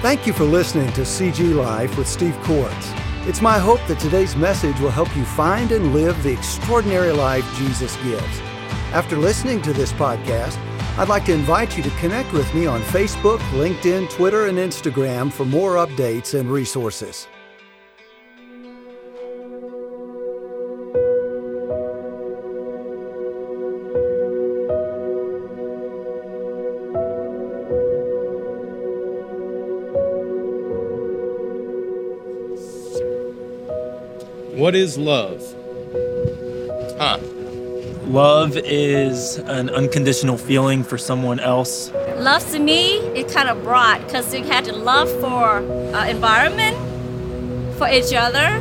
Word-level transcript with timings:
Thank 0.00 0.28
you 0.28 0.32
for 0.32 0.44
listening 0.44 0.92
to 0.92 1.00
CG 1.00 1.56
Life 1.56 1.98
with 1.98 2.06
Steve 2.06 2.38
Corts. 2.42 2.92
It's 3.26 3.42
my 3.42 3.58
hope 3.58 3.84
that 3.88 3.98
today's 3.98 4.36
message 4.36 4.78
will 4.78 4.92
help 4.92 5.14
you 5.16 5.24
find 5.24 5.72
and 5.72 5.92
live 5.92 6.22
the 6.22 6.32
extraordinary 6.32 7.10
life 7.10 7.44
Jesus 7.56 7.96
gives. 8.04 8.40
After 8.92 9.16
listening 9.16 9.60
to 9.62 9.72
this 9.72 9.92
podcast, 9.92 10.56
I'd 10.98 11.08
like 11.08 11.24
to 11.24 11.32
invite 11.32 11.76
you 11.76 11.82
to 11.82 11.90
connect 11.98 12.32
with 12.32 12.54
me 12.54 12.64
on 12.64 12.80
Facebook, 12.82 13.40
LinkedIn, 13.50 14.08
Twitter, 14.08 14.46
and 14.46 14.56
Instagram 14.56 15.32
for 15.32 15.44
more 15.44 15.74
updates 15.74 16.38
and 16.38 16.48
resources. 16.48 17.26
What 34.68 34.76
is 34.76 34.98
love? 34.98 35.40
Huh. 36.98 37.16
Love 38.04 38.54
is 38.54 39.38
an 39.38 39.70
unconditional 39.70 40.36
feeling 40.36 40.84
for 40.84 40.98
someone 40.98 41.40
else. 41.40 41.90
Love 42.18 42.46
to 42.50 42.58
me 42.58 42.98
is 43.16 43.32
kind 43.32 43.48
of 43.48 43.62
broad 43.62 44.04
because 44.04 44.34
you 44.34 44.44
have 44.44 44.64
to 44.64 44.74
love 44.74 45.10
for 45.22 45.60
uh, 45.96 46.06
environment, 46.06 46.76
for 47.78 47.88
each 47.88 48.12
other. 48.12 48.60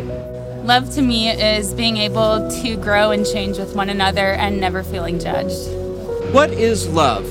Love 0.64 0.90
to 0.92 1.02
me 1.02 1.28
is 1.28 1.74
being 1.74 1.98
able 1.98 2.50
to 2.62 2.78
grow 2.78 3.12
and 3.12 3.26
change 3.26 3.58
with 3.58 3.76
one 3.76 3.90
another 3.90 4.32
and 4.32 4.62
never 4.62 4.84
feeling 4.84 5.20
judged. 5.20 5.68
What 6.32 6.52
is 6.52 6.88
love? 6.88 7.26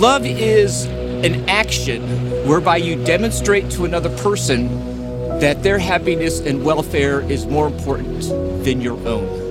Love 0.00 0.24
is 0.24 0.86
an 0.86 1.46
action 1.50 2.00
whereby 2.48 2.78
you 2.78 2.96
demonstrate 3.04 3.70
to 3.72 3.84
another 3.84 4.16
person 4.22 4.93
that 5.40 5.62
their 5.62 5.78
happiness 5.78 6.40
and 6.40 6.64
welfare 6.64 7.20
is 7.20 7.46
more 7.46 7.66
important 7.66 8.20
than 8.64 8.80
your 8.80 8.96
own. 9.06 9.44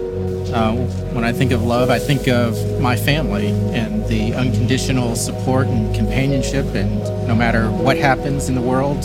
Uh, 0.54 0.74
when 1.14 1.24
I 1.24 1.32
think 1.32 1.52
of 1.52 1.64
love, 1.64 1.90
I 1.90 2.00
think 2.00 2.28
of 2.28 2.80
my 2.80 2.96
family 2.96 3.48
and 3.48 4.08
the 4.08 4.34
unconditional 4.36 5.16
support 5.16 5.68
and 5.68 5.94
companionship, 5.96 6.66
and 6.76 7.00
no 7.28 7.36
matter 7.36 7.72
what 7.72 7.98
happens 7.98 8.50
in 8.50 8.56
the 8.56 8.62
world, 8.62 9.04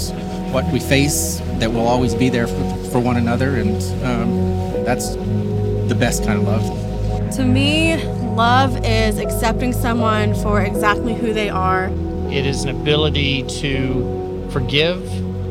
what 0.52 0.70
we 0.72 0.78
face, 0.78 1.40
that 1.58 1.70
we'll 1.70 1.86
always 1.86 2.14
be 2.14 2.28
there 2.28 2.46
for, 2.46 2.84
for 2.90 3.00
one 3.00 3.16
another, 3.16 3.56
and 3.56 3.82
um, 4.04 4.84
that's 4.84 5.14
the 5.14 5.96
best 5.98 6.24
kind 6.24 6.38
of 6.38 6.44
love. 6.44 7.34
To 7.36 7.44
me, 7.44 7.96
love 8.34 8.84
is 8.84 9.18
accepting 9.18 9.72
someone 9.72 10.34
for 10.34 10.62
exactly 10.62 11.14
who 11.14 11.32
they 11.32 11.48
are. 11.48 11.90
It 12.30 12.46
is 12.46 12.64
an 12.64 12.70
ability 12.70 13.44
to 13.60 14.48
forgive. 14.50 15.06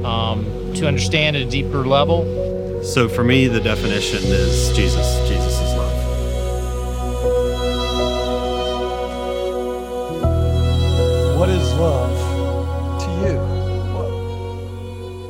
Um, 0.05 0.45
to 0.77 0.87
understand 0.87 1.35
at 1.35 1.41
a 1.41 1.49
deeper 1.49 1.85
level? 1.85 2.83
So 2.83 3.09
for 3.09 3.23
me, 3.23 3.47
the 3.47 3.59
definition 3.59 4.19
is 4.23 4.75
Jesus. 4.75 5.27
Jesus 5.27 5.59
is 5.59 5.73
love. 5.75 5.87
What 11.39 11.49
is 11.49 11.73
love 11.73 13.01
to 13.01 13.09
you? 13.27 13.57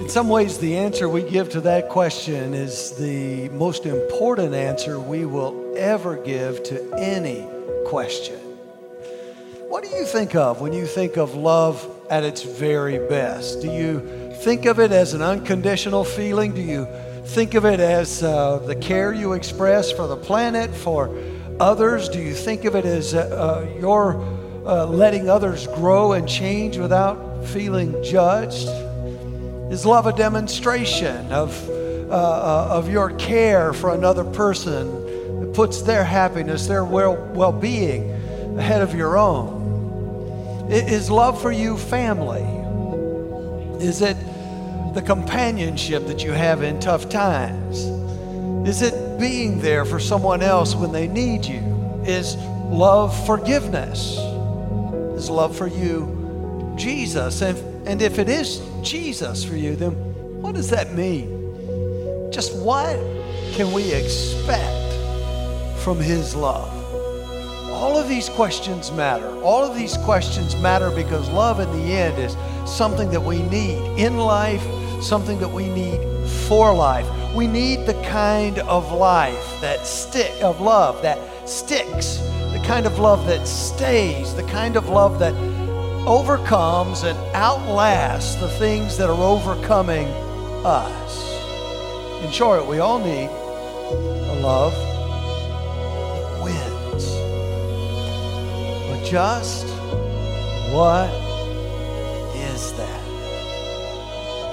in 0.01 0.09
some 0.09 0.29
ways, 0.29 0.57
the 0.57 0.77
answer 0.77 1.09
we 1.09 1.23
give 1.23 1.49
to 1.49 1.61
that 1.61 1.89
question 1.89 2.53
is 2.53 2.95
the 2.97 3.49
most 3.49 3.85
important 3.85 4.53
answer 4.53 4.99
we 4.99 5.25
will 5.25 5.73
ever 5.77 6.15
give 6.17 6.63
to 6.63 6.93
any 6.97 7.45
question. 7.85 8.39
What 9.67 9.83
do 9.83 9.89
you 9.89 10.05
think 10.05 10.35
of 10.35 10.61
when 10.61 10.73
you 10.73 10.85
think 10.85 11.17
of 11.17 11.35
love 11.35 11.85
at 12.09 12.23
its 12.23 12.43
very 12.43 12.99
best? 13.07 13.61
Do 13.61 13.71
you 13.71 14.26
think 14.37 14.65
of 14.65 14.79
it 14.79 14.91
as 14.91 15.13
an 15.13 15.21
unconditional 15.21 16.03
feeling? 16.03 16.53
Do 16.53 16.61
you 16.61 16.87
think 17.25 17.55
of 17.55 17.65
it 17.65 17.79
as 17.79 18.23
uh, 18.23 18.59
the 18.59 18.75
care 18.75 19.11
you 19.11 19.33
express 19.33 19.91
for 19.91 20.07
the 20.07 20.15
planet, 20.15 20.73
for 20.73 21.13
others? 21.59 22.07
Do 22.07 22.21
you 22.21 22.33
think 22.33 22.63
of 22.65 22.75
it 22.75 22.85
as 22.85 23.13
uh, 23.13 23.19
uh, 23.19 23.79
your 23.79 24.21
uh, 24.65 24.85
letting 24.85 25.29
others 25.29 25.65
grow 25.67 26.13
and 26.13 26.29
change 26.29 26.77
without 26.77 27.45
feeling 27.45 28.01
judged? 28.03 28.67
Is 29.71 29.85
love 29.85 30.05
a 30.05 30.13
demonstration 30.13 31.31
of, 31.31 31.69
uh, 31.69 32.13
uh, 32.13 32.67
of 32.71 32.89
your 32.89 33.11
care 33.11 33.73
for 33.73 33.93
another 33.93 34.23
person 34.23 35.41
that 35.41 35.53
puts 35.53 35.81
their 35.81 36.03
happiness, 36.03 36.67
their 36.67 36.85
well 36.85 37.51
being 37.51 38.11
ahead 38.57 38.81
of 38.81 38.93
your 38.93 39.17
own? 39.17 40.69
Is 40.69 41.09
love 41.09 41.41
for 41.41 41.51
you 41.51 41.77
family? 41.77 42.56
Is 43.79 44.01
it 44.01 44.17
the 44.93 45.01
companionship 45.01 46.07
that 46.07 46.23
you 46.23 46.31
have 46.31 46.63
in 46.63 46.79
tough 46.79 47.09
times? 47.09 47.85
Is 48.67 48.81
it 48.81 49.19
being 49.19 49.59
there 49.59 49.85
for 49.85 49.99
someone 49.99 50.41
else 50.41 50.75
when 50.75 50.91
they 50.91 51.07
need 51.07 51.45
you? 51.45 51.59
Is 52.05 52.35
love 52.69 53.25
forgiveness? 53.25 54.17
Is 55.15 55.29
love 55.29 55.55
for 55.55 55.67
you 55.67 56.73
Jesus? 56.75 57.41
And, 57.41 57.57
and 57.87 58.01
if 58.01 58.19
it 58.19 58.29
is 58.29 58.61
Jesus 58.81 59.43
for 59.43 59.55
you, 59.55 59.75
then 59.75 59.93
what 60.41 60.55
does 60.55 60.69
that 60.69 60.93
mean? 60.93 62.31
Just 62.31 62.55
what 62.57 62.97
can 63.53 63.71
we 63.73 63.93
expect 63.93 64.93
from 65.83 65.99
His 65.99 66.35
love? 66.35 66.76
All 67.77 67.95
of 67.95 68.09
these 68.09 68.27
questions 68.27 68.91
matter. 68.91 69.29
All 69.43 69.63
of 69.63 69.75
these 69.75 69.97
questions 69.97 70.55
matter 70.55 70.89
because 70.89 71.29
love 71.29 71.59
in 71.59 71.71
the 71.73 71.93
end 71.93 72.17
is 72.17 72.35
something 72.67 73.11
that 73.11 73.21
we 73.21 73.43
need 73.43 73.99
in 73.99 74.17
life, 74.17 74.63
something 74.99 75.37
that 75.37 75.47
we 75.47 75.69
need 75.69 75.99
for 76.47 76.73
life. 76.73 77.07
We 77.35 77.45
need 77.45 77.85
the 77.85 77.93
kind 78.01 78.57
of 78.59 78.91
life 78.91 79.61
that 79.61 79.85
stick 79.85 80.41
of 80.41 80.59
love 80.59 81.03
that 81.03 81.47
sticks, 81.47 82.17
the 82.51 82.63
kind 82.65 82.87
of 82.87 82.97
love 82.97 83.27
that 83.27 83.47
stays, 83.47 84.33
the 84.33 84.43
kind 84.45 84.75
of 84.75 84.89
love 84.89 85.19
that 85.19 85.35
overcomes 86.07 87.03
and 87.03 87.15
outlasts 87.35 88.33
the 88.35 88.49
things 88.49 88.97
that 88.97 89.07
are 89.07 89.21
overcoming 89.21 90.07
us. 90.65 92.25
In 92.25 92.31
short, 92.31 92.65
we 92.65 92.79
all 92.79 92.97
need 92.97 93.29
a 93.29 94.39
love 94.41 94.96
just 99.09 99.65
what 100.73 101.09
is 102.35 102.73
that? 102.73 103.07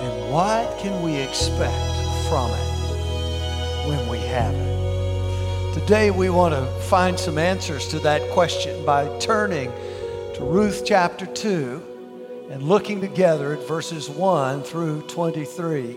And 0.00 0.32
what 0.32 0.78
can 0.78 1.02
we 1.02 1.16
expect 1.16 1.74
from 2.28 2.50
it 2.52 3.88
when 3.88 4.08
we 4.08 4.18
have 4.18 4.54
it? 4.54 5.74
Today, 5.74 6.12
we 6.12 6.30
want 6.30 6.54
to 6.54 6.64
find 6.82 7.18
some 7.18 7.36
answers 7.36 7.88
to 7.88 7.98
that 8.00 8.30
question 8.30 8.84
by 8.86 9.08
turning 9.18 9.72
to 10.34 10.44
Ruth 10.44 10.84
chapter 10.86 11.26
2 11.26 12.48
and 12.50 12.62
looking 12.62 13.00
together 13.00 13.54
at 13.54 13.66
verses 13.66 14.08
1 14.08 14.62
through 14.62 15.02
23. 15.08 15.96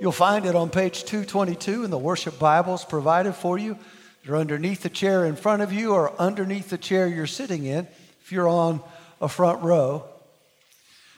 You'll 0.00 0.10
find 0.10 0.46
it 0.46 0.54
on 0.54 0.70
page 0.70 1.04
222 1.04 1.84
in 1.84 1.90
the 1.90 1.98
worship 1.98 2.38
Bibles 2.38 2.82
provided 2.82 3.34
for 3.34 3.58
you. 3.58 3.78
They're 4.24 4.36
underneath 4.36 4.82
the 4.82 4.88
chair 4.88 5.26
in 5.26 5.36
front 5.36 5.60
of 5.60 5.72
you 5.72 5.92
or 5.92 6.18
underneath 6.18 6.70
the 6.70 6.78
chair 6.78 7.06
you're 7.06 7.26
sitting 7.26 7.64
in 7.66 7.86
if 8.22 8.32
you're 8.32 8.48
on 8.48 8.80
a 9.20 9.28
front 9.28 9.62
row. 9.62 10.04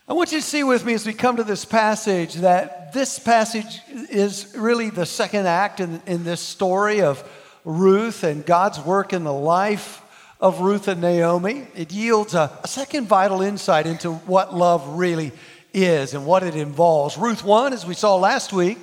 I 0.09 0.12
want 0.12 0.33
you 0.33 0.39
to 0.39 0.44
see 0.44 0.65
with 0.65 0.84
me 0.84 0.94
as 0.94 1.06
we 1.06 1.12
come 1.12 1.37
to 1.37 1.45
this 1.45 1.65
passage 1.65 2.34
that 2.34 2.93
this 2.93 3.19
passage 3.19 3.81
is 4.11 4.55
really 4.56 4.91
the 4.91 5.06
second 5.06 5.47
act 5.47 5.78
in, 5.78 6.03
in 6.06 6.25
this 6.25 6.41
story 6.41 7.00
of 7.00 7.22
Ruth 7.65 8.25
and 8.25 8.45
God's 8.45 8.81
work 8.81 9.12
in 9.12 9.22
the 9.22 9.33
life 9.33 10.03
of 10.41 10.61
Ruth 10.61 10.89
and 10.89 11.00
Naomi. 11.00 11.66
It 11.77 11.93
yields 11.93 12.34
a, 12.34 12.56
a 12.62 12.69
second 12.69 13.06
vital 13.06 13.41
insight 13.41 13.87
into 13.87 14.12
what 14.12 14.53
love 14.53 14.98
really 14.98 15.30
is 15.72 16.15
and 16.15 16.27
what 16.27 16.42
it 16.42 16.57
involves. 16.57 17.16
Ruth 17.16 17.45
1, 17.45 17.72
as 17.72 17.86
we 17.86 17.95
saw 17.95 18.16
last 18.16 18.53
week, 18.53 18.78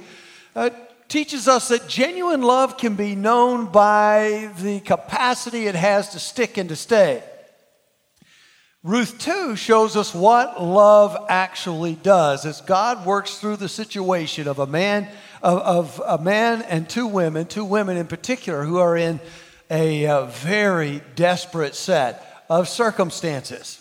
uh, 0.56 0.70
teaches 1.14 1.48
us 1.48 1.68
that 1.68 1.88
genuine 1.88 2.42
love 2.42 2.76
can 2.76 2.96
be 2.96 3.14
known 3.14 3.68
by 3.68 4.52
the 4.62 4.80
capacity 4.80 5.68
it 5.68 5.76
has 5.76 6.10
to 6.10 6.18
stick 6.18 6.58
and 6.58 6.70
to 6.70 6.76
stay. 6.76 7.22
Ruth 8.82 9.20
2 9.20 9.56
shows 9.56 9.96
us 9.96 10.16
what 10.16 10.60
love 10.60 11.16
actually 11.30 11.94
does 11.94 12.48
as 12.48 12.62
God 12.62 13.06
works 13.06 13.38
through 13.38 13.58
the 13.58 13.70
situation 13.70 14.48
of 14.48 14.58
a 14.58 14.66
man 14.66 15.08
of, 15.44 15.60
of 15.60 16.02
a 16.04 16.18
man 16.18 16.64
and 16.64 16.90
two 16.90 17.06
women, 17.06 17.46
two 17.46 17.64
women 17.64 17.96
in 17.96 18.08
particular 18.08 18.64
who 18.64 18.80
are 18.80 18.98
in 18.98 19.20
a, 19.70 20.06
a 20.06 20.26
very 20.26 21.04
desperate 21.16 21.76
set 21.76 22.44
of 22.50 22.68
circumstances. 22.68 23.80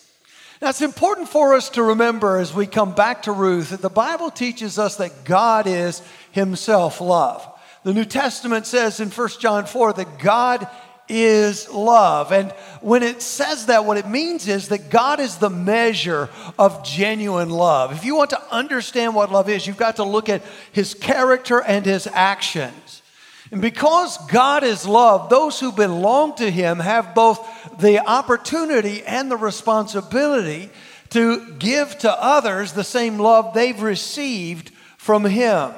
Now, 0.62 0.68
it's 0.68 0.80
important 0.80 1.28
for 1.28 1.54
us 1.54 1.70
to 1.70 1.82
remember 1.82 2.36
as 2.36 2.54
we 2.54 2.68
come 2.68 2.94
back 2.94 3.22
to 3.22 3.32
Ruth 3.32 3.70
that 3.70 3.82
the 3.82 3.88
Bible 3.88 4.30
teaches 4.30 4.78
us 4.78 4.94
that 4.98 5.24
God 5.24 5.66
is 5.66 6.02
Himself 6.32 7.00
love. 7.00 7.48
The 7.84 7.94
New 7.94 8.04
Testament 8.04 8.66
says 8.66 9.00
in 9.00 9.10
1 9.10 9.28
John 9.40 9.66
4 9.66 9.94
that 9.94 10.18
God 10.18 10.68
is 11.08 11.68
love. 11.68 12.32
And 12.32 12.52
when 12.80 13.02
it 13.02 13.22
says 13.22 13.66
that, 13.66 13.84
what 13.84 13.98
it 13.98 14.08
means 14.08 14.48
is 14.48 14.68
that 14.68 14.90
God 14.90 15.20
is 15.20 15.36
the 15.36 15.50
measure 15.50 16.30
of 16.58 16.84
genuine 16.84 17.50
love. 17.50 17.92
If 17.92 18.04
you 18.04 18.16
want 18.16 18.30
to 18.30 18.54
understand 18.54 19.14
what 19.14 19.32
love 19.32 19.48
is, 19.48 19.66
you've 19.66 19.76
got 19.76 19.96
to 19.96 20.04
look 20.04 20.28
at 20.28 20.42
his 20.72 20.94
character 20.94 21.60
and 21.60 21.84
his 21.84 22.06
actions. 22.06 23.02
And 23.50 23.60
because 23.60 24.16
God 24.28 24.64
is 24.64 24.86
love, 24.86 25.28
those 25.28 25.60
who 25.60 25.72
belong 25.72 26.36
to 26.36 26.50
him 26.50 26.78
have 26.78 27.14
both 27.14 27.46
the 27.78 27.98
opportunity 27.98 29.02
and 29.04 29.30
the 29.30 29.36
responsibility 29.36 30.70
to 31.10 31.52
give 31.58 31.98
to 31.98 32.10
others 32.10 32.72
the 32.72 32.84
same 32.84 33.18
love 33.18 33.52
they've 33.52 33.82
received 33.82 34.70
from 34.96 35.24
him. 35.24 35.72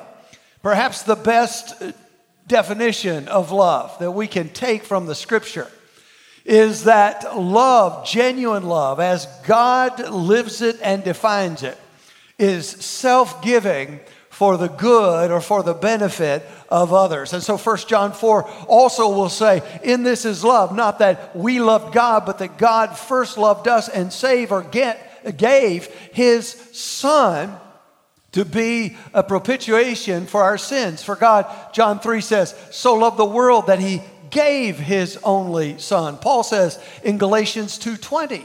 Perhaps 0.64 1.02
the 1.02 1.14
best 1.14 1.74
definition 2.46 3.28
of 3.28 3.52
love 3.52 3.98
that 3.98 4.12
we 4.12 4.26
can 4.26 4.48
take 4.48 4.82
from 4.82 5.04
the 5.04 5.14
scripture 5.14 5.70
is 6.46 6.84
that 6.84 7.36
love, 7.36 8.06
genuine 8.06 8.64
love, 8.64 8.98
as 8.98 9.26
God 9.46 10.08
lives 10.08 10.62
it 10.62 10.78
and 10.82 11.04
defines 11.04 11.62
it, 11.62 11.76
is 12.38 12.66
self 12.66 13.42
giving 13.42 14.00
for 14.30 14.56
the 14.56 14.68
good 14.68 15.30
or 15.30 15.42
for 15.42 15.62
the 15.62 15.74
benefit 15.74 16.42
of 16.70 16.94
others. 16.94 17.34
And 17.34 17.42
so 17.42 17.58
1 17.58 17.76
John 17.86 18.14
4 18.14 18.48
also 18.66 19.14
will 19.14 19.28
say, 19.28 19.60
In 19.82 20.02
this 20.02 20.24
is 20.24 20.42
love, 20.42 20.74
not 20.74 21.00
that 21.00 21.36
we 21.36 21.60
loved 21.60 21.92
God, 21.92 22.24
but 22.24 22.38
that 22.38 22.56
God 22.56 22.96
first 22.96 23.36
loved 23.36 23.68
us 23.68 23.90
and 23.90 24.10
saved 24.10 24.50
or 24.50 24.62
get, 24.62 25.36
gave 25.36 25.88
his 26.14 26.48
Son 26.72 27.54
to 28.34 28.44
be 28.44 28.96
a 29.12 29.22
propitiation 29.22 30.26
for 30.26 30.42
our 30.42 30.58
sins. 30.58 31.02
For 31.02 31.14
God, 31.14 31.46
John 31.72 32.00
3 32.00 32.20
says, 32.20 32.54
so 32.72 32.94
loved 32.94 33.16
the 33.16 33.24
world 33.24 33.68
that 33.68 33.78
he 33.78 34.02
gave 34.30 34.76
his 34.76 35.16
only 35.22 35.78
son. 35.78 36.18
Paul 36.18 36.42
says 36.42 36.80
in 37.04 37.16
Galatians 37.16 37.78
2:20 37.78 38.44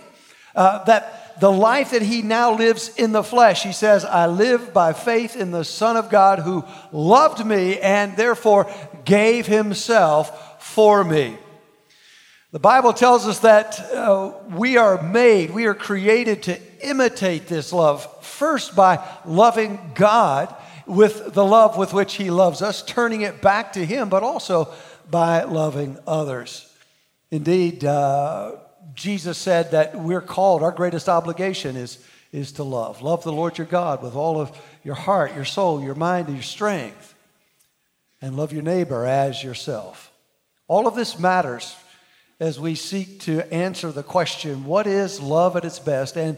uh, 0.56 0.84
that 0.84 1.40
the 1.40 1.52
life 1.52 1.92
that 1.92 2.04
he 2.04 2.22
now 2.22 2.56
lives 2.56 2.92
in 2.98 3.14
the 3.14 3.24
flesh, 3.24 3.64
he 3.64 3.72
says, 3.72 4.06
I 4.06 4.28
live 4.28 4.74
by 4.74 4.94
faith 4.94 5.36
in 5.36 5.50
the 5.50 5.64
Son 5.64 5.98
of 5.98 6.12
God 6.12 6.40
who 6.40 6.64
loved 6.92 7.44
me 7.44 7.80
and 7.80 8.16
therefore 8.16 8.70
gave 9.06 9.48
himself 9.48 10.64
for 10.64 11.04
me. 11.04 11.38
The 12.52 12.60
Bible 12.60 12.94
tells 12.94 13.28
us 13.28 13.40
that 13.40 13.80
uh, 13.94 14.34
we 14.50 14.78
are 14.78 15.02
made, 15.02 15.52
we 15.52 15.66
are 15.66 15.74
created 15.74 16.44
to 16.44 16.60
imitate 16.82 17.48
this 17.48 17.72
love 17.72 18.08
first 18.40 18.74
by 18.76 19.06
loving 19.26 19.80
God 19.94 20.56
with 20.88 21.34
the 21.34 21.46
love 21.46 21.78
with 21.78 21.94
which 21.94 22.16
He 22.16 22.32
loves 22.32 22.62
us, 22.62 22.82
turning 22.82 23.22
it 23.22 23.42
back 23.42 23.74
to 23.74 23.86
Him, 23.86 24.08
but 24.08 24.24
also 24.24 24.74
by 25.12 25.44
loving 25.44 25.98
others. 26.08 26.66
Indeed, 27.32 27.84
uh, 27.84 28.54
Jesus 28.96 29.38
said 29.38 29.72
that 29.72 30.00
we're 30.00 30.22
called, 30.22 30.64
our 30.64 30.72
greatest 30.72 31.10
obligation 31.10 31.76
is, 31.76 32.04
is 32.32 32.54
to 32.54 32.64
love. 32.64 33.02
Love 33.02 33.24
the 33.24 33.32
Lord 33.32 33.58
your 33.58 33.68
God 33.68 34.02
with 34.02 34.16
all 34.16 34.40
of 34.40 34.58
your 34.84 34.96
heart, 34.96 35.36
your 35.36 35.46
soul, 35.46 35.84
your 35.84 35.96
mind, 35.96 36.28
and 36.28 36.38
your 36.38 36.44
strength. 36.44 37.14
And 38.22 38.36
love 38.36 38.52
your 38.52 38.64
neighbor 38.64 39.06
as 39.06 39.44
yourself. 39.44 40.12
All 40.68 40.88
of 40.88 40.96
this 40.96 41.20
matters 41.20 41.76
as 42.40 42.60
we 42.60 42.76
seek 42.76 43.20
to 43.22 43.54
answer 43.54 43.92
the 43.92 44.04
question 44.04 44.66
what 44.66 44.88
is 44.88 45.20
love 45.20 45.58
at 45.58 45.66
its 45.66 45.80
best? 45.80 46.16
And 46.16 46.38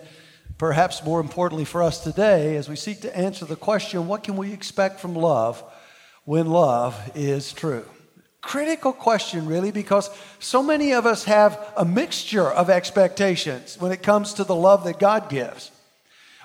perhaps 0.62 1.04
more 1.04 1.20
importantly 1.20 1.66
for 1.66 1.82
us 1.82 2.04
today, 2.04 2.56
as 2.56 2.70
we 2.70 2.76
seek 2.76 3.02
to 3.02 3.18
answer 3.18 3.46
the 3.46 3.56
question, 3.56 4.06
what 4.06 4.22
can 4.22 4.38
we 4.38 4.54
expect 4.54 5.00
from 5.00 5.16
love 5.16 5.64
when 6.24 6.46
love 6.46 6.96
is 7.16 7.52
true? 7.52 7.84
Critical 8.42 8.94
question, 8.94 9.48
really, 9.48 9.72
because 9.72 10.12
so 10.38 10.62
many 10.62 10.92
of 10.92 11.08
us 11.08 11.24
have 11.24 11.60
a 11.76 11.84
mixture 11.84 12.48
of 12.48 12.70
expectations 12.70 13.76
when 13.80 13.92
it 13.92 14.04
comes 14.04 14.36
to 14.36 14.44
the 14.44 14.54
love 14.54 14.84
that 14.84 15.00
God 15.00 15.30
gives. 15.30 15.72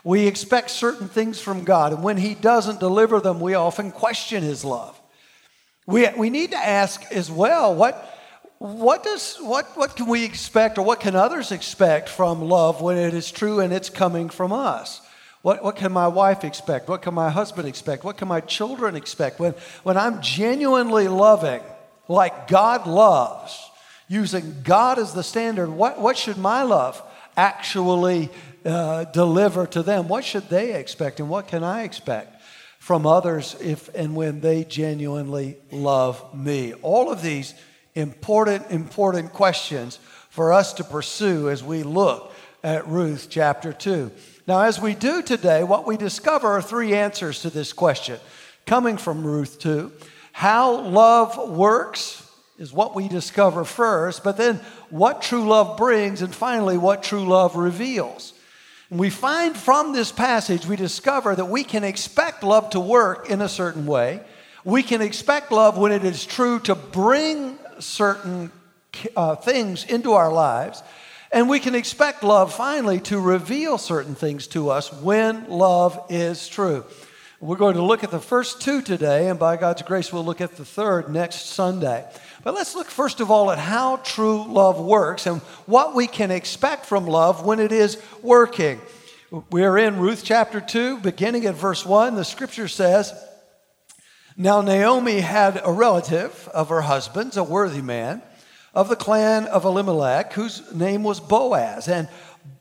We 0.02 0.26
expect 0.26 0.70
certain 0.70 1.08
things 1.08 1.38
from 1.38 1.64
God, 1.64 1.92
and 1.92 2.02
when 2.02 2.16
He 2.16 2.34
doesn't 2.34 2.80
deliver 2.80 3.20
them, 3.20 3.38
we 3.38 3.52
often 3.52 3.92
question 3.92 4.42
His 4.42 4.64
love. 4.64 4.98
We, 5.86 6.08
we 6.16 6.30
need 6.30 6.52
to 6.52 6.56
ask 6.56 7.02
as 7.12 7.30
well 7.30 7.74
what, 7.74 8.15
what 8.58 9.02
does 9.04 9.36
what 9.40 9.66
what 9.76 9.96
can 9.96 10.06
we 10.06 10.24
expect 10.24 10.78
or 10.78 10.82
what 10.82 11.00
can 11.00 11.14
others 11.14 11.52
expect 11.52 12.08
from 12.08 12.40
love 12.40 12.80
when 12.80 12.96
it 12.96 13.12
is 13.12 13.30
true 13.30 13.60
and 13.60 13.72
it's 13.72 13.90
coming 13.90 14.30
from 14.30 14.52
us? 14.52 15.02
What, 15.42 15.62
what 15.62 15.76
can 15.76 15.92
my 15.92 16.08
wife 16.08 16.42
expect? 16.42 16.88
What 16.88 17.02
can 17.02 17.14
my 17.14 17.30
husband 17.30 17.68
expect? 17.68 18.02
What 18.02 18.16
can 18.16 18.26
my 18.26 18.40
children 18.40 18.96
expect? 18.96 19.38
When 19.38 19.54
when 19.82 19.96
i'm 19.96 20.22
genuinely 20.22 21.08
loving 21.08 21.60
like 22.08 22.48
god 22.48 22.86
loves 22.86 23.70
using 24.08 24.62
god 24.62 24.98
as 24.98 25.12
the 25.12 25.22
standard 25.22 25.68
what, 25.68 26.00
what 26.00 26.16
should 26.16 26.38
my 26.38 26.62
love 26.62 27.02
actually 27.36 28.30
uh, 28.64 29.04
deliver 29.04 29.66
to 29.66 29.82
them? 29.82 30.08
What 30.08 30.24
should 30.24 30.48
they 30.48 30.74
expect 30.74 31.20
and 31.20 31.28
what 31.28 31.46
can 31.46 31.62
i 31.62 31.82
expect 31.82 32.42
from 32.78 33.06
others 33.06 33.54
if 33.60 33.94
and 33.94 34.16
when 34.16 34.40
they 34.40 34.64
genuinely 34.64 35.58
love 35.70 36.34
me? 36.34 36.72
All 36.82 37.12
of 37.12 37.20
these 37.22 37.54
important, 37.96 38.70
important 38.70 39.32
questions 39.32 39.98
for 40.28 40.52
us 40.52 40.74
to 40.74 40.84
pursue 40.84 41.48
as 41.48 41.64
we 41.64 41.82
look 41.82 42.32
at 42.62 42.86
Ruth 42.86 43.28
chapter 43.30 43.72
2. 43.72 44.12
Now, 44.46 44.60
as 44.60 44.80
we 44.80 44.94
do 44.94 45.22
today, 45.22 45.64
what 45.64 45.86
we 45.86 45.96
discover 45.96 46.46
are 46.46 46.62
three 46.62 46.94
answers 46.94 47.42
to 47.42 47.50
this 47.50 47.72
question 47.72 48.20
coming 48.66 48.96
from 48.98 49.26
Ruth 49.26 49.58
2. 49.58 49.90
How 50.32 50.80
love 50.82 51.50
works 51.50 52.22
is 52.58 52.72
what 52.72 52.94
we 52.94 53.08
discover 53.08 53.64
first, 53.64 54.22
but 54.22 54.36
then 54.36 54.56
what 54.90 55.22
true 55.22 55.46
love 55.48 55.76
brings, 55.76 56.22
and 56.22 56.34
finally, 56.34 56.76
what 56.76 57.02
true 57.02 57.24
love 57.24 57.56
reveals. 57.56 58.34
And 58.90 59.00
we 59.00 59.10
find 59.10 59.56
from 59.56 59.92
this 59.92 60.12
passage, 60.12 60.66
we 60.66 60.76
discover 60.76 61.34
that 61.34 61.46
we 61.46 61.64
can 61.64 61.82
expect 61.82 62.42
love 62.42 62.70
to 62.70 62.80
work 62.80 63.30
in 63.30 63.40
a 63.40 63.48
certain 63.48 63.86
way. 63.86 64.20
We 64.64 64.82
can 64.82 65.00
expect 65.00 65.50
love 65.50 65.78
when 65.78 65.92
it 65.92 66.04
is 66.04 66.24
true 66.24 66.60
to 66.60 66.74
bring 66.74 67.58
certain 67.78 68.50
uh, 69.16 69.36
things 69.36 69.84
into 69.84 70.12
our 70.12 70.32
lives. 70.32 70.82
And 71.32 71.48
we 71.48 71.60
can 71.60 71.74
expect 71.74 72.22
love 72.22 72.54
finally 72.54 73.00
to 73.00 73.20
reveal 73.20 73.78
certain 73.78 74.14
things 74.14 74.46
to 74.48 74.70
us 74.70 74.92
when 74.92 75.48
love 75.48 76.00
is 76.08 76.48
true. 76.48 76.84
We're 77.40 77.56
going 77.56 77.74
to 77.74 77.82
look 77.82 78.02
at 78.02 78.10
the 78.10 78.20
first 78.20 78.62
two 78.62 78.80
today, 78.80 79.28
and 79.28 79.38
by 79.38 79.58
God's 79.58 79.82
grace, 79.82 80.10
we'll 80.10 80.24
look 80.24 80.40
at 80.40 80.56
the 80.56 80.64
third 80.64 81.10
next 81.10 81.46
Sunday. 81.46 82.08
But 82.42 82.54
let's 82.54 82.74
look 82.74 82.86
first 82.86 83.20
of 83.20 83.30
all 83.30 83.50
at 83.50 83.58
how 83.58 83.96
true 83.96 84.44
love 84.44 84.80
works 84.80 85.26
and 85.26 85.40
what 85.66 85.94
we 85.94 86.06
can 86.06 86.30
expect 86.30 86.86
from 86.86 87.06
love 87.06 87.44
when 87.44 87.60
it 87.60 87.72
is 87.72 88.00
working. 88.22 88.80
We're 89.50 89.76
in 89.76 89.98
Ruth 89.98 90.22
chapter 90.24 90.60
2, 90.60 91.00
beginning 91.00 91.44
at 91.44 91.56
verse 91.56 91.84
1. 91.84 92.14
The 92.14 92.24
scripture 92.24 92.68
says, 92.68 93.12
now, 94.38 94.60
Naomi 94.60 95.20
had 95.20 95.62
a 95.64 95.72
relative 95.72 96.46
of 96.52 96.68
her 96.68 96.82
husband's, 96.82 97.38
a 97.38 97.42
worthy 97.42 97.80
man, 97.80 98.20
of 98.74 98.90
the 98.90 98.96
clan 98.96 99.46
of 99.46 99.64
Elimelech, 99.64 100.34
whose 100.34 100.74
name 100.74 101.02
was 101.02 101.20
Boaz. 101.20 101.88
And 101.88 102.06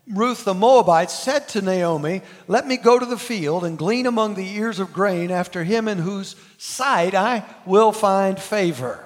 Ruth 0.08 0.46
the 0.46 0.54
Moabite 0.54 1.12
said 1.12 1.50
to 1.50 1.62
Naomi, 1.62 2.22
Let 2.48 2.66
me 2.66 2.78
go 2.78 2.98
to 2.98 3.06
the 3.06 3.18
field 3.18 3.66
and 3.66 3.78
glean 3.78 4.06
among 4.06 4.36
the 4.36 4.56
ears 4.56 4.80
of 4.80 4.94
grain 4.94 5.32
after 5.32 5.66
him 5.66 5.90
in 5.90 5.98
whose 5.98 6.38
sight 6.58 7.14
I 7.14 7.44
will 7.66 7.92
find 7.92 8.40
favor. 8.40 9.04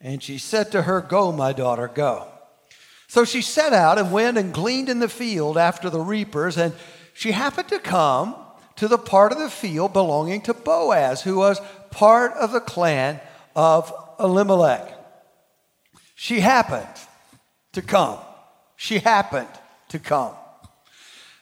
And 0.00 0.22
she 0.22 0.38
said 0.38 0.72
to 0.72 0.82
her, 0.82 1.02
Go, 1.02 1.32
my 1.32 1.52
daughter, 1.52 1.88
go. 1.88 2.28
So 3.08 3.26
she 3.26 3.42
set 3.42 3.74
out 3.74 3.98
and 3.98 4.10
went 4.10 4.38
and 4.38 4.54
gleaned 4.54 4.88
in 4.88 5.00
the 5.00 5.08
field 5.08 5.58
after 5.58 5.90
the 5.90 6.00
reapers, 6.00 6.56
and 6.56 6.72
she 7.12 7.32
happened 7.32 7.68
to 7.68 7.78
come 7.78 8.36
to 8.76 8.88
the 8.88 8.98
part 8.98 9.32
of 9.32 9.38
the 9.38 9.50
field 9.50 9.92
belonging 9.92 10.40
to 10.42 10.54
Boaz, 10.54 11.22
who 11.22 11.36
was 11.36 11.60
part 11.90 12.32
of 12.32 12.52
the 12.52 12.60
clan 12.60 13.20
of 13.54 13.92
Elimelech. 14.18 14.92
She 16.14 16.40
happened 16.40 16.86
to 17.72 17.82
come. 17.82 18.18
She 18.76 18.98
happened 18.98 19.48
to 19.88 19.98
come. 19.98 20.34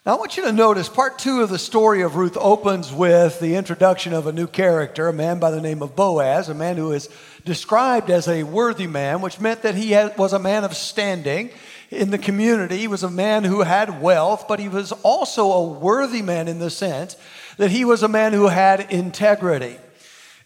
Now, 0.04 0.16
I 0.16 0.18
want 0.18 0.36
you 0.36 0.42
to 0.42 0.52
notice 0.52 0.88
part 0.88 1.20
two 1.20 1.42
of 1.42 1.48
the 1.48 1.60
story 1.60 2.02
of 2.02 2.16
Ruth 2.16 2.36
opens 2.36 2.92
with 2.92 3.38
the 3.38 3.54
introduction 3.54 4.12
of 4.12 4.26
a 4.26 4.32
new 4.32 4.48
character, 4.48 5.06
a 5.06 5.12
man 5.12 5.38
by 5.38 5.52
the 5.52 5.60
name 5.60 5.80
of 5.80 5.94
Boaz, 5.94 6.48
a 6.48 6.54
man 6.54 6.76
who 6.76 6.90
is 6.90 7.08
described 7.44 8.10
as 8.10 8.26
a 8.26 8.42
worthy 8.42 8.88
man, 8.88 9.20
which 9.20 9.38
meant 9.38 9.62
that 9.62 9.76
he 9.76 9.92
had, 9.92 10.18
was 10.18 10.32
a 10.32 10.40
man 10.40 10.64
of 10.64 10.74
standing 10.74 11.50
in 11.92 12.10
the 12.10 12.18
community. 12.18 12.78
He 12.78 12.88
was 12.88 13.04
a 13.04 13.10
man 13.10 13.44
who 13.44 13.60
had 13.62 14.02
wealth, 14.02 14.46
but 14.48 14.58
he 14.58 14.68
was 14.68 14.90
also 15.04 15.52
a 15.52 15.68
worthy 15.78 16.20
man 16.20 16.48
in 16.48 16.58
the 16.58 16.68
sense 16.68 17.16
that 17.58 17.70
he 17.70 17.84
was 17.84 18.02
a 18.02 18.08
man 18.08 18.32
who 18.32 18.48
had 18.48 18.90
integrity. 18.90 19.76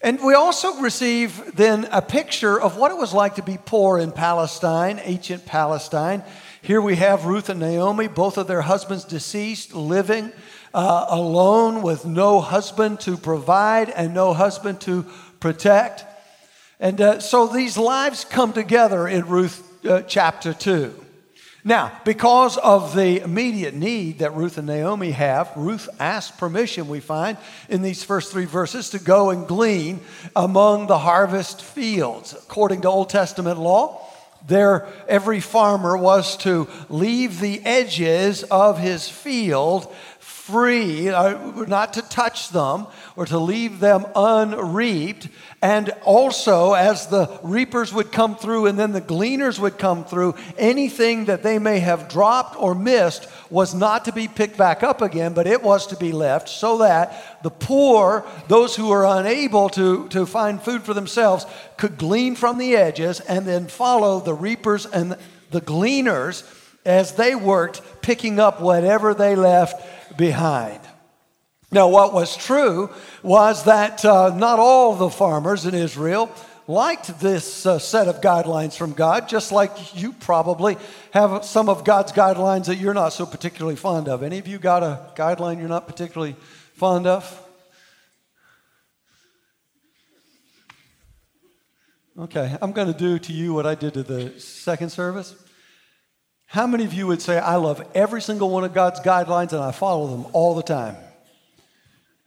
And 0.03 0.21
we 0.23 0.35
also 0.35 0.79
receive 0.81 1.55
then 1.55 1.89
a 1.91 2.03
picture 2.03 2.61
of 2.61 2.77
what 2.77 2.91
it 2.91 2.97
was 2.97 3.11
like 3.11 3.33
to 3.35 3.41
be 3.41 3.57
poor 3.57 3.97
in 3.97 4.11
Palestine, 4.11 5.01
ancient 5.03 5.47
Palestine. 5.47 6.23
Here 6.67 6.81
we 6.81 6.97
have 6.97 7.23
Ruth 7.23 7.47
and 7.47 7.61
Naomi, 7.61 8.09
both 8.09 8.37
of 8.37 8.47
their 8.47 8.63
husbands 8.63 9.05
deceased, 9.05 9.73
living 9.73 10.33
uh, 10.73 11.05
alone 11.07 11.81
with 11.81 12.05
no 12.05 12.41
husband 12.41 12.99
to 12.99 13.15
provide 13.15 13.89
and 13.89 14.13
no 14.13 14.33
husband 14.33 14.81
to 14.81 15.05
protect. 15.39 16.03
And 16.77 16.99
uh, 16.99 17.19
so 17.21 17.47
these 17.47 17.77
lives 17.77 18.25
come 18.25 18.51
together 18.51 19.07
in 19.07 19.27
Ruth 19.27 19.63
uh, 19.85 20.01
chapter 20.01 20.53
2. 20.53 20.93
Now, 21.63 22.01
because 22.03 22.57
of 22.57 22.93
the 22.93 23.21
immediate 23.21 23.73
need 23.73 24.19
that 24.19 24.35
Ruth 24.35 24.57
and 24.57 24.67
Naomi 24.67 25.11
have, 25.11 25.49
Ruth 25.55 25.87
asks 26.01 26.37
permission, 26.37 26.89
we 26.89 26.99
find 26.99 27.37
in 27.69 27.81
these 27.81 28.03
first 28.03 28.29
three 28.33 28.43
verses, 28.43 28.89
to 28.89 28.99
go 28.99 29.29
and 29.29 29.47
glean 29.47 30.01
among 30.35 30.87
the 30.87 30.97
harvest 30.97 31.63
fields. 31.63 32.33
According 32.33 32.81
to 32.81 32.89
Old 32.89 33.09
Testament 33.09 33.57
law, 33.57 34.06
there, 34.45 34.87
every 35.07 35.39
farmer 35.39 35.97
was 35.97 36.37
to 36.37 36.67
leave 36.89 37.39
the 37.39 37.65
edges 37.65 38.43
of 38.43 38.79
his 38.79 39.09
field 39.09 39.93
free, 40.47 41.09
uh, 41.09 41.65
not 41.65 41.93
to 41.93 42.01
touch 42.01 42.49
them 42.51 42.87
or 43.17 43.25
to 43.25 43.37
leave 43.37 43.81
them 43.81 44.05
unreaped. 44.15 45.27
And 45.61 45.89
also, 46.03 46.73
as 46.73 47.07
the 47.07 47.37
reapers 47.43 47.93
would 47.93 48.13
come 48.13 48.37
through 48.37 48.67
and 48.67 48.79
then 48.79 48.93
the 48.93 49.01
gleaners 49.01 49.59
would 49.59 49.77
come 49.77 50.05
through, 50.05 50.35
anything 50.57 51.25
that 51.25 51.43
they 51.43 51.59
may 51.59 51.79
have 51.79 52.07
dropped 52.07 52.55
or 52.57 52.73
missed 52.73 53.27
was 53.49 53.75
not 53.75 54.05
to 54.05 54.13
be 54.13 54.29
picked 54.29 54.57
back 54.57 54.83
up 54.83 55.01
again, 55.01 55.33
but 55.33 55.47
it 55.47 55.61
was 55.61 55.87
to 55.87 55.97
be 55.97 56.13
left 56.13 56.47
so 56.47 56.77
that 56.77 57.43
the 57.43 57.49
poor, 57.49 58.25
those 58.47 58.73
who 58.73 58.87
were 58.87 59.05
unable 59.05 59.67
to, 59.69 60.07
to 60.09 60.25
find 60.25 60.61
food 60.61 60.83
for 60.83 60.93
themselves, 60.93 61.45
could 61.75 61.97
glean 61.97 62.35
from 62.35 62.57
the 62.57 62.73
edges 62.77 63.19
and 63.19 63.45
then 63.45 63.67
follow 63.67 64.21
the 64.21 64.33
reapers 64.33 64.85
and 64.85 65.17
the 65.51 65.61
gleaners 65.61 66.45
as 66.85 67.15
they 67.15 67.35
worked, 67.35 67.81
picking 68.01 68.39
up 68.39 68.61
whatever 68.61 69.13
they 69.13 69.35
left 69.35 69.75
behind. 70.17 70.79
Now, 71.71 71.89
what 71.89 72.13
was 72.13 72.35
true 72.37 72.89
was 73.23 73.65
that 73.65 74.03
uh, 74.05 74.33
not 74.35 74.59
all 74.59 74.95
the 74.95 75.09
farmers 75.09 75.65
in 75.65 75.75
Israel 75.75 76.31
liked 76.67 77.19
this 77.19 77.65
uh, 77.65 77.79
set 77.79 78.07
of 78.07 78.21
guidelines 78.21 78.75
from 78.75 78.93
God, 78.93 79.29
just 79.29 79.51
like 79.51 79.95
you 79.95 80.13
probably 80.13 80.77
have 81.11 81.45
some 81.45 81.69
of 81.69 81.83
God's 81.83 82.11
guidelines 82.11 82.65
that 82.65 82.75
you're 82.75 82.93
not 82.93 83.09
so 83.13 83.25
particularly 83.25 83.75
fond 83.75 84.07
of. 84.07 84.23
Any 84.23 84.37
of 84.37 84.47
you 84.47 84.59
got 84.59 84.83
a 84.83 85.11
guideline 85.15 85.59
you're 85.59 85.69
not 85.69 85.87
particularly 85.87 86.35
fond 86.73 87.07
of? 87.07 87.43
Okay, 92.19 92.57
I'm 92.61 92.71
going 92.71 92.91
to 92.91 92.97
do 92.97 93.19
to 93.19 93.33
you 93.33 93.53
what 93.53 93.65
I 93.65 93.75
did 93.75 93.93
to 93.93 94.03
the 94.03 94.39
second 94.39 94.89
service. 94.89 95.35
How 96.47 96.65
many 96.65 96.85
of 96.85 96.93
you 96.93 97.07
would 97.07 97.21
say, 97.21 97.37
I 97.37 97.57
love 97.57 97.85
every 97.93 98.21
single 98.21 98.49
one 98.49 98.63
of 98.63 98.73
God's 98.73 99.01
guidelines 99.01 99.51
and 99.51 99.61
I 99.61 99.71
follow 99.71 100.07
them 100.07 100.25
all 100.33 100.55
the 100.55 100.63
time? 100.63 100.95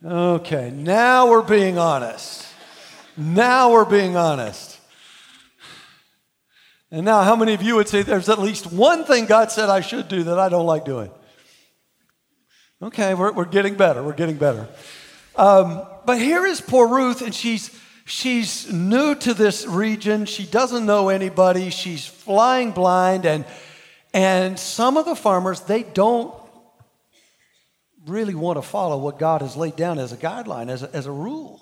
Okay, 0.04 0.70
now 0.70 1.30
we're 1.30 1.42
being 1.42 1.78
honest. 1.78 2.46
Now 3.16 3.72
we're 3.72 3.84
being 3.84 4.16
honest. 4.16 4.78
And 6.90 7.04
now, 7.04 7.22
how 7.22 7.36
many 7.36 7.54
of 7.54 7.62
you 7.62 7.76
would 7.76 7.88
say 7.88 8.02
there's 8.02 8.28
at 8.28 8.38
least 8.38 8.72
one 8.72 9.04
thing 9.04 9.26
God 9.26 9.52
said 9.52 9.68
I 9.68 9.80
should 9.80 10.08
do 10.08 10.24
that 10.24 10.38
I 10.38 10.48
don't 10.48 10.66
like 10.66 10.84
doing? 10.84 11.10
Okay, 12.82 13.14
we're, 13.14 13.32
we're 13.32 13.44
getting 13.44 13.74
better. 13.74 14.02
We're 14.02 14.14
getting 14.14 14.36
better. 14.36 14.68
Um, 15.36 15.86
but 16.04 16.18
here 16.18 16.44
is 16.46 16.60
poor 16.60 16.88
Ruth, 16.88 17.22
and 17.22 17.34
she's 17.34 17.78
she's 18.06 18.72
new 18.72 19.14
to 19.14 19.34
this 19.34 19.66
region. 19.66 20.24
She 20.24 20.44
doesn't 20.44 20.84
know 20.84 21.10
anybody. 21.10 21.70
She's 21.70 22.06
flying 22.06 22.72
blind, 22.72 23.24
and 23.24 23.44
and 24.12 24.58
some 24.58 24.96
of 24.96 25.04
the 25.04 25.14
farmers, 25.14 25.60
they 25.60 25.82
don't 25.82 26.34
really 28.06 28.34
want 28.34 28.56
to 28.56 28.62
follow 28.62 28.98
what 28.98 29.18
God 29.18 29.42
has 29.42 29.56
laid 29.56 29.76
down 29.76 29.98
as 29.98 30.12
a 30.12 30.16
guideline, 30.16 30.68
as 30.68 30.82
a, 30.82 30.94
as 30.94 31.06
a 31.06 31.12
rule. 31.12 31.60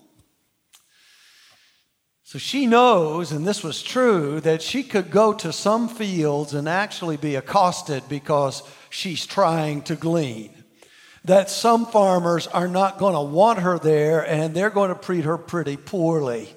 So 2.22 2.38
she 2.38 2.66
knows, 2.66 3.32
and 3.32 3.46
this 3.46 3.64
was 3.64 3.82
true, 3.82 4.40
that 4.40 4.60
she 4.60 4.82
could 4.82 5.10
go 5.10 5.32
to 5.32 5.52
some 5.52 5.88
fields 5.88 6.52
and 6.52 6.68
actually 6.68 7.16
be 7.16 7.36
accosted 7.36 8.02
because 8.08 8.62
she's 8.90 9.24
trying 9.24 9.80
to 9.82 9.96
glean. 9.96 10.52
That 11.24 11.50
some 11.50 11.86
farmers 11.86 12.46
are 12.46 12.68
not 12.68 12.98
going 12.98 13.14
to 13.14 13.22
want 13.22 13.60
her 13.60 13.78
there 13.78 14.26
and 14.26 14.54
they're 14.54 14.70
going 14.70 14.94
to 14.94 15.00
treat 15.00 15.24
her 15.24 15.38
pretty 15.38 15.76
poorly. 15.76 16.54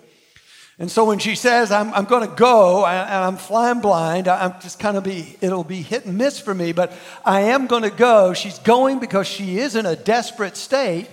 And 0.82 0.90
so 0.90 1.06
when 1.06 1.20
she 1.20 1.36
says, 1.36 1.72
I'm, 1.72 1.94
I'm 1.94 2.06
going 2.06 2.28
to 2.28 2.36
go 2.36 2.88
and 2.88 3.08
I'm 3.14 3.38
flying 3.38 3.82
blind, 3.82 4.28
I'm 4.28 4.60
just 4.62 4.80
kind 4.80 4.98
of 4.98 5.04
be, 5.04 5.38
it'll 5.40 5.64
be 5.64 5.84
hit 5.84 6.08
and 6.08 6.18
miss 6.18 6.40
for 6.40 6.56
me, 6.56 6.72
but 6.72 6.92
I 7.24 7.42
am 7.42 7.68
going 7.68 7.84
to 7.84 7.92
go. 7.92 8.34
She's 8.34 8.58
going 8.58 8.98
because 8.98 9.28
she 9.28 9.60
is 9.60 9.76
in 9.76 9.86
a 9.86 9.96
desperate 9.96 10.58
state. 10.58 11.08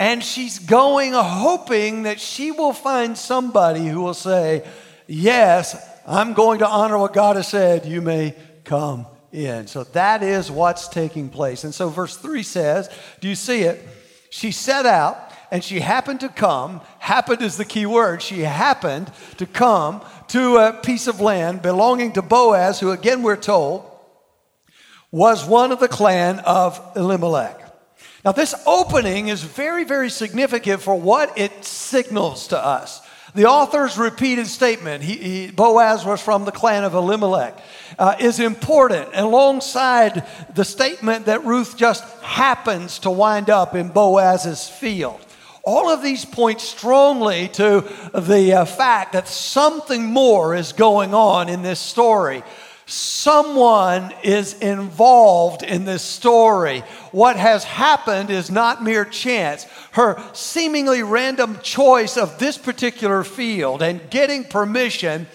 And 0.00 0.24
she's 0.24 0.58
going 0.58 1.12
hoping 1.12 2.02
that 2.02 2.20
she 2.20 2.50
will 2.50 2.72
find 2.72 3.16
somebody 3.16 3.86
who 3.86 4.02
will 4.02 4.12
say, 4.12 4.66
Yes, 5.06 5.76
I'm 6.04 6.32
going 6.32 6.58
to 6.58 6.66
honor 6.66 6.98
what 6.98 7.12
God 7.12 7.36
has 7.36 7.46
said. 7.46 7.86
You 7.86 8.00
may 8.00 8.34
come 8.64 9.06
in. 9.30 9.68
So 9.68 9.84
that 9.84 10.24
is 10.24 10.50
what's 10.50 10.88
taking 10.88 11.28
place. 11.28 11.62
And 11.62 11.72
so 11.72 11.90
verse 11.90 12.16
3 12.16 12.42
says, 12.42 12.90
Do 13.20 13.28
you 13.28 13.36
see 13.36 13.60
it? 13.60 13.86
She 14.30 14.50
set 14.50 14.84
out 14.84 15.29
and 15.50 15.64
she 15.64 15.80
happened 15.80 16.20
to 16.20 16.28
come, 16.28 16.80
happened 16.98 17.42
is 17.42 17.56
the 17.56 17.64
key 17.64 17.86
word, 17.86 18.22
she 18.22 18.40
happened 18.40 19.10
to 19.38 19.46
come 19.46 20.02
to 20.28 20.58
a 20.58 20.72
piece 20.72 21.06
of 21.06 21.20
land 21.20 21.62
belonging 21.62 22.12
to 22.12 22.22
Boaz, 22.22 22.80
who 22.80 22.90
again 22.90 23.22
we're 23.22 23.36
told 23.36 23.86
was 25.10 25.44
one 25.44 25.72
of 25.72 25.80
the 25.80 25.88
clan 25.88 26.38
of 26.40 26.80
Elimelech. 26.94 27.56
Now, 28.24 28.32
this 28.32 28.54
opening 28.66 29.28
is 29.28 29.42
very, 29.42 29.84
very 29.84 30.10
significant 30.10 30.82
for 30.82 30.94
what 30.94 31.38
it 31.38 31.64
signals 31.64 32.48
to 32.48 32.64
us. 32.64 33.00
The 33.34 33.46
author's 33.46 33.96
repeated 33.96 34.46
statement, 34.46 35.04
he, 35.04 35.16
he, 35.16 35.50
Boaz 35.50 36.04
was 36.04 36.20
from 36.20 36.44
the 36.44 36.52
clan 36.52 36.84
of 36.84 36.94
Elimelech, 36.94 37.56
uh, 37.98 38.16
is 38.18 38.40
important 38.40 39.08
alongside 39.14 40.26
the 40.54 40.64
statement 40.64 41.26
that 41.26 41.44
Ruth 41.44 41.76
just 41.76 42.04
happens 42.22 42.98
to 43.00 43.10
wind 43.10 43.48
up 43.48 43.74
in 43.74 43.88
Boaz's 43.88 44.68
field. 44.68 45.24
All 45.62 45.90
of 45.90 46.02
these 46.02 46.24
point 46.24 46.60
strongly 46.60 47.48
to 47.48 47.84
the 48.14 48.54
uh, 48.54 48.64
fact 48.64 49.12
that 49.12 49.28
something 49.28 50.04
more 50.06 50.54
is 50.54 50.72
going 50.72 51.12
on 51.14 51.48
in 51.48 51.62
this 51.62 51.80
story. 51.80 52.42
Someone 52.86 54.12
is 54.24 54.54
involved 54.54 55.62
in 55.62 55.84
this 55.84 56.02
story. 56.02 56.80
What 57.12 57.36
has 57.36 57.62
happened 57.62 58.30
is 58.30 58.50
not 58.50 58.82
mere 58.82 59.04
chance. 59.04 59.64
Her 59.92 60.20
seemingly 60.32 61.02
random 61.02 61.58
choice 61.62 62.16
of 62.16 62.38
this 62.38 62.58
particular 62.58 63.22
field 63.22 63.80
and 63.80 64.10
getting 64.10 64.44
permission 64.44 65.28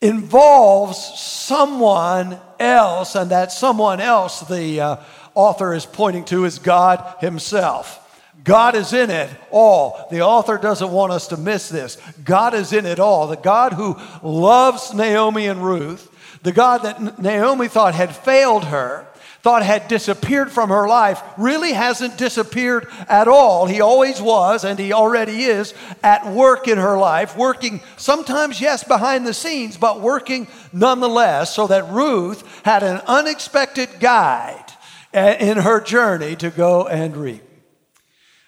involves 0.00 0.98
someone 1.18 2.38
else, 2.60 3.16
and 3.16 3.30
that 3.30 3.50
someone 3.50 4.00
else 4.00 4.40
the 4.40 4.80
uh, 4.80 4.96
author 5.34 5.74
is 5.74 5.86
pointing 5.86 6.24
to 6.26 6.44
is 6.44 6.58
God 6.58 7.16
Himself. 7.20 8.05
God 8.46 8.76
is 8.76 8.92
in 8.92 9.10
it 9.10 9.28
all. 9.50 10.06
The 10.10 10.22
author 10.22 10.56
doesn't 10.56 10.92
want 10.92 11.12
us 11.12 11.26
to 11.28 11.36
miss 11.36 11.68
this. 11.68 11.98
God 12.24 12.54
is 12.54 12.72
in 12.72 12.86
it 12.86 13.00
all. 13.00 13.26
The 13.26 13.36
God 13.36 13.72
who 13.72 13.96
loves 14.22 14.94
Naomi 14.94 15.48
and 15.48 15.62
Ruth, 15.62 16.08
the 16.44 16.52
God 16.52 16.82
that 16.84 17.18
Naomi 17.18 17.66
thought 17.66 17.94
had 17.94 18.14
failed 18.14 18.66
her, 18.66 19.08
thought 19.42 19.64
had 19.64 19.88
disappeared 19.88 20.52
from 20.52 20.68
her 20.68 20.86
life, 20.86 21.20
really 21.36 21.72
hasn't 21.72 22.18
disappeared 22.18 22.86
at 23.08 23.26
all. 23.26 23.66
He 23.66 23.80
always 23.80 24.22
was, 24.22 24.64
and 24.64 24.78
he 24.78 24.92
already 24.92 25.42
is 25.42 25.74
at 26.04 26.32
work 26.32 26.68
in 26.68 26.78
her 26.78 26.96
life, 26.96 27.36
working 27.36 27.80
sometimes, 27.96 28.60
yes, 28.60 28.84
behind 28.84 29.26
the 29.26 29.34
scenes, 29.34 29.76
but 29.76 30.00
working 30.00 30.46
nonetheless, 30.72 31.52
so 31.52 31.66
that 31.66 31.90
Ruth 31.90 32.44
had 32.64 32.84
an 32.84 33.00
unexpected 33.08 33.88
guide 33.98 34.72
eh, 35.12 35.34
in 35.40 35.58
her 35.58 35.80
journey 35.80 36.36
to 36.36 36.50
go 36.50 36.86
and 36.86 37.16
reap. 37.16 37.42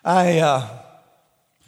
I 0.08 0.38
uh, 0.38 0.66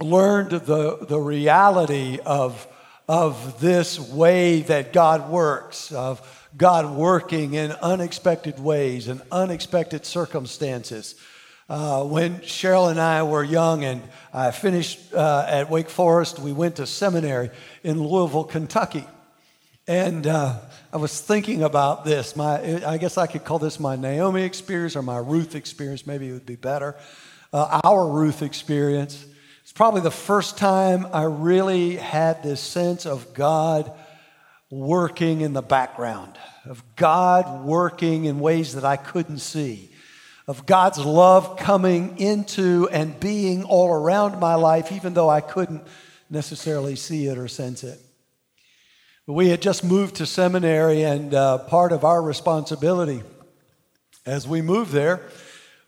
learned 0.01 0.53
the, 0.53 0.97
the 1.07 1.21
reality 1.21 2.21
of, 2.25 2.67
of 3.07 3.61
this 3.61 4.01
way 4.01 4.63
that 4.63 4.95
God 4.95 5.29
works, 5.29 5.93
of 5.93 6.49
God 6.57 6.97
working 6.97 7.53
in 7.53 7.73
unexpected 7.73 8.59
ways 8.59 9.09
and 9.09 9.21
unexpected 9.31 10.07
circumstances. 10.07 11.17
Uh, 11.69 12.03
when 12.05 12.39
Cheryl 12.39 12.91
and 12.91 12.99
I 12.99 13.25
were 13.25 13.45
young 13.45 13.85
and 13.85 14.03
I 14.33 14.53
finished 14.53 15.13
uh, 15.13 15.45
at 15.47 15.69
Wake 15.69 15.91
Forest, 15.91 16.39
we 16.39 16.55
went 16.55 16.77
to 16.77 16.87
seminary 16.87 17.51
in 17.85 18.03
Louisville, 18.03 18.45
Kentucky. 18.45 19.05
And 19.87 20.27
uh, 20.27 20.61
I 20.95 20.97
was 20.97 21.21
thinking 21.21 21.63
about 21.63 22.07
this. 22.07 22.35
My, 22.37 22.87
I 22.87 22.97
guess 22.97 23.19
I 23.19 23.27
could 23.27 23.45
call 23.45 23.59
this 23.59 23.79
my 23.79 23.97
Naomi 23.97 24.45
experience 24.45 24.97
or 24.97 25.03
my 25.03 25.19
Ruth 25.19 25.55
experience. 25.55 26.07
Maybe 26.07 26.31
it 26.31 26.33
would 26.33 26.47
be 26.47 26.57
better 26.57 26.97
uh, 27.53 27.81
our 27.85 28.09
Ruth 28.09 28.43
experience. 28.43 29.25
It's 29.63 29.73
probably 29.73 30.01
the 30.01 30.11
first 30.11 30.59
time 30.59 31.07
I 31.13 31.25
really 31.25 31.97
had 31.97 32.43
this 32.43 32.61
sense 32.61 33.07
of 33.07 33.35
God 33.35 33.93
working 34.71 35.41
in 35.41 35.53
the 35.53 35.63
background, 35.63 36.39
of 36.65 36.83
God 36.97 37.65
working 37.65 38.25
in 38.25 38.39
ways 38.39 38.75
that 38.75 38.85
I 38.85 38.97
couldn't 38.97 39.39
see, 39.39 39.91
of 40.47 40.67
God's 40.67 40.99
love 40.99 41.57
coming 41.57 42.19
into 42.19 42.89
and 42.91 43.19
being 43.19 43.65
all 43.65 43.93
around 43.93 44.39
my 44.39 44.55
life, 44.55 44.93
even 44.93 45.15
though 45.15 45.29
I 45.29 45.41
couldn't 45.41 45.83
necessarily 46.29 46.97
see 46.97 47.27
it 47.27 47.37
or 47.37 47.49
sense 47.49 47.83
it. 47.83 47.99
We 49.27 49.49
had 49.49 49.63
just 49.63 49.85
moved 49.85 50.17
to 50.17 50.27
seminary, 50.27 51.03
and 51.03 51.33
uh, 51.35 51.59
part 51.59 51.93
of 51.93 52.05
our 52.05 52.21
responsibility 52.21 53.23
as 54.27 54.47
we 54.47 54.63
moved 54.63 54.91
there 54.93 55.21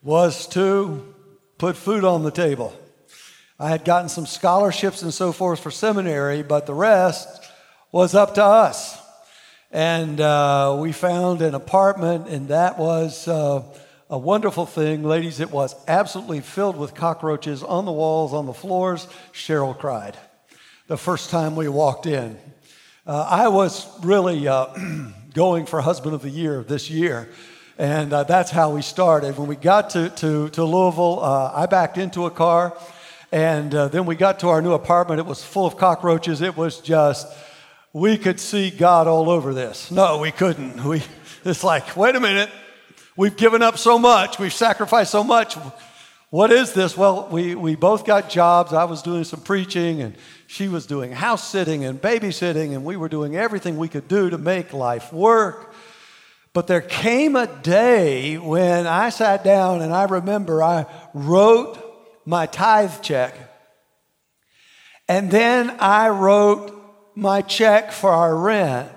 was 0.02 0.46
to 0.48 1.11
put 1.62 1.76
food 1.76 2.02
on 2.02 2.24
the 2.24 2.30
table. 2.32 2.74
I 3.56 3.68
had 3.68 3.84
gotten 3.84 4.08
some 4.08 4.26
scholarships 4.26 5.02
and 5.02 5.14
so 5.14 5.30
forth 5.30 5.60
for 5.60 5.70
seminary, 5.70 6.42
but 6.42 6.66
the 6.66 6.74
rest 6.74 7.48
was 7.92 8.16
up 8.16 8.34
to 8.34 8.44
us. 8.44 9.00
And 9.70 10.20
uh, 10.20 10.76
we 10.80 10.90
found 10.90 11.40
an 11.40 11.54
apartment, 11.54 12.26
and 12.26 12.48
that 12.48 12.80
was 12.80 13.28
uh, 13.28 13.62
a 14.10 14.18
wonderful 14.18 14.66
thing. 14.66 15.04
Ladies, 15.04 15.38
it 15.38 15.52
was 15.52 15.76
absolutely 15.86 16.40
filled 16.40 16.76
with 16.76 16.96
cockroaches 16.96 17.62
on 17.62 17.84
the 17.84 17.92
walls, 17.92 18.34
on 18.34 18.46
the 18.46 18.52
floors. 18.52 19.06
Cheryl 19.32 19.78
cried 19.78 20.16
the 20.88 20.96
first 20.96 21.30
time 21.30 21.54
we 21.54 21.68
walked 21.68 22.06
in. 22.06 22.36
Uh, 23.06 23.24
I 23.30 23.46
was 23.46 23.86
really 24.04 24.48
uh, 24.48 24.66
going 25.32 25.66
for 25.66 25.80
husband 25.80 26.16
of 26.16 26.22
the 26.22 26.30
year 26.30 26.64
this 26.64 26.90
year. 26.90 27.28
And 27.82 28.12
uh, 28.12 28.22
that's 28.22 28.52
how 28.52 28.70
we 28.70 28.80
started. 28.80 29.36
When 29.36 29.48
we 29.48 29.56
got 29.56 29.90
to, 29.90 30.08
to, 30.08 30.48
to 30.50 30.64
Louisville, 30.64 31.18
uh, 31.20 31.50
I 31.52 31.66
backed 31.66 31.98
into 31.98 32.26
a 32.26 32.30
car. 32.30 32.78
And 33.32 33.74
uh, 33.74 33.88
then 33.88 34.06
we 34.06 34.14
got 34.14 34.38
to 34.38 34.50
our 34.50 34.62
new 34.62 34.72
apartment. 34.72 35.18
It 35.18 35.26
was 35.26 35.42
full 35.42 35.66
of 35.66 35.76
cockroaches. 35.76 36.42
It 36.42 36.56
was 36.56 36.78
just, 36.78 37.26
we 37.92 38.18
could 38.18 38.38
see 38.38 38.70
God 38.70 39.08
all 39.08 39.28
over 39.28 39.52
this. 39.52 39.90
No, 39.90 40.18
we 40.18 40.30
couldn't. 40.30 40.84
We, 40.84 41.02
it's 41.44 41.64
like, 41.64 41.96
wait 41.96 42.14
a 42.14 42.20
minute. 42.20 42.50
We've 43.16 43.36
given 43.36 43.62
up 43.62 43.78
so 43.78 43.98
much. 43.98 44.38
We've 44.38 44.52
sacrificed 44.52 45.10
so 45.10 45.24
much. 45.24 45.56
What 46.30 46.52
is 46.52 46.74
this? 46.74 46.96
Well, 46.96 47.26
we, 47.32 47.56
we 47.56 47.74
both 47.74 48.06
got 48.06 48.30
jobs. 48.30 48.72
I 48.72 48.84
was 48.84 49.02
doing 49.02 49.24
some 49.24 49.40
preaching, 49.40 50.02
and 50.02 50.14
she 50.46 50.68
was 50.68 50.86
doing 50.86 51.10
house 51.10 51.50
sitting 51.50 51.84
and 51.84 52.00
babysitting, 52.00 52.76
and 52.76 52.84
we 52.84 52.96
were 52.96 53.08
doing 53.08 53.34
everything 53.34 53.76
we 53.76 53.88
could 53.88 54.06
do 54.06 54.30
to 54.30 54.38
make 54.38 54.72
life 54.72 55.12
work. 55.12 55.71
But 56.54 56.66
there 56.66 56.82
came 56.82 57.34
a 57.34 57.46
day 57.46 58.36
when 58.36 58.86
I 58.86 59.08
sat 59.08 59.42
down 59.42 59.80
and 59.80 59.94
I 59.94 60.04
remember 60.04 60.62
I 60.62 60.86
wrote 61.14 61.78
my 62.26 62.46
tithe 62.46 63.00
check. 63.00 63.34
And 65.08 65.30
then 65.30 65.70
I 65.80 66.10
wrote 66.10 66.72
my 67.14 67.42
check 67.42 67.92
for 67.92 68.10
our 68.10 68.36
rent. 68.36 68.90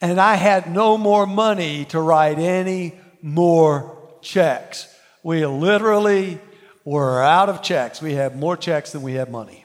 And 0.00 0.20
I 0.20 0.34
had 0.34 0.70
no 0.70 0.98
more 0.98 1.26
money 1.26 1.84
to 1.86 2.00
write 2.00 2.38
any 2.38 2.94
more 3.22 3.96
checks. 4.22 4.88
We 5.22 5.44
literally 5.46 6.40
were 6.84 7.22
out 7.22 7.48
of 7.48 7.62
checks. 7.62 8.00
We 8.00 8.14
had 8.14 8.36
more 8.36 8.56
checks 8.56 8.92
than 8.92 9.02
we 9.02 9.14
had 9.14 9.30
money. 9.30 9.64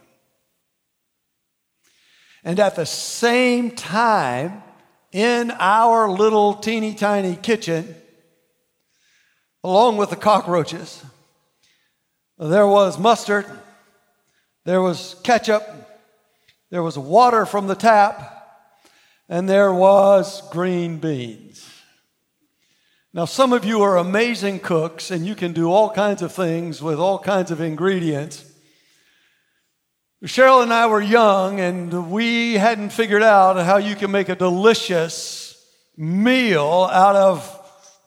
And 2.44 2.60
at 2.60 2.76
the 2.76 2.86
same 2.86 3.72
time, 3.72 4.64
in 5.12 5.52
our 5.52 6.10
little 6.10 6.56
teeny 6.56 6.94
tiny 6.96 7.36
kitchen, 7.36 7.96
along 9.64 9.98
with 9.98 10.10
the 10.10 10.16
cockroaches, 10.16 11.04
there 12.38 12.68
was 12.68 12.98
mustard, 12.98 13.46
there 14.66 14.82
was 14.82 15.16
ketchup, 15.24 15.64
there 16.70 16.84
was 16.84 16.98
water 16.98 17.46
from 17.46 17.68
the 17.68 17.76
tap, 17.76 18.38
and 19.28 19.48
there 19.48 19.74
was 19.74 20.42
green 20.50 20.98
beans. 20.98 21.68
Now, 23.14 23.26
some 23.26 23.52
of 23.52 23.66
you 23.66 23.82
are 23.82 23.98
amazing 23.98 24.60
cooks 24.60 25.12
and 25.12 25.26
you 25.26 25.36
can 25.36 25.52
do 25.52 25.70
all 25.70 25.90
kinds 25.90 26.22
of 26.22 26.32
things 26.32 26.82
with 26.82 26.98
all 26.98 27.20
kinds 27.20 27.52
of 27.52 27.60
ingredients. 27.60 28.51
Cheryl 30.24 30.62
and 30.62 30.72
I 30.72 30.86
were 30.86 31.02
young, 31.02 31.60
and 31.60 32.12
we 32.12 32.54
hadn't 32.54 32.92
figured 32.92 33.24
out 33.24 33.58
how 33.66 33.78
you 33.78 33.96
can 33.96 34.12
make 34.12 34.30
a 34.30 34.36
delicious 34.36 35.58
meal 35.98 36.88
out 36.92 37.16
of 37.16 37.58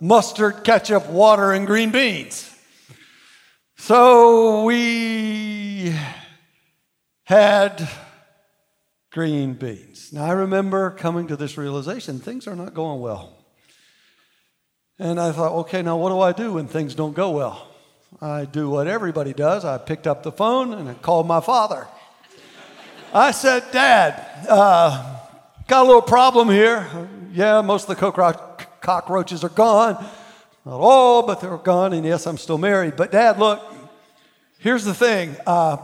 mustard, 0.01 0.63
ketchup, 0.63 1.09
water, 1.09 1.51
and 1.51 1.67
green 1.67 1.91
beans. 1.91 2.55
So 3.79 4.63
we 4.65 5.93
had 7.25 7.89
green 9.11 9.55
beans. 9.55 10.13
Now, 10.13 10.27
I 10.27 10.33
remember 10.33 10.93
coming 10.93 11.27
to 11.27 11.37
this 11.37 11.59
realization 11.59 12.21
things 12.21 12.47
are 12.47 12.55
not 12.55 12.75
going 12.75 13.01
well. 13.01 13.45
And 15.01 15.19
I 15.19 15.33
thought, 15.33 15.53
okay, 15.63 15.83
now 15.83 15.97
what 15.97 16.11
do 16.11 16.21
I 16.21 16.31
do 16.31 16.53
when 16.53 16.69
things 16.69 16.95
don't 16.95 17.15
go 17.15 17.33
well? 17.33 17.69
I 18.21 18.45
do 18.45 18.71
what 18.71 18.87
everybody 18.87 19.33
does. 19.33 19.65
I 19.65 19.79
picked 19.79 20.07
up 20.07 20.23
the 20.23 20.31
phone 20.31 20.73
and 20.73 20.89
I 20.89 20.95
called 20.95 21.27
my 21.27 21.41
father. 21.41 21.89
I 23.17 23.31
said, 23.31 23.71
Dad, 23.71 24.47
uh, 24.49 25.21
got 25.69 25.85
a 25.85 25.87
little 25.87 26.03
problem 26.03 26.51
here. 26.51 27.09
Yeah, 27.33 27.61
most 27.61 27.89
of 27.89 27.97
the 27.97 28.65
cockroaches 28.81 29.45
are 29.45 29.49
gone. 29.49 30.05
Not 30.67 30.81
all, 30.81 31.23
but 31.23 31.41
they're 31.41 31.57
gone. 31.59 31.93
And 31.93 32.05
yes, 32.05 32.27
I'm 32.27 32.39
still 32.39 32.59
married. 32.59 32.97
But 32.97 33.13
Dad, 33.13 33.39
look, 33.39 33.63
here's 34.59 34.85
the 34.85 34.95
thing 34.95 35.37
uh, 35.47 35.77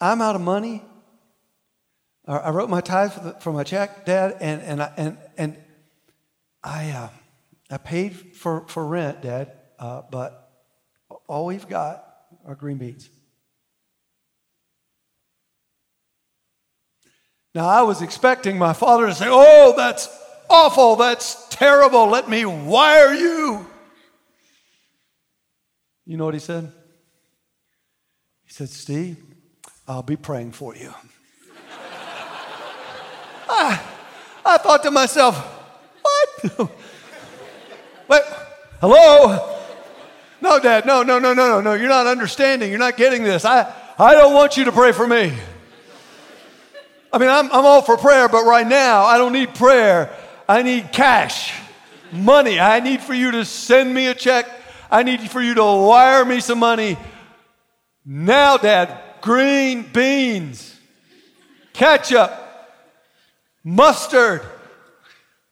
I'm 0.00 0.22
out 0.22 0.36
of 0.36 0.40
money. 0.40 0.82
I 2.28 2.50
wrote 2.50 2.70
my 2.70 2.80
tithe 2.80 3.12
for, 3.12 3.20
the, 3.20 3.32
for 3.32 3.52
my 3.52 3.64
check, 3.64 4.06
Dad, 4.06 4.36
and, 4.40 4.62
and, 4.62 4.82
I, 4.82 4.92
and, 4.96 5.18
and 5.36 5.56
I, 6.62 6.90
uh, 6.90 7.08
I 7.70 7.76
paid 7.76 8.14
for, 8.14 8.66
for 8.68 8.86
rent, 8.86 9.20
Dad, 9.20 9.52
uh, 9.78 10.02
but 10.10 10.48
all 11.26 11.44
we've 11.44 11.68
got 11.68 12.06
are 12.46 12.54
green 12.54 12.78
beans. 12.78 13.10
Now, 17.54 17.68
I 17.68 17.82
was 17.82 18.02
expecting 18.02 18.58
my 18.58 18.72
father 18.72 19.06
to 19.06 19.14
say, 19.14 19.26
Oh, 19.28 19.74
that's 19.76 20.08
awful. 20.50 20.96
That's 20.96 21.46
terrible. 21.50 22.08
Let 22.08 22.28
me 22.28 22.44
wire 22.44 23.14
you. 23.14 23.66
You 26.04 26.16
know 26.16 26.24
what 26.24 26.34
he 26.34 26.40
said? 26.40 26.72
He 28.44 28.52
said, 28.52 28.68
Steve, 28.68 29.18
I'll 29.86 30.02
be 30.02 30.16
praying 30.16 30.52
for 30.52 30.74
you. 30.74 30.92
I, 33.48 33.80
I 34.44 34.58
thought 34.58 34.82
to 34.82 34.90
myself, 34.90 35.36
What? 36.02 36.58
Wait, 38.08 38.22
hello? 38.80 39.50
No, 40.40 40.58
Dad, 40.58 40.84
no, 40.84 41.04
no, 41.04 41.20
no, 41.20 41.32
no, 41.32 41.48
no, 41.48 41.60
no. 41.60 41.74
You're 41.74 41.88
not 41.88 42.06
understanding. 42.06 42.68
You're 42.68 42.80
not 42.80 42.96
getting 42.96 43.22
this. 43.22 43.44
I, 43.44 43.72
I 43.98 44.12
don't 44.12 44.34
want 44.34 44.56
you 44.56 44.64
to 44.64 44.72
pray 44.72 44.92
for 44.92 45.06
me. 45.06 45.32
I 47.14 47.18
mean, 47.18 47.28
I'm, 47.28 47.46
I'm 47.52 47.64
all 47.64 47.80
for 47.80 47.96
prayer, 47.96 48.28
but 48.28 48.44
right 48.44 48.66
now 48.66 49.04
I 49.04 49.18
don't 49.18 49.32
need 49.32 49.54
prayer. 49.54 50.10
I 50.48 50.62
need 50.62 50.90
cash, 50.90 51.54
money. 52.10 52.58
I 52.58 52.80
need 52.80 53.02
for 53.02 53.14
you 53.14 53.30
to 53.30 53.44
send 53.44 53.94
me 53.94 54.08
a 54.08 54.14
check. 54.14 54.48
I 54.90 55.04
need 55.04 55.20
for 55.30 55.40
you 55.40 55.54
to 55.54 55.62
wire 55.62 56.24
me 56.24 56.40
some 56.40 56.58
money. 56.58 56.96
Now, 58.04 58.56
Dad, 58.56 58.98
green 59.20 59.82
beans, 59.82 60.76
ketchup, 61.72 62.32
mustard, 63.62 64.42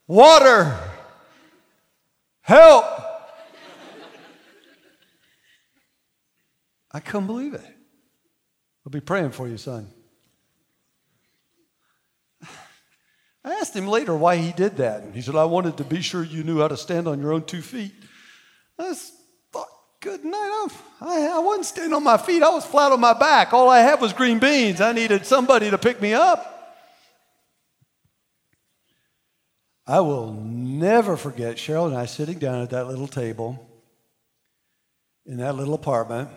water, 0.09 0.77
help. 2.41 2.87
I 6.91 6.99
couldn't 6.99 7.29
believe 7.29 7.55
it. 7.55 7.65
I'll 8.85 8.91
be 8.91 9.01
praying 9.01 9.31
for 9.31 9.47
you, 9.47 9.57
son. 9.57 9.87
I 13.45 13.55
asked 13.55 13.75
him 13.75 13.89
later 13.89 14.15
why 14.15 14.37
he 14.37 14.53
did 14.53 14.77
that. 14.77 15.03
And 15.03 15.15
he 15.15 15.21
said, 15.21 15.35
I 15.35 15.45
wanted 15.45 15.77
to 15.79 15.85
be 15.85 16.01
sure 16.01 16.23
you 16.23 16.45
knew 16.45 16.61
how 16.61 16.69
to 16.69 16.77
stand 16.77 17.09
on 17.09 17.21
your 17.21 17.33
own 17.33 17.45
two 17.45 17.63
feet. 17.63 17.93
I 18.79 18.95
thought, 19.53 19.69
good 20.01 20.25
night. 20.25 20.69
I, 21.01 21.27
I 21.27 21.39
wasn't 21.41 21.67
standing 21.67 21.95
on 21.95 22.05
my 22.05 22.19
feet, 22.19 22.43
I 22.43 22.51
was 22.51 22.65
flat 22.65 22.93
on 22.93 23.01
my 23.01 23.13
back. 23.13 23.53
All 23.53 23.69
I 23.69 23.81
had 23.81 24.01
was 24.01 24.13
green 24.13 24.39
beans. 24.39 24.81
I 24.81 24.93
needed 24.93 25.27
somebody 25.27 25.71
to 25.71 25.79
pick 25.79 26.01
me 26.01 26.15
up. 26.15 26.49
I 29.87 30.01
will 30.01 30.33
never 30.33 31.17
forget 31.17 31.57
Cheryl 31.57 31.87
and 31.87 31.97
I 31.97 32.07
sitting 32.07 32.39
down 32.39 32.63
at 32.63 32.71
that 32.71 32.87
little 32.87 33.09
table 33.09 33.69
in 35.27 35.39
that 35.39 35.57
little 35.57 35.75
apartment 35.75 36.29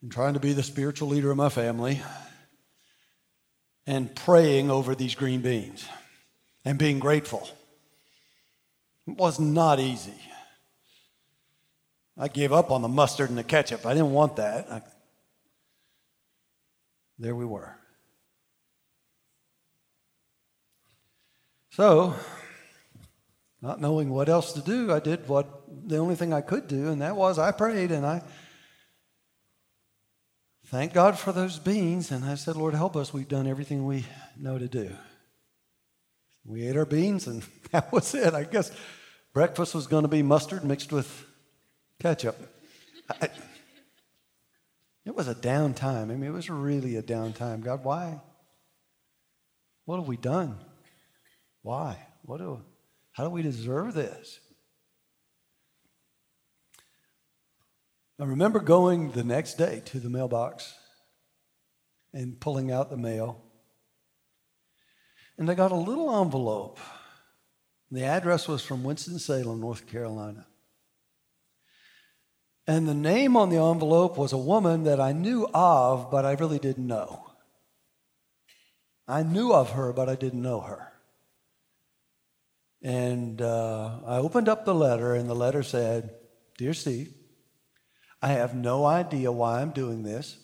and 0.00 0.12
trying 0.12 0.34
to 0.34 0.40
be 0.40 0.52
the 0.52 0.62
spiritual 0.62 1.08
leader 1.08 1.32
of 1.32 1.36
my 1.36 1.48
family 1.48 2.00
and 3.88 4.14
praying 4.14 4.70
over 4.70 4.94
these 4.94 5.14
green 5.14 5.40
beans 5.40 5.88
and 6.62 6.78
being 6.78 6.98
grateful. 6.98 7.48
It 9.06 9.16
was 9.16 9.40
not 9.40 9.80
easy. 9.80 10.12
I 12.18 12.28
gave 12.28 12.52
up 12.52 12.70
on 12.70 12.82
the 12.82 12.88
mustard 12.88 13.30
and 13.30 13.38
the 13.38 13.42
ketchup. 13.42 13.86
I 13.86 13.94
didn't 13.94 14.12
want 14.12 14.36
that. 14.36 14.70
I, 14.70 14.82
there 17.18 17.34
we 17.34 17.46
were. 17.46 17.74
So, 21.70 22.14
not 23.62 23.80
knowing 23.80 24.10
what 24.10 24.28
else 24.28 24.52
to 24.52 24.60
do, 24.60 24.92
I 24.92 25.00
did 25.00 25.26
what 25.28 25.62
the 25.88 25.96
only 25.96 26.14
thing 26.14 26.34
I 26.34 26.42
could 26.42 26.68
do, 26.68 26.88
and 26.88 27.00
that 27.00 27.16
was 27.16 27.38
I 27.38 27.52
prayed 27.52 27.90
and 27.90 28.04
I 28.04 28.22
thank 30.70 30.92
God 30.92 31.18
for 31.18 31.32
those 31.32 31.58
beans. 31.58 32.10
And 32.10 32.24
I 32.24 32.34
said, 32.34 32.56
Lord, 32.56 32.74
help 32.74 32.96
us. 32.96 33.12
We've 33.12 33.28
done 33.28 33.46
everything 33.46 33.86
we 33.86 34.04
know 34.36 34.58
to 34.58 34.68
do. 34.68 34.90
We 36.44 36.66
ate 36.66 36.76
our 36.76 36.86
beans, 36.86 37.26
and 37.26 37.42
that 37.72 37.92
was 37.92 38.14
it. 38.14 38.34
I 38.34 38.44
guess 38.44 38.70
breakfast 39.32 39.74
was 39.74 39.86
going 39.86 40.02
to 40.02 40.08
be 40.08 40.22
mustard 40.22 40.64
mixed 40.64 40.92
with 40.92 41.26
ketchup. 42.00 42.36
I, 43.20 43.28
it 45.04 45.14
was 45.14 45.28
a 45.28 45.34
down 45.34 45.74
time. 45.74 46.10
I 46.10 46.14
mean, 46.14 46.28
it 46.28 46.32
was 46.32 46.50
really 46.50 46.96
a 46.96 47.02
down 47.02 47.32
time. 47.32 47.60
God, 47.60 47.84
why? 47.84 48.20
What 49.86 49.96
have 49.96 50.08
we 50.08 50.18
done? 50.18 50.58
Why? 51.62 51.96
What 52.22 52.38
do, 52.38 52.60
how 53.12 53.24
do 53.24 53.30
we 53.30 53.40
deserve 53.40 53.94
this? 53.94 54.38
I 58.20 58.24
remember 58.24 58.58
going 58.58 59.12
the 59.12 59.22
next 59.22 59.54
day 59.54 59.80
to 59.86 60.00
the 60.00 60.10
mailbox 60.10 60.74
and 62.12 62.40
pulling 62.40 62.72
out 62.72 62.90
the 62.90 62.96
mail. 62.96 63.40
And 65.38 65.48
I 65.48 65.54
got 65.54 65.70
a 65.70 65.76
little 65.76 66.20
envelope. 66.20 66.80
The 67.92 68.02
address 68.02 68.48
was 68.48 68.60
from 68.60 68.82
Winston-Salem, 68.82 69.60
North 69.60 69.86
Carolina. 69.86 70.46
And 72.66 72.88
the 72.88 72.94
name 72.94 73.36
on 73.36 73.50
the 73.50 73.62
envelope 73.62 74.18
was 74.18 74.32
a 74.32 74.38
woman 74.38 74.82
that 74.82 75.00
I 75.00 75.12
knew 75.12 75.46
of, 75.54 76.10
but 76.10 76.24
I 76.24 76.32
really 76.32 76.58
didn't 76.58 76.88
know. 76.88 77.24
I 79.06 79.22
knew 79.22 79.52
of 79.52 79.70
her, 79.70 79.92
but 79.92 80.08
I 80.08 80.16
didn't 80.16 80.42
know 80.42 80.60
her. 80.60 80.92
And 82.82 83.40
uh, 83.40 84.00
I 84.04 84.16
opened 84.16 84.48
up 84.48 84.64
the 84.64 84.74
letter, 84.74 85.14
and 85.14 85.30
the 85.30 85.34
letter 85.34 85.62
said, 85.62 86.10
Dear 86.58 86.74
Steve, 86.74 87.14
I 88.20 88.28
have 88.28 88.54
no 88.54 88.84
idea 88.84 89.30
why 89.30 89.60
I'm 89.60 89.70
doing 89.70 90.02
this. 90.02 90.36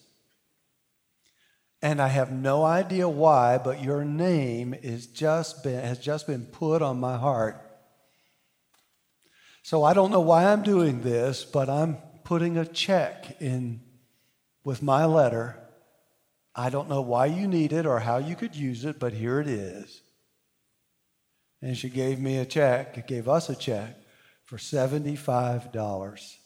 And 1.82 2.00
I 2.00 2.08
have 2.08 2.32
no 2.32 2.64
idea 2.64 3.08
why, 3.08 3.58
but 3.58 3.82
your 3.82 4.04
name 4.04 4.74
is 4.74 5.06
just 5.06 5.62
been, 5.62 5.84
has 5.84 5.98
just 5.98 6.26
been 6.26 6.46
put 6.46 6.80
on 6.80 6.98
my 6.98 7.16
heart. 7.18 7.60
So 9.62 9.84
I 9.84 9.92
don't 9.92 10.10
know 10.10 10.20
why 10.20 10.46
I'm 10.46 10.62
doing 10.62 11.02
this, 11.02 11.44
but 11.44 11.68
I'm 11.68 11.98
putting 12.22 12.56
a 12.56 12.64
check 12.64 13.40
in 13.40 13.80
with 14.62 14.82
my 14.82 15.04
letter. 15.04 15.58
I 16.54 16.70
don't 16.70 16.88
know 16.88 17.02
why 17.02 17.26
you 17.26 17.46
need 17.46 17.72
it 17.72 17.84
or 17.84 17.98
how 17.98 18.18
you 18.18 18.36
could 18.36 18.54
use 18.54 18.84
it, 18.84 18.98
but 18.98 19.12
here 19.12 19.40
it 19.40 19.48
is. 19.48 20.00
And 21.60 21.76
she 21.76 21.90
gave 21.90 22.18
me 22.18 22.38
a 22.38 22.46
check, 22.46 23.06
gave 23.06 23.28
us 23.28 23.48
a 23.50 23.56
check 23.56 23.96
for 24.44 24.56
$75. 24.56 26.36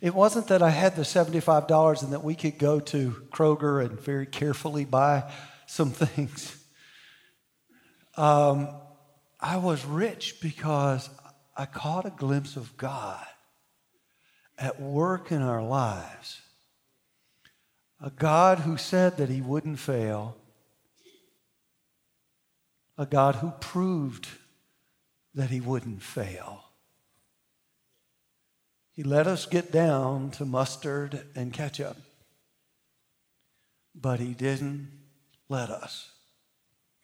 It 0.00 0.14
wasn't 0.14 0.48
that 0.48 0.62
I 0.62 0.70
had 0.70 0.96
the 0.96 1.02
$75 1.02 2.02
and 2.02 2.14
that 2.14 2.24
we 2.24 2.34
could 2.34 2.56
go 2.56 2.80
to 2.80 3.10
Kroger 3.30 3.84
and 3.84 4.00
very 4.00 4.24
carefully 4.24 4.86
buy 4.86 5.30
some 5.66 5.90
things. 5.94 6.56
Um, 8.16 8.68
I 9.42 9.56
was 9.56 9.84
rich 9.84 10.40
because 10.40 11.10
I 11.56 11.66
caught 11.66 12.06
a 12.06 12.10
glimpse 12.10 12.56
of 12.56 12.76
God 12.76 13.26
at 14.56 14.80
work 14.80 15.32
in 15.32 15.42
our 15.42 15.62
lives. 15.62 16.40
A 18.00 18.10
God 18.10 18.60
who 18.60 18.76
said 18.76 19.16
that 19.16 19.28
He 19.28 19.40
wouldn't 19.40 19.80
fail. 19.80 20.36
A 22.96 23.04
God 23.04 23.36
who 23.36 23.50
proved 23.58 24.28
that 25.34 25.50
He 25.50 25.60
wouldn't 25.60 26.02
fail. 26.02 26.62
He 28.92 29.02
let 29.02 29.26
us 29.26 29.46
get 29.46 29.72
down 29.72 30.30
to 30.32 30.44
mustard 30.44 31.26
and 31.34 31.52
ketchup, 31.52 31.96
but 33.92 34.20
He 34.20 34.34
didn't 34.34 34.88
let 35.48 35.70
us 35.70 36.12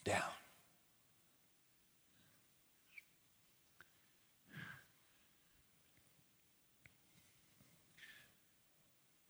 down. 0.04 0.37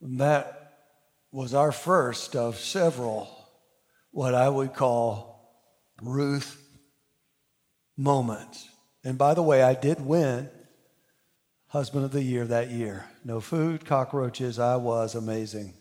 And 0.09 0.21
that 0.21 0.79
was 1.31 1.53
our 1.53 1.71
first 1.71 2.35
of 2.35 2.57
several, 2.59 3.29
what 4.11 4.35
I 4.35 4.49
would 4.49 4.73
call 4.73 5.53
Ruth 6.01 6.67
moments. 7.95 8.67
And 9.05 9.19
by 9.19 9.35
the 9.35 9.43
way, 9.43 9.63
I 9.63 9.75
did 9.75 10.01
win 10.01 10.49
Husband 11.67 12.07
of 12.07 12.13
the 12.13 12.23
Year 12.23 12.47
that 12.47 12.71
year. 12.71 13.05
No 13.23 13.43
food, 13.43 13.85
cockroaches, 13.85 14.59
I 14.59 14.77
was 14.77 15.15
amazing. 15.15 15.75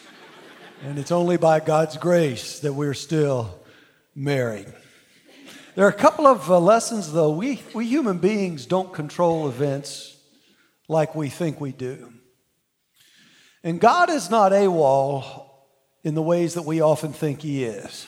and 0.82 0.98
it's 0.98 1.12
only 1.12 1.36
by 1.36 1.60
God's 1.60 1.98
grace 1.98 2.60
that 2.60 2.72
we're 2.72 2.94
still 2.94 3.60
married. 4.14 4.72
There 5.74 5.84
are 5.84 5.90
a 5.90 5.92
couple 5.92 6.26
of 6.26 6.50
uh, 6.50 6.58
lessons, 6.58 7.12
though. 7.12 7.32
We, 7.32 7.60
we 7.74 7.84
human 7.84 8.16
beings 8.16 8.64
don't 8.64 8.94
control 8.94 9.48
events 9.48 10.16
like 10.88 11.14
we 11.14 11.28
think 11.28 11.60
we 11.60 11.72
do. 11.72 12.14
And 13.62 13.80
God 13.80 14.10
is 14.10 14.30
not 14.30 14.52
AWOL 14.52 15.46
in 16.02 16.14
the 16.14 16.22
ways 16.22 16.54
that 16.54 16.64
we 16.64 16.80
often 16.80 17.12
think 17.12 17.42
He 17.42 17.64
is. 17.64 18.06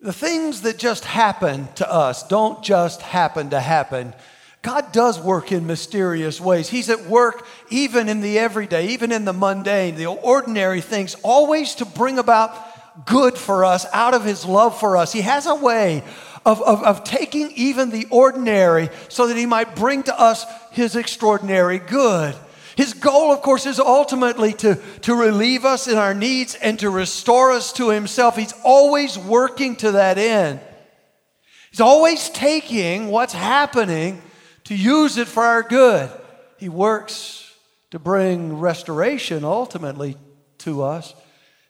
The 0.00 0.12
things 0.12 0.62
that 0.62 0.78
just 0.78 1.04
happen 1.04 1.68
to 1.76 1.90
us 1.90 2.26
don't 2.26 2.62
just 2.62 3.02
happen 3.02 3.50
to 3.50 3.60
happen. 3.60 4.14
God 4.62 4.92
does 4.92 5.20
work 5.20 5.50
in 5.50 5.66
mysterious 5.66 6.40
ways. 6.40 6.68
He's 6.68 6.88
at 6.88 7.06
work 7.06 7.46
even 7.70 8.08
in 8.08 8.20
the 8.20 8.38
everyday, 8.38 8.88
even 8.88 9.10
in 9.10 9.24
the 9.24 9.32
mundane, 9.32 9.96
the 9.96 10.06
ordinary 10.06 10.80
things, 10.80 11.16
always 11.22 11.74
to 11.76 11.84
bring 11.84 12.18
about 12.18 13.06
good 13.06 13.36
for 13.36 13.64
us 13.64 13.86
out 13.92 14.14
of 14.14 14.24
His 14.24 14.44
love 14.44 14.78
for 14.78 14.96
us. 14.96 15.12
He 15.12 15.22
has 15.22 15.46
a 15.46 15.54
way 15.54 16.04
of, 16.44 16.62
of, 16.62 16.82
of 16.82 17.04
taking 17.04 17.50
even 17.52 17.90
the 17.90 18.06
ordinary 18.10 18.90
so 19.08 19.26
that 19.26 19.36
He 19.36 19.46
might 19.46 19.74
bring 19.74 20.04
to 20.04 20.18
us 20.18 20.44
His 20.70 20.94
extraordinary 20.94 21.78
good. 21.78 22.36
His 22.76 22.94
goal, 22.94 23.32
of 23.32 23.42
course, 23.42 23.66
is 23.66 23.78
ultimately 23.78 24.52
to, 24.54 24.78
to 25.02 25.14
relieve 25.14 25.64
us 25.64 25.88
in 25.88 25.98
our 25.98 26.14
needs 26.14 26.54
and 26.54 26.78
to 26.78 26.90
restore 26.90 27.52
us 27.52 27.72
to 27.74 27.90
Himself. 27.90 28.36
He's 28.36 28.54
always 28.64 29.18
working 29.18 29.76
to 29.76 29.92
that 29.92 30.18
end. 30.18 30.60
He's 31.70 31.80
always 31.80 32.28
taking 32.30 33.08
what's 33.08 33.32
happening 33.32 34.22
to 34.64 34.74
use 34.74 35.16
it 35.16 35.28
for 35.28 35.42
our 35.42 35.62
good. 35.62 36.10
He 36.58 36.68
works 36.68 37.50
to 37.90 37.98
bring 37.98 38.58
restoration 38.58 39.44
ultimately 39.44 40.16
to 40.58 40.82
us 40.82 41.14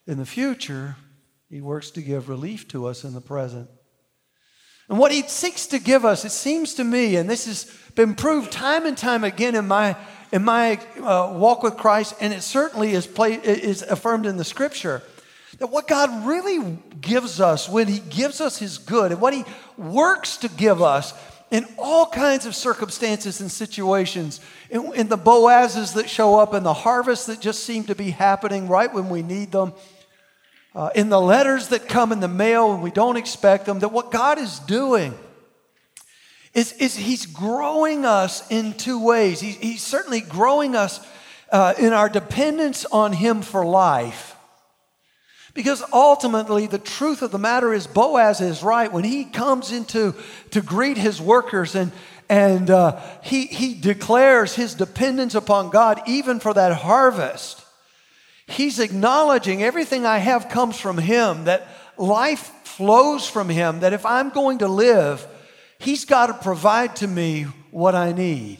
in 0.06 0.18
the 0.18 0.26
future. 0.26 0.96
He 1.48 1.60
works 1.60 1.90
to 1.92 2.02
give 2.02 2.28
relief 2.28 2.68
to 2.68 2.86
us 2.86 3.04
in 3.04 3.14
the 3.14 3.20
present. 3.20 3.68
And 4.88 4.98
what 4.98 5.12
he 5.12 5.22
seeks 5.22 5.66
to 5.68 5.78
give 5.78 6.04
us, 6.04 6.24
it 6.24 6.32
seems 6.32 6.74
to 6.74 6.84
me, 6.84 7.16
and 7.16 7.30
this 7.30 7.46
has 7.46 7.64
been 7.94 8.14
proved 8.14 8.52
time 8.52 8.84
and 8.84 8.96
time 8.96 9.24
again 9.24 9.54
in 9.54 9.66
my 9.66 9.96
in 10.32 10.42
my 10.44 10.80
uh, 10.96 11.30
walk 11.36 11.62
with 11.62 11.76
Christ, 11.76 12.14
and 12.20 12.32
it 12.32 12.42
certainly 12.42 12.92
is, 12.92 13.06
play, 13.06 13.34
is 13.34 13.82
affirmed 13.82 14.24
in 14.24 14.38
the 14.38 14.44
scripture, 14.44 15.02
that 15.58 15.66
what 15.66 15.86
God 15.86 16.26
really 16.26 16.78
gives 17.00 17.40
us 17.40 17.68
when 17.68 17.86
He 17.86 17.98
gives 17.98 18.40
us 18.40 18.58
His 18.58 18.78
good 18.78 19.12
and 19.12 19.20
what 19.20 19.34
He 19.34 19.44
works 19.76 20.38
to 20.38 20.48
give 20.48 20.80
us 20.80 21.12
in 21.50 21.66
all 21.76 22.06
kinds 22.06 22.46
of 22.46 22.56
circumstances 22.56 23.42
and 23.42 23.50
situations, 23.50 24.40
in, 24.70 24.94
in 24.94 25.08
the 25.08 25.18
Boazes 25.18 25.92
that 25.94 26.08
show 26.08 26.40
up, 26.40 26.54
in 26.54 26.62
the 26.62 26.72
harvests 26.72 27.26
that 27.26 27.40
just 27.40 27.64
seem 27.64 27.84
to 27.84 27.94
be 27.94 28.10
happening 28.10 28.68
right 28.68 28.92
when 28.92 29.10
we 29.10 29.22
need 29.22 29.52
them, 29.52 29.74
uh, 30.74 30.88
in 30.94 31.10
the 31.10 31.20
letters 31.20 31.68
that 31.68 31.86
come 31.86 32.10
in 32.10 32.20
the 32.20 32.28
mail 32.28 32.72
when 32.72 32.80
we 32.80 32.90
don't 32.90 33.18
expect 33.18 33.66
them, 33.66 33.80
that 33.80 33.92
what 33.92 34.10
God 34.10 34.38
is 34.38 34.60
doing 34.60 35.12
is, 36.54 36.72
is 36.74 36.96
he's 36.96 37.26
growing 37.26 38.04
us 38.04 38.48
in 38.50 38.74
two 38.74 39.02
ways. 39.02 39.40
He, 39.40 39.52
he's 39.52 39.82
certainly 39.82 40.20
growing 40.20 40.76
us 40.76 41.00
uh, 41.50 41.74
in 41.78 41.92
our 41.92 42.08
dependence 42.08 42.84
on 42.86 43.12
him 43.12 43.42
for 43.42 43.64
life. 43.64 44.36
Because 45.54 45.82
ultimately, 45.92 46.66
the 46.66 46.78
truth 46.78 47.20
of 47.20 47.30
the 47.30 47.38
matter 47.38 47.74
is, 47.74 47.86
Boaz 47.86 48.40
is 48.40 48.62
right. 48.62 48.90
When 48.90 49.04
he 49.04 49.24
comes 49.24 49.70
into 49.70 50.14
to 50.50 50.62
greet 50.62 50.96
his 50.96 51.20
workers 51.20 51.74
and, 51.74 51.92
and 52.28 52.70
uh, 52.70 53.00
he, 53.22 53.46
he 53.46 53.74
declares 53.74 54.54
his 54.54 54.74
dependence 54.74 55.34
upon 55.34 55.68
God 55.68 56.00
even 56.06 56.40
for 56.40 56.54
that 56.54 56.72
harvest, 56.72 57.62
he's 58.46 58.78
acknowledging 58.78 59.62
everything 59.62 60.06
I 60.06 60.18
have 60.18 60.48
comes 60.48 60.80
from 60.80 60.96
him, 60.96 61.44
that 61.44 61.68
life 61.98 62.50
flows 62.64 63.28
from 63.28 63.50
him, 63.50 63.80
that 63.80 63.92
if 63.92 64.06
I'm 64.06 64.30
going 64.30 64.58
to 64.58 64.68
live, 64.68 65.26
He's 65.82 66.04
got 66.04 66.28
to 66.28 66.34
provide 66.34 66.94
to 66.96 67.08
me 67.08 67.46
what 67.72 67.96
I 67.96 68.12
need. 68.12 68.58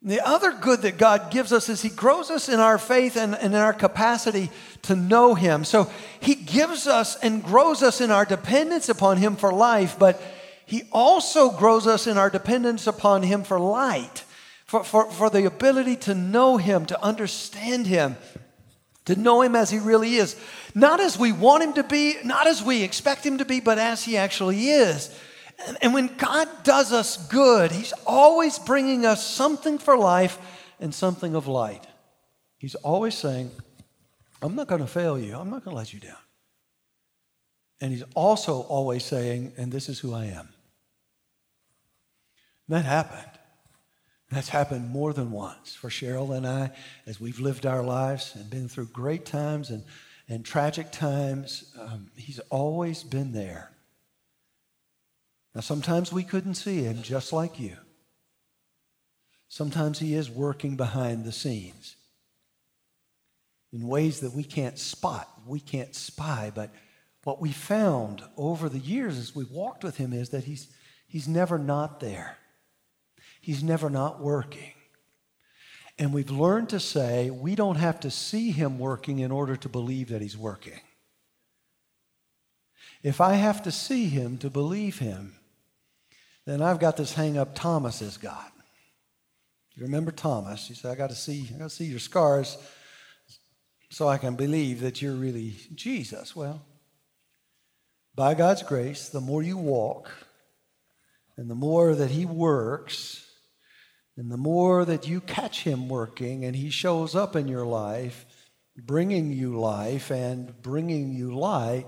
The 0.00 0.20
other 0.20 0.52
good 0.52 0.82
that 0.82 0.96
God 0.96 1.32
gives 1.32 1.52
us 1.52 1.68
is 1.68 1.82
He 1.82 1.88
grows 1.88 2.30
us 2.30 2.48
in 2.48 2.60
our 2.60 2.78
faith 2.78 3.16
and, 3.16 3.34
and 3.34 3.52
in 3.52 3.60
our 3.60 3.72
capacity 3.72 4.50
to 4.82 4.94
know 4.94 5.34
Him. 5.34 5.64
So 5.64 5.90
He 6.20 6.36
gives 6.36 6.86
us 6.86 7.16
and 7.16 7.42
grows 7.42 7.82
us 7.82 8.00
in 8.00 8.12
our 8.12 8.24
dependence 8.24 8.88
upon 8.88 9.16
Him 9.16 9.34
for 9.34 9.52
life, 9.52 9.96
but 9.98 10.22
He 10.66 10.84
also 10.92 11.50
grows 11.50 11.88
us 11.88 12.06
in 12.06 12.16
our 12.16 12.30
dependence 12.30 12.86
upon 12.86 13.24
Him 13.24 13.42
for 13.42 13.58
light, 13.58 14.22
for, 14.66 14.84
for, 14.84 15.10
for 15.10 15.30
the 15.30 15.46
ability 15.46 15.96
to 15.96 16.14
know 16.14 16.58
Him, 16.58 16.86
to 16.86 17.04
understand 17.04 17.88
Him, 17.88 18.16
to 19.06 19.16
know 19.16 19.42
Him 19.42 19.56
as 19.56 19.70
He 19.70 19.78
really 19.78 20.14
is. 20.14 20.36
Not 20.74 21.00
as 21.00 21.18
we 21.18 21.32
want 21.32 21.64
Him 21.64 21.72
to 21.74 21.84
be, 21.84 22.16
not 22.24 22.46
as 22.46 22.62
we 22.62 22.82
expect 22.82 23.24
Him 23.24 23.38
to 23.38 23.44
be, 23.44 23.60
but 23.60 23.78
as 23.78 24.04
He 24.04 24.16
actually 24.16 24.68
is. 24.68 25.16
And 25.80 25.94
when 25.94 26.08
God 26.16 26.48
does 26.64 26.92
us 26.92 27.16
good, 27.28 27.72
He's 27.72 27.92
always 28.06 28.58
bringing 28.58 29.06
us 29.06 29.26
something 29.26 29.78
for 29.78 29.96
life 29.96 30.38
and 30.80 30.94
something 30.94 31.34
of 31.34 31.46
light. 31.46 31.86
He's 32.58 32.74
always 32.76 33.16
saying, 33.16 33.50
I'm 34.40 34.54
not 34.54 34.68
going 34.68 34.80
to 34.80 34.86
fail 34.86 35.18
you, 35.18 35.36
I'm 35.36 35.50
not 35.50 35.64
going 35.64 35.74
to 35.74 35.78
let 35.78 35.92
you 35.92 36.00
down. 36.00 36.16
And 37.80 37.92
He's 37.92 38.04
also 38.14 38.60
always 38.60 39.04
saying, 39.04 39.52
and 39.56 39.72
this 39.72 39.88
is 39.88 39.98
who 39.98 40.14
I 40.14 40.26
am. 40.26 40.48
That 42.68 42.84
happened. 42.84 43.31
That's 44.32 44.48
happened 44.48 44.88
more 44.88 45.12
than 45.12 45.30
once 45.30 45.74
for 45.74 45.90
Cheryl 45.90 46.34
and 46.34 46.46
I 46.46 46.70
as 47.06 47.20
we've 47.20 47.38
lived 47.38 47.66
our 47.66 47.82
lives 47.82 48.34
and 48.34 48.48
been 48.48 48.66
through 48.66 48.86
great 48.86 49.26
times 49.26 49.68
and, 49.68 49.84
and 50.26 50.42
tragic 50.42 50.90
times. 50.90 51.70
Um, 51.78 52.10
he's 52.16 52.40
always 52.48 53.04
been 53.04 53.32
there. 53.32 53.70
Now, 55.54 55.60
sometimes 55.60 56.14
we 56.14 56.24
couldn't 56.24 56.54
see 56.54 56.82
him, 56.82 57.02
just 57.02 57.30
like 57.34 57.60
you. 57.60 57.76
Sometimes 59.48 59.98
he 59.98 60.14
is 60.14 60.30
working 60.30 60.76
behind 60.76 61.26
the 61.26 61.32
scenes 61.32 61.96
in 63.70 63.86
ways 63.86 64.20
that 64.20 64.32
we 64.32 64.44
can't 64.44 64.78
spot, 64.78 65.28
we 65.46 65.60
can't 65.60 65.94
spy. 65.94 66.50
But 66.54 66.70
what 67.24 67.38
we 67.38 67.52
found 67.52 68.22
over 68.38 68.70
the 68.70 68.78
years 68.78 69.18
as 69.18 69.34
we 69.34 69.44
walked 69.44 69.84
with 69.84 69.98
him 69.98 70.14
is 70.14 70.30
that 70.30 70.44
he's, 70.44 70.68
he's 71.06 71.28
never 71.28 71.58
not 71.58 72.00
there, 72.00 72.38
he's 73.42 73.62
never 73.62 73.90
not 73.90 74.20
working. 74.20 74.72
And 75.98 76.14
we've 76.14 76.30
learned 76.30 76.70
to 76.70 76.80
say 76.80 77.28
we 77.28 77.54
don't 77.54 77.76
have 77.76 78.00
to 78.00 78.10
see 78.10 78.50
him 78.50 78.78
working 78.78 79.18
in 79.18 79.30
order 79.30 79.56
to 79.56 79.68
believe 79.68 80.08
that 80.08 80.22
he's 80.22 80.38
working. 80.38 80.80
If 83.02 83.20
I 83.20 83.34
have 83.34 83.62
to 83.64 83.70
see 83.70 84.06
him 84.06 84.38
to 84.38 84.48
believe 84.48 84.98
him, 84.98 85.34
then 86.46 86.62
I've 86.62 86.80
got 86.80 86.96
this 86.96 87.12
hang 87.12 87.36
up 87.36 87.54
Thomas 87.54 88.00
has 88.00 88.16
got. 88.16 88.52
You 89.74 89.82
remember 89.84 90.12
Thomas? 90.12 90.68
He 90.68 90.74
said, 90.74 90.90
I 90.90 90.94
got 90.94 91.10
to 91.10 91.16
see, 91.16 91.48
I 91.54 91.58
got 91.58 91.70
to 91.70 91.76
see 91.76 91.84
your 91.84 91.98
scars 91.98 92.56
so 93.90 94.08
I 94.08 94.18
can 94.18 94.36
believe 94.36 94.80
that 94.80 95.02
you're 95.02 95.14
really 95.14 95.56
Jesus. 95.74 96.34
Well, 96.36 96.62
by 98.14 98.34
God's 98.34 98.62
grace, 98.62 99.08
the 99.08 99.20
more 99.20 99.42
you 99.42 99.56
walk 99.56 100.10
and 101.36 101.50
the 101.50 101.54
more 101.54 101.94
that 101.94 102.10
He 102.10 102.26
works, 102.26 103.26
and 104.16 104.30
the 104.30 104.36
more 104.36 104.84
that 104.84 105.08
you 105.08 105.20
catch 105.20 105.64
Him 105.64 105.88
working 105.88 106.44
and 106.44 106.54
He 106.54 106.70
shows 106.70 107.14
up 107.14 107.34
in 107.36 107.48
your 107.48 107.66
life, 107.66 108.26
bringing 108.76 109.32
you 109.32 109.58
life 109.58 110.10
and 110.10 110.60
bringing 110.62 111.12
you 111.12 111.36
light, 111.36 111.86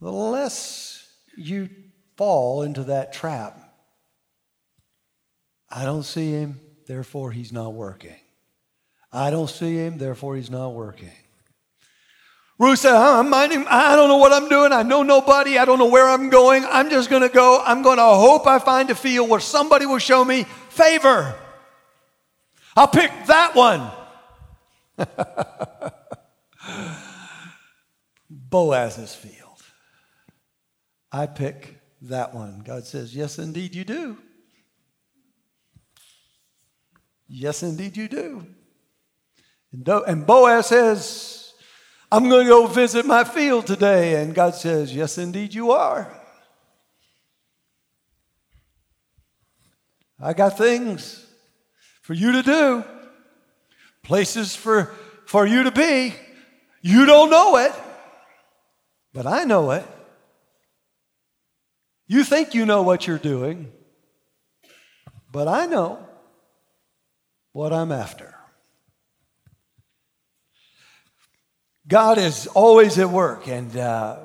the 0.00 0.10
less 0.10 1.08
you 1.36 1.68
fall 2.16 2.62
into 2.62 2.84
that 2.84 3.12
trap. 3.12 3.58
I 5.70 5.84
don't 5.84 6.04
see 6.04 6.30
him, 6.30 6.60
therefore 6.86 7.32
he's 7.32 7.52
not 7.52 7.74
working. 7.74 8.16
I 9.12 9.30
don't 9.30 9.50
see 9.50 9.76
him, 9.76 9.98
therefore 9.98 10.36
he's 10.36 10.50
not 10.50 10.74
working. 10.74 11.12
Ruth 12.58 12.78
said, 12.78 12.94
I'm 12.94 13.28
minding, 13.28 13.66
I 13.68 13.96
don't 13.96 14.08
know 14.08 14.16
what 14.16 14.32
I'm 14.32 14.48
doing. 14.48 14.72
I 14.72 14.82
know 14.82 15.02
nobody. 15.02 15.58
I 15.58 15.66
don't 15.66 15.78
know 15.78 15.88
where 15.88 16.08
I'm 16.08 16.30
going. 16.30 16.64
I'm 16.64 16.88
just 16.88 17.10
going 17.10 17.22
to 17.22 17.28
go. 17.28 17.62
I'm 17.64 17.82
going 17.82 17.98
to 17.98 18.04
hope 18.04 18.46
I 18.46 18.58
find 18.58 18.88
a 18.90 18.94
field 18.94 19.28
where 19.28 19.40
somebody 19.40 19.84
will 19.84 19.98
show 19.98 20.24
me 20.24 20.44
favor. 20.70 21.34
I'll 22.74 22.88
pick 22.88 23.10
that 23.26 23.54
one. 23.54 23.90
Boaz's 28.30 29.14
field. 29.14 29.34
I 31.12 31.26
pick 31.26 31.78
that 32.02 32.34
one. 32.34 32.62
God 32.64 32.84
says, 32.84 33.14
Yes, 33.14 33.38
indeed, 33.38 33.74
you 33.74 33.84
do. 33.84 34.16
Yes, 37.28 37.62
indeed, 37.62 37.96
you 37.96 38.08
do. 38.08 38.46
And 39.72 40.26
Boaz 40.26 40.66
says, 40.66 41.45
I'm 42.10 42.28
going 42.28 42.44
to 42.44 42.50
go 42.50 42.66
visit 42.66 43.04
my 43.04 43.24
field 43.24 43.66
today. 43.66 44.22
And 44.22 44.34
God 44.34 44.54
says, 44.54 44.94
Yes, 44.94 45.18
indeed, 45.18 45.54
you 45.54 45.72
are. 45.72 46.10
I 50.20 50.32
got 50.32 50.56
things 50.56 51.26
for 52.02 52.14
you 52.14 52.32
to 52.32 52.42
do, 52.42 52.84
places 54.02 54.56
for, 54.56 54.94
for 55.26 55.46
you 55.46 55.64
to 55.64 55.70
be. 55.70 56.14
You 56.80 57.04
don't 57.04 57.30
know 57.30 57.56
it, 57.56 57.72
but 59.12 59.26
I 59.26 59.44
know 59.44 59.72
it. 59.72 59.84
You 62.06 62.22
think 62.22 62.54
you 62.54 62.64
know 62.64 62.82
what 62.82 63.06
you're 63.06 63.18
doing, 63.18 63.72
but 65.32 65.48
I 65.48 65.66
know 65.66 65.98
what 67.52 67.72
I'm 67.72 67.90
after. 67.90 68.35
God 71.88 72.18
is 72.18 72.48
always 72.48 72.98
at 72.98 73.10
work, 73.10 73.46
and 73.46 73.76
uh, 73.76 74.18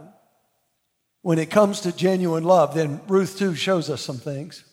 when 1.22 1.38
it 1.38 1.52
comes 1.52 1.82
to 1.82 1.96
genuine 1.96 2.44
love, 2.44 2.74
then 2.74 3.02
Ruth 3.08 3.38
2 3.38 3.54
shows 3.54 3.88
us 3.88 4.02
some 4.02 4.18
things. 4.18 4.64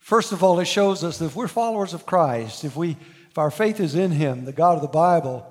First 0.00 0.32
of 0.32 0.42
all, 0.42 0.58
it 0.58 0.64
shows 0.64 1.04
us 1.04 1.18
that 1.18 1.26
if 1.26 1.36
we're 1.36 1.46
followers 1.46 1.94
of 1.94 2.04
Christ, 2.04 2.64
if, 2.64 2.74
we, 2.74 2.96
if 3.30 3.38
our 3.38 3.52
faith 3.52 3.78
is 3.78 3.94
in 3.94 4.10
Him, 4.10 4.44
the 4.44 4.52
God 4.52 4.74
of 4.74 4.82
the 4.82 4.88
Bible, 4.88 5.46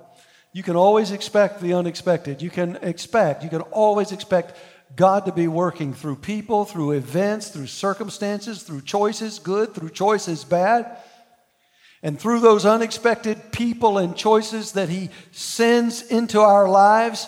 you 0.51 0.61
can 0.61 0.75
always 0.75 1.11
expect 1.11 1.61
the 1.61 1.73
unexpected. 1.73 2.41
You 2.41 2.49
can 2.49 2.75
expect, 2.81 3.45
you 3.45 3.49
can 3.49 3.61
always 3.61 4.11
expect 4.11 4.57
God 4.93 5.25
to 5.27 5.31
be 5.31 5.47
working 5.47 5.93
through 5.93 6.17
people, 6.17 6.65
through 6.65 6.91
events, 6.91 7.47
through 7.47 7.67
circumstances, 7.67 8.63
through 8.63 8.81
choices 8.81 9.39
good, 9.39 9.73
through 9.73 9.91
choices 9.91 10.43
bad. 10.43 10.97
And 12.03 12.19
through 12.19 12.39
those 12.39 12.65
unexpected 12.65 13.51
people 13.51 13.97
and 13.97 14.15
choices 14.15 14.71
that 14.71 14.89
He 14.89 15.09
sends 15.31 16.01
into 16.01 16.39
our 16.39 16.67
lives, 16.67 17.27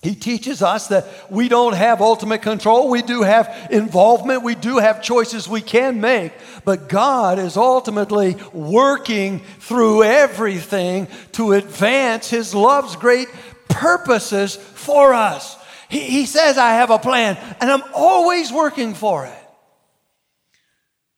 He 0.00 0.14
teaches 0.14 0.62
us 0.62 0.88
that 0.88 1.06
we 1.30 1.48
don't 1.48 1.74
have 1.74 2.00
ultimate 2.00 2.40
control. 2.40 2.88
We 2.88 3.02
do 3.02 3.22
have 3.22 3.68
involvement. 3.70 4.42
We 4.42 4.54
do 4.54 4.78
have 4.78 5.02
choices 5.02 5.46
we 5.46 5.60
can 5.60 6.00
make. 6.00 6.32
But 6.64 6.88
God 6.88 7.38
is 7.38 7.58
ultimately 7.58 8.36
working 8.54 9.40
through 9.60 10.04
everything 10.04 11.06
to 11.32 11.52
advance 11.52 12.30
His 12.30 12.54
love's 12.54 12.96
great 12.96 13.28
purposes 13.68 14.56
for 14.56 15.12
us. 15.12 15.58
He, 15.90 16.00
he 16.00 16.26
says, 16.26 16.56
I 16.56 16.74
have 16.74 16.88
a 16.88 16.98
plan, 16.98 17.36
and 17.60 17.70
I'm 17.70 17.82
always 17.94 18.50
working 18.50 18.94
for 18.94 19.26
it. 19.26 19.41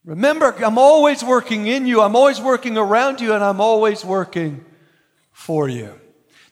Remember, 0.05 0.55
I'm 0.63 0.77
always 0.77 1.25
working 1.25 1.67
in 1.67 1.87
you, 1.87 2.03
I'm 2.03 2.15
always 2.15 2.41
working 2.41 2.77
around 2.77 3.21
you, 3.21 3.33
and 3.33 3.43
I'm 3.43 3.61
always 3.61 4.05
working 4.05 4.65
for 5.33 5.69
you. 5.69 5.99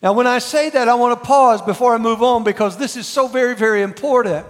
Now, 0.03 0.15
when 0.15 0.27
I 0.27 0.39
say 0.39 0.71
that, 0.71 0.89
I 0.89 0.95
want 0.95 1.21
to 1.21 1.27
pause 1.27 1.61
before 1.63 1.95
I 1.95 1.99
move 1.99 2.23
on 2.23 2.45
because 2.45 2.77
this 2.77 2.97
is 2.97 3.07
so 3.07 3.29
very, 3.29 3.55
very 3.55 3.83
important. 3.83 4.47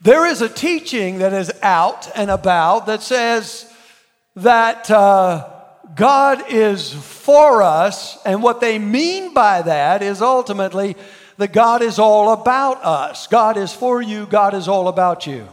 There 0.00 0.26
is 0.26 0.42
a 0.42 0.48
teaching 0.48 1.18
that 1.18 1.32
is 1.32 1.50
out 1.62 2.10
and 2.14 2.30
about 2.30 2.86
that 2.86 3.00
says 3.00 3.72
that 4.36 4.90
uh, 4.90 5.48
God 5.94 6.50
is 6.50 6.92
for 6.92 7.62
us, 7.62 8.18
and 8.26 8.42
what 8.42 8.60
they 8.60 8.78
mean 8.78 9.32
by 9.32 9.62
that 9.62 10.02
is 10.02 10.20
ultimately 10.20 10.94
that 11.38 11.54
God 11.54 11.80
is 11.80 11.98
all 11.98 12.32
about 12.32 12.84
us. 12.84 13.26
God 13.28 13.56
is 13.56 13.72
for 13.72 14.02
you, 14.02 14.26
God 14.26 14.52
is 14.52 14.68
all 14.68 14.88
about 14.88 15.26
you. 15.26 15.48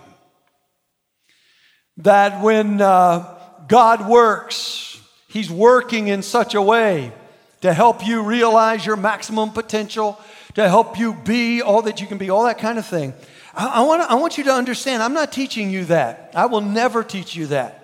That 1.98 2.42
when 2.42 2.82
uh, 2.82 3.38
God 3.68 4.08
works, 4.08 5.00
He's 5.28 5.50
working 5.50 6.08
in 6.08 6.22
such 6.22 6.56
a 6.56 6.62
way 6.62 7.14
to 7.62 7.74
help 7.74 8.06
you 8.06 8.24
realize 8.24 8.86
your 8.86 8.98
maximum 8.98 9.52
potential, 9.52 10.20
to 10.56 10.68
help 10.68 11.00
you 11.00 11.14
be 11.14 11.62
all 11.62 11.84
that 11.84 12.02
you 12.02 12.08
can 12.08 12.18
be, 12.18 12.30
all 12.30 12.44
that 12.46 12.58
kind 12.58 12.78
of 12.78 12.86
thing. 12.86 13.14
I, 13.54 13.68
I, 13.68 13.84
want, 13.84 14.02
I 14.02 14.16
want 14.16 14.38
you 14.38 14.44
to 14.46 14.54
understand, 14.54 15.04
I'm 15.04 15.14
not 15.14 15.32
teaching 15.32 15.70
you 15.70 15.86
that. 15.86 16.32
I 16.36 16.48
will 16.48 16.62
never 16.62 17.04
teach 17.04 17.36
you 17.36 17.48
that. 17.48 17.81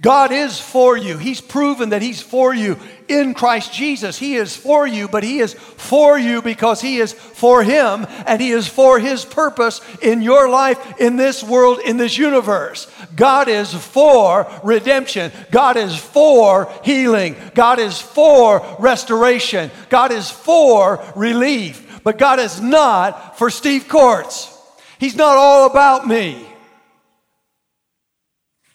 God 0.00 0.32
is 0.32 0.58
for 0.58 0.96
you. 0.96 1.18
He's 1.18 1.42
proven 1.42 1.90
that 1.90 2.00
He's 2.00 2.22
for 2.22 2.54
you 2.54 2.78
in 3.06 3.34
Christ 3.34 3.72
Jesus. 3.72 4.18
He 4.18 4.36
is 4.36 4.56
for 4.56 4.86
you, 4.86 5.08
but 5.08 5.22
He 5.22 5.40
is 5.40 5.52
for 5.52 6.18
you 6.18 6.40
because 6.40 6.80
He 6.80 6.98
is 6.98 7.12
for 7.12 7.62
Him 7.62 8.06
and 8.26 8.40
He 8.40 8.50
is 8.50 8.66
for 8.66 8.98
His 8.98 9.26
purpose 9.26 9.82
in 10.00 10.22
your 10.22 10.48
life, 10.48 10.98
in 10.98 11.16
this 11.16 11.44
world, 11.44 11.80
in 11.80 11.98
this 11.98 12.16
universe. 12.16 12.90
God 13.14 13.48
is 13.48 13.74
for 13.74 14.50
redemption. 14.64 15.32
God 15.50 15.76
is 15.76 15.94
for 15.94 16.72
healing. 16.82 17.36
God 17.54 17.78
is 17.78 18.00
for 18.00 18.64
restoration. 18.78 19.70
God 19.90 20.12
is 20.12 20.30
for 20.30 21.04
relief. 21.14 22.00
But 22.02 22.16
God 22.16 22.38
is 22.38 22.58
not 22.58 23.36
for 23.36 23.50
Steve 23.50 23.86
Corts. 23.86 24.56
He's 24.98 25.16
not 25.16 25.36
all 25.36 25.66
about 25.66 26.06
me. 26.06 26.46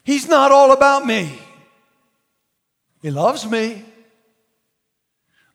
He's 0.06 0.30
not 0.30 0.52
all 0.52 0.72
about 0.72 1.06
me. 1.06 1.38
He 3.02 3.10
loves 3.10 3.46
me. 3.46 3.84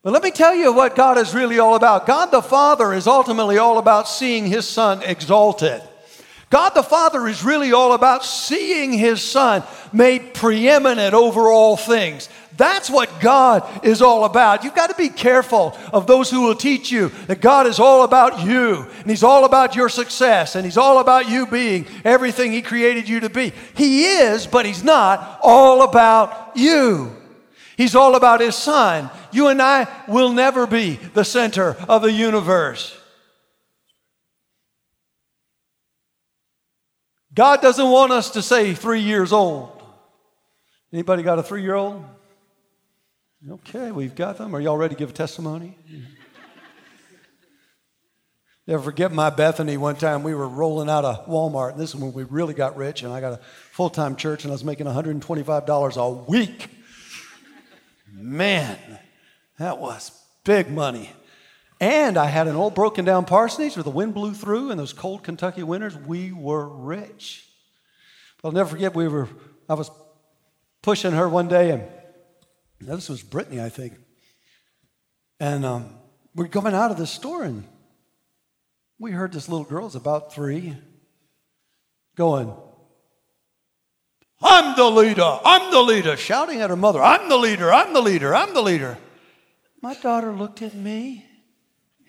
But 0.02 0.12
let 0.12 0.22
me 0.22 0.32
tell 0.32 0.54
you 0.54 0.72
what 0.72 0.96
God 0.96 1.18
is 1.18 1.34
really 1.34 1.60
all 1.60 1.76
about. 1.76 2.06
God 2.06 2.26
the 2.26 2.42
Father 2.42 2.92
is 2.92 3.06
ultimately 3.06 3.58
all 3.58 3.78
about 3.78 4.08
seeing 4.08 4.46
His 4.46 4.68
Son 4.68 5.02
exalted. 5.04 5.82
God 6.50 6.70
the 6.70 6.82
Father 6.82 7.28
is 7.28 7.44
really 7.44 7.72
all 7.72 7.92
about 7.92 8.24
seeing 8.24 8.92
His 8.92 9.22
Son 9.22 9.62
made 9.92 10.34
preeminent 10.34 11.14
over 11.14 11.48
all 11.48 11.76
things. 11.76 12.28
That's 12.56 12.90
what 12.90 13.20
God 13.20 13.66
is 13.84 14.02
all 14.02 14.24
about. 14.24 14.64
You've 14.64 14.74
got 14.74 14.90
to 14.90 14.96
be 14.96 15.08
careful 15.08 15.78
of 15.92 16.08
those 16.08 16.28
who 16.28 16.42
will 16.42 16.56
teach 16.56 16.90
you 16.90 17.10
that 17.28 17.40
God 17.40 17.66
is 17.66 17.78
all 17.78 18.02
about 18.02 18.44
you 18.44 18.84
and 18.98 19.08
He's 19.08 19.22
all 19.22 19.44
about 19.44 19.76
your 19.76 19.88
success 19.88 20.56
and 20.56 20.64
He's 20.64 20.76
all 20.76 20.98
about 20.98 21.28
you 21.28 21.46
being 21.46 21.86
everything 22.04 22.50
He 22.50 22.62
created 22.62 23.08
you 23.08 23.20
to 23.20 23.30
be. 23.30 23.52
He 23.74 24.04
is, 24.04 24.46
but 24.46 24.66
He's 24.66 24.82
not 24.82 25.38
all 25.42 25.82
about 25.82 26.56
you. 26.56 27.16
He's 27.76 27.94
all 27.94 28.16
about 28.16 28.40
His 28.40 28.56
Son. 28.56 29.08
You 29.30 29.48
and 29.48 29.62
I 29.62 29.86
will 30.08 30.32
never 30.32 30.66
be 30.66 30.96
the 31.14 31.24
center 31.24 31.76
of 31.88 32.02
the 32.02 32.12
universe. 32.12 32.99
God 37.32 37.60
doesn't 37.60 37.88
want 37.88 38.12
us 38.12 38.30
to 38.30 38.42
say 38.42 38.74
three 38.74 39.00
years 39.00 39.32
old. 39.32 39.82
Anybody 40.92 41.22
got 41.22 41.38
a 41.38 41.42
three 41.42 41.62
year 41.62 41.74
old? 41.76 42.04
Okay, 43.48 43.90
we've 43.90 44.14
got 44.14 44.36
them. 44.36 44.54
Are 44.54 44.60
y'all 44.60 44.76
ready 44.76 44.94
to 44.94 44.98
give 44.98 45.10
a 45.10 45.14
testimony? 45.14 45.78
Never 48.66 48.82
forget 48.82 49.10
my 49.10 49.30
Bethany 49.30 49.76
one 49.76 49.96
time. 49.96 50.22
We 50.22 50.34
were 50.34 50.48
rolling 50.48 50.90
out 50.90 51.04
of 51.04 51.26
Walmart, 51.26 51.76
this 51.76 51.90
is 51.90 51.96
when 51.96 52.12
we 52.12 52.24
really 52.24 52.54
got 52.54 52.76
rich, 52.76 53.02
and 53.02 53.12
I 53.12 53.20
got 53.20 53.32
a 53.32 53.40
full 53.72 53.90
time 53.90 54.14
church, 54.14 54.44
and 54.44 54.52
I 54.52 54.54
was 54.54 54.62
making 54.62 54.86
$125 54.86 55.96
a 55.96 56.10
week. 56.30 56.68
Man, 58.12 58.78
that 59.58 59.78
was 59.78 60.12
big 60.44 60.70
money. 60.70 61.10
And 61.80 62.18
I 62.18 62.26
had 62.26 62.46
an 62.46 62.56
old 62.56 62.74
broken 62.74 63.06
down 63.06 63.24
parsonage 63.24 63.74
where 63.74 63.82
the 63.82 63.90
wind 63.90 64.12
blew 64.12 64.34
through 64.34 64.70
in 64.70 64.76
those 64.76 64.92
cold 64.92 65.22
Kentucky 65.22 65.62
winters. 65.62 65.96
We 65.96 66.30
were 66.30 66.68
rich. 66.68 67.48
I'll 68.44 68.52
never 68.52 68.68
forget, 68.68 68.94
we 68.94 69.08
were, 69.08 69.28
I 69.68 69.74
was 69.74 69.90
pushing 70.82 71.12
her 71.12 71.26
one 71.26 71.48
day, 71.48 71.70
and 71.70 71.84
this 72.80 73.08
was 73.08 73.22
Brittany, 73.22 73.62
I 73.62 73.70
think. 73.70 73.94
And 75.38 75.64
um, 75.64 75.94
we're 76.34 76.48
coming 76.48 76.74
out 76.74 76.90
of 76.90 76.98
the 76.98 77.06
store, 77.06 77.44
and 77.44 77.64
we 78.98 79.12
heard 79.12 79.32
this 79.32 79.48
little 79.48 79.64
girl, 79.64 79.86
is 79.86 79.94
about 79.94 80.34
three, 80.34 80.76
going, 82.14 82.54
I'm 84.42 84.76
the 84.76 84.90
leader, 84.90 85.38
I'm 85.44 85.70
the 85.70 85.80
leader, 85.80 86.16
shouting 86.16 86.60
at 86.60 86.70
her 86.70 86.76
mother, 86.76 87.02
I'm 87.02 87.30
the 87.30 87.38
leader, 87.38 87.72
I'm 87.72 87.94
the 87.94 88.02
leader, 88.02 88.34
I'm 88.34 88.52
the 88.52 88.62
leader. 88.62 88.98
My 89.82 89.94
daughter 89.94 90.32
looked 90.32 90.60
at 90.60 90.74
me 90.74 91.26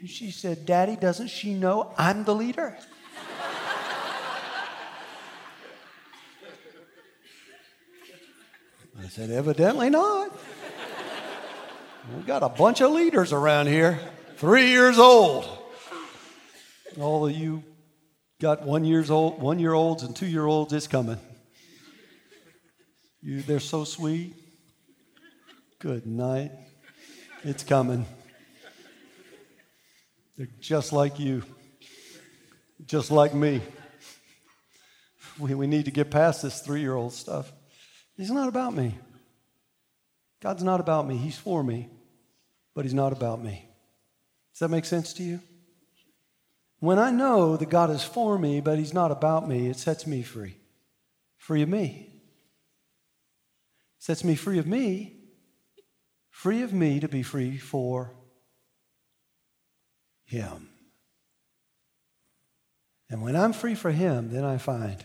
and 0.01 0.09
she 0.09 0.31
said, 0.31 0.65
Daddy, 0.65 0.95
doesn't 0.95 1.27
she 1.27 1.53
know 1.53 1.93
I'm 1.95 2.23
the 2.23 2.33
leader? 2.33 2.75
I 8.99 9.07
said, 9.09 9.29
Evidently 9.29 9.91
not. 9.91 10.35
We've 12.15 12.25
got 12.25 12.41
a 12.41 12.49
bunch 12.49 12.81
of 12.81 12.91
leaders 12.91 13.31
around 13.31 13.67
here, 13.67 13.99
three 14.37 14.69
years 14.69 14.97
old. 14.97 15.47
All 16.99 17.27
of 17.27 17.31
you 17.33 17.63
got 18.41 18.63
one 18.63 18.83
years 18.83 19.11
old, 19.11 19.39
one 19.39 19.59
year 19.59 19.73
olds 19.73 20.01
and 20.01 20.15
two 20.15 20.25
year 20.25 20.47
olds, 20.47 20.73
it's 20.73 20.87
coming. 20.87 21.19
You, 23.21 23.43
they're 23.43 23.59
so 23.59 23.83
sweet. 23.83 24.33
Good 25.77 26.07
night. 26.07 26.53
It's 27.43 27.63
coming. 27.63 28.07
They're 30.41 30.49
just 30.59 30.91
like 30.91 31.19
you, 31.19 31.43
just 32.87 33.11
like 33.11 33.31
me. 33.31 33.61
We, 35.37 35.53
we 35.53 35.67
need 35.67 35.85
to 35.85 35.91
get 35.91 36.09
past 36.09 36.41
this 36.41 36.61
three 36.61 36.81
year 36.81 36.95
old 36.95 37.13
stuff. 37.13 37.53
He's 38.17 38.31
not 38.31 38.47
about 38.47 38.73
me. 38.73 38.97
God's 40.41 40.63
not 40.63 40.79
about 40.79 41.07
me. 41.07 41.15
He's 41.17 41.37
for 41.37 41.63
me, 41.63 41.89
but 42.73 42.85
He's 42.85 42.93
not 42.95 43.13
about 43.13 43.39
me. 43.39 43.69
Does 44.53 44.61
that 44.61 44.69
make 44.69 44.85
sense 44.85 45.13
to 45.13 45.23
you? 45.23 45.41
When 46.79 46.97
I 46.97 47.11
know 47.11 47.55
that 47.55 47.69
God 47.69 47.91
is 47.91 48.03
for 48.03 48.39
me, 48.39 48.61
but 48.61 48.79
He's 48.79 48.95
not 48.95 49.11
about 49.11 49.47
me, 49.47 49.67
it 49.67 49.77
sets 49.77 50.07
me 50.07 50.23
free. 50.23 50.55
Free 51.37 51.61
of 51.61 51.69
me. 51.69 52.09
Sets 53.99 54.23
me 54.23 54.33
free 54.33 54.57
of 54.57 54.65
me. 54.65 55.17
Free 56.31 56.63
of 56.63 56.73
me 56.73 56.99
to 56.99 57.07
be 57.07 57.21
free 57.21 57.59
for 57.59 58.15
Him. 60.31 60.69
And 63.09 63.21
when 63.21 63.35
I'm 63.35 63.51
free 63.51 63.75
for 63.75 63.91
Him, 63.91 64.31
then 64.31 64.45
I 64.45 64.57
find 64.57 64.95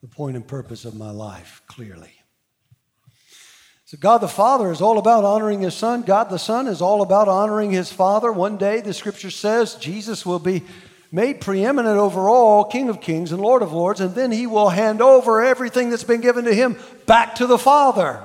the 0.00 0.08
point 0.08 0.36
and 0.36 0.48
purpose 0.48 0.86
of 0.86 0.94
my 0.94 1.10
life 1.10 1.60
clearly. 1.66 2.12
So, 3.84 3.98
God 4.00 4.18
the 4.18 4.28
Father 4.28 4.72
is 4.72 4.80
all 4.80 4.96
about 4.96 5.24
honoring 5.24 5.60
His 5.60 5.74
Son. 5.74 6.00
God 6.00 6.30
the 6.30 6.38
Son 6.38 6.66
is 6.66 6.80
all 6.80 7.02
about 7.02 7.28
honoring 7.28 7.72
His 7.72 7.92
Father. 7.92 8.32
One 8.32 8.56
day, 8.56 8.80
the 8.80 8.94
scripture 8.94 9.30
says, 9.30 9.74
Jesus 9.74 10.24
will 10.24 10.38
be 10.38 10.62
made 11.12 11.42
preeminent 11.42 11.98
over 11.98 12.30
all, 12.30 12.64
King 12.64 12.88
of 12.88 13.02
Kings 13.02 13.32
and 13.32 13.42
Lord 13.42 13.60
of 13.60 13.74
Lords, 13.74 14.00
and 14.00 14.14
then 14.14 14.32
He 14.32 14.46
will 14.46 14.70
hand 14.70 15.02
over 15.02 15.44
everything 15.44 15.90
that's 15.90 16.04
been 16.04 16.22
given 16.22 16.46
to 16.46 16.54
Him 16.54 16.78
back 17.04 17.34
to 17.34 17.46
the 17.46 17.58
Father 17.58 18.22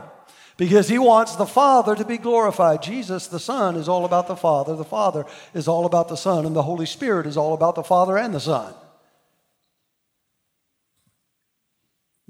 because 0.57 0.89
He 0.89 0.97
wants 0.97 1.35
the 1.35 1.45
Father 1.45 1.95
to 1.95 2.05
be 2.05 2.17
glorified. 2.17 2.83
Jesus, 2.83 3.27
the 3.27 3.39
Son, 3.39 3.75
is 3.75 3.89
all 3.89 4.05
about 4.05 4.27
the 4.27 4.35
Father. 4.35 4.75
The 4.75 4.83
Father 4.83 5.25
is 5.53 5.67
all 5.67 5.85
about 5.85 6.07
the 6.07 6.17
Son, 6.17 6.45
and 6.45 6.55
the 6.55 6.63
Holy 6.63 6.85
Spirit 6.85 7.27
is 7.27 7.37
all 7.37 7.53
about 7.53 7.75
the 7.75 7.83
Father 7.83 8.17
and 8.17 8.33
the 8.33 8.39
Son. 8.39 8.73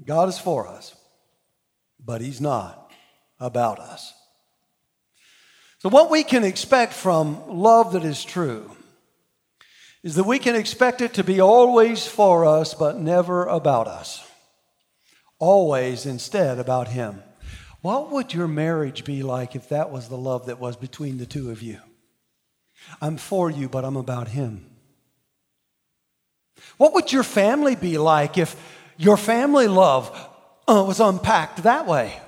God 0.04 0.28
is 0.28 0.38
for 0.38 0.66
us, 0.66 0.94
but 2.04 2.20
He's 2.20 2.40
not 2.40 2.90
about 3.38 3.78
us. 3.78 4.12
So, 5.78 5.88
what 5.88 6.10
we 6.10 6.22
can 6.22 6.44
expect 6.44 6.92
from 6.92 7.48
love 7.48 7.92
that 7.92 8.04
is 8.04 8.24
true 8.24 8.70
is 10.02 10.16
that 10.16 10.24
we 10.24 10.38
can 10.38 10.56
expect 10.56 11.00
it 11.00 11.14
to 11.14 11.24
be 11.24 11.40
always 11.40 12.06
for 12.06 12.44
us, 12.44 12.74
but 12.74 12.98
never 12.98 13.46
about 13.46 13.86
us. 13.86 14.24
Always 15.38 16.06
instead 16.06 16.58
about 16.58 16.88
Him. 16.88 17.22
What 17.82 18.12
would 18.12 18.32
your 18.32 18.48
marriage 18.48 19.04
be 19.04 19.22
like 19.22 19.54
if 19.56 19.68
that 19.68 19.90
was 19.90 20.08
the 20.08 20.16
love 20.16 20.46
that 20.46 20.60
was 20.60 20.76
between 20.76 21.18
the 21.18 21.26
two 21.26 21.50
of 21.50 21.62
you? 21.62 21.78
I'm 23.00 23.16
for 23.16 23.50
you, 23.50 23.68
but 23.68 23.84
I'm 23.84 23.96
about 23.96 24.28
Him. 24.28 24.70
What 26.76 26.94
would 26.94 27.12
your 27.12 27.24
family 27.24 27.74
be 27.74 27.98
like 27.98 28.38
if 28.38 28.56
your 28.96 29.16
family 29.16 29.66
love 29.66 30.10
uh, 30.68 30.84
was 30.86 31.00
unpacked 31.00 31.64
that 31.64 31.86
way? 31.86 32.18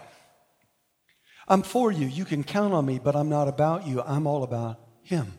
I'm 1.46 1.62
for 1.62 1.92
you. 1.92 2.06
You 2.06 2.24
can 2.24 2.42
count 2.42 2.74
on 2.74 2.84
me, 2.84 2.98
but 2.98 3.14
I'm 3.14 3.28
not 3.28 3.48
about 3.48 3.86
you. 3.86 4.02
I'm 4.02 4.26
all 4.26 4.42
about 4.42 4.80
Him. 5.02 5.32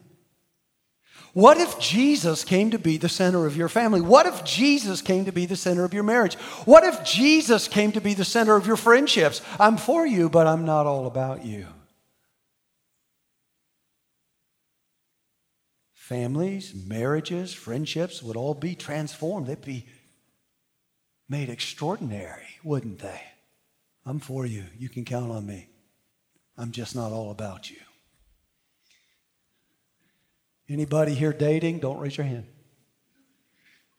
What 1.36 1.58
if 1.58 1.78
Jesus 1.80 2.46
came 2.46 2.72
to 2.72 2.80
be 2.80 2.96
the 2.96 3.10
center 3.10 3.46
of 3.46 3.58
your 3.58 3.68
family? 3.68 4.00
What 4.00 4.26
if 4.26 4.46
Jesus 4.46 5.02
came 5.02 5.26
to 5.26 5.34
be 5.34 5.46
the 5.46 5.58
center 5.58 5.84
of 5.84 5.94
your 5.94 6.02
marriage? 6.02 6.36
What 6.64 6.86
if 6.86 7.04
Jesus 7.04 7.68
came 7.68 7.92
to 7.92 8.00
be 8.00 8.14
the 8.14 8.24
center 8.24 8.56
of 8.56 8.66
your 8.66 8.78
friendships? 8.78 9.42
I'm 9.60 9.76
for 9.76 10.08
you, 10.08 10.30
but 10.30 10.48
I'm 10.48 10.64
not 10.64 10.86
all 10.86 11.08
about 11.08 11.44
you. 11.44 11.68
Families, 15.94 16.74
marriages, 16.74 17.54
friendships 17.54 18.24
would 18.24 18.38
all 18.38 18.54
be 18.54 18.74
transformed. 18.74 19.48
They'd 19.48 19.62
be 19.62 19.88
made 21.28 21.50
extraordinary, 21.50 22.48
wouldn't 22.64 23.00
they? 23.00 23.22
I'm 24.06 24.20
for 24.20 24.46
you. 24.46 24.64
You 24.78 24.88
can 24.88 25.04
count 25.04 25.32
on 25.32 25.46
me. 25.46 25.68
I'm 26.58 26.72
just 26.72 26.96
not 26.96 27.12
all 27.12 27.30
about 27.30 27.70
you. 27.70 27.85
Anybody 30.68 31.14
here 31.14 31.34
dating? 31.34 31.80
Don't 31.80 32.00
raise 32.00 32.18
your 32.18 32.26
hand. 32.26 32.46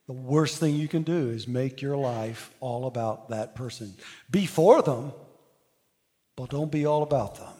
the 0.06 0.12
worst 0.12 0.58
thing 0.58 0.74
you 0.76 0.88
can 0.88 1.02
do 1.02 1.30
is 1.30 1.48
make 1.48 1.82
your 1.82 1.96
life 1.96 2.50
all 2.60 2.86
about 2.86 3.30
that 3.30 3.56
person. 3.56 3.94
Be 4.30 4.46
for 4.46 4.82
them, 4.82 5.12
but 6.36 6.50
don't 6.50 6.70
be 6.70 6.86
all 6.86 7.02
about 7.02 7.36
them. 7.36 7.52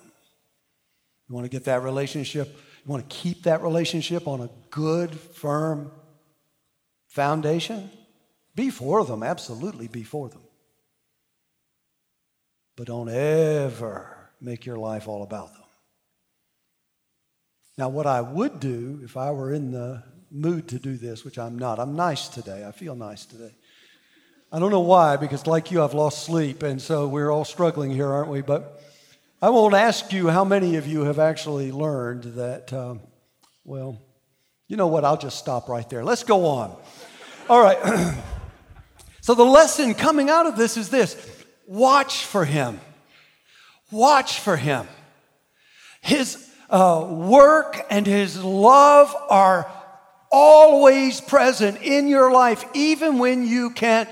You 1.29 1.35
want 1.35 1.45
to 1.45 1.51
get 1.51 1.65
that 1.65 1.83
relationship, 1.83 2.49
you 2.49 2.93
want 2.93 3.09
to 3.09 3.17
keep 3.17 3.45
that 3.45 3.63
relationship 3.63 4.29
on 4.29 4.41
a 4.43 4.51
good, 4.71 5.13
firm 5.13 5.91
foundation? 7.09 7.91
Be 8.55 8.71
for 8.71 9.05
them, 9.05 9.23
absolutely 9.23 9.89
be 9.89 10.05
for 10.05 10.29
them. 10.29 10.43
But 12.77 12.87
don't 12.87 13.09
ever 13.09 14.31
make 14.41 14.67
your 14.67 14.77
life 14.77 15.09
all 15.09 15.23
about 15.23 15.53
them. 15.53 15.56
Now, 17.79 17.91
what 17.91 18.07
I 18.07 18.23
would 18.23 18.59
do 18.59 19.01
if 19.05 19.19
I 19.19 19.31
were 19.33 19.53
in 19.53 19.71
the 19.71 20.03
mood 20.31 20.69
to 20.69 20.79
do 20.79 20.97
this, 20.97 21.25
which 21.25 21.39
I'm 21.39 21.59
not, 21.59 21.79
I'm 21.79 21.95
nice 21.95 22.29
today. 22.29 22.65
I 22.67 22.73
feel 22.73 22.95
nice 22.95 23.27
today. 23.27 23.55
I 24.51 24.59
don't 24.59 24.71
know 24.71 24.81
why, 24.81 25.17
because 25.17 25.47
like 25.47 25.71
you, 25.71 25.83
I've 25.83 25.93
lost 25.93 26.25
sleep, 26.25 26.63
and 26.63 26.81
so 26.81 27.07
we're 27.07 27.31
all 27.31 27.45
struggling 27.45 27.91
here, 27.91 28.11
aren't 28.11 28.31
we? 28.31 28.41
But 28.41 28.83
I 29.43 29.51
won't 29.51 29.75
ask 29.75 30.11
you 30.13 30.29
how 30.29 30.45
many 30.45 30.77
of 30.77 30.87
you 30.87 31.03
have 31.03 31.19
actually 31.19 31.71
learned 31.71 32.23
that, 32.37 32.73
um, 32.73 33.01
well, 33.65 34.01
you 34.69 34.79
know 34.79 34.87
what? 34.87 35.05
I'll 35.05 35.19
just 35.19 35.39
stop 35.39 35.69
right 35.69 35.89
there. 35.91 36.03
Let's 36.03 36.25
go 36.25 36.47
on. 36.47 36.75
All 37.51 37.61
right. 37.61 38.15
so 39.21 39.35
the 39.35 39.45
lesson 39.45 39.95
coming 39.95 40.31
out 40.31 40.47
of 40.47 40.57
this 40.57 40.79
is 40.79 40.89
this 40.89 41.17
watch 41.67 42.25
for 42.25 42.47
him. 42.47 42.81
Watch 43.91 44.41
for 44.41 44.57
him. 44.57 44.89
His 46.01 46.46
uh, 46.71 47.07
work 47.09 47.85
and 47.91 48.07
his 48.07 48.43
love 48.43 49.15
are 49.29 49.71
always 50.31 51.21
present 51.21 51.81
in 51.83 52.09
your 52.09 52.31
life, 52.31 52.65
even 52.75 53.19
when 53.19 53.47
you 53.47 53.71
can't 53.71 54.09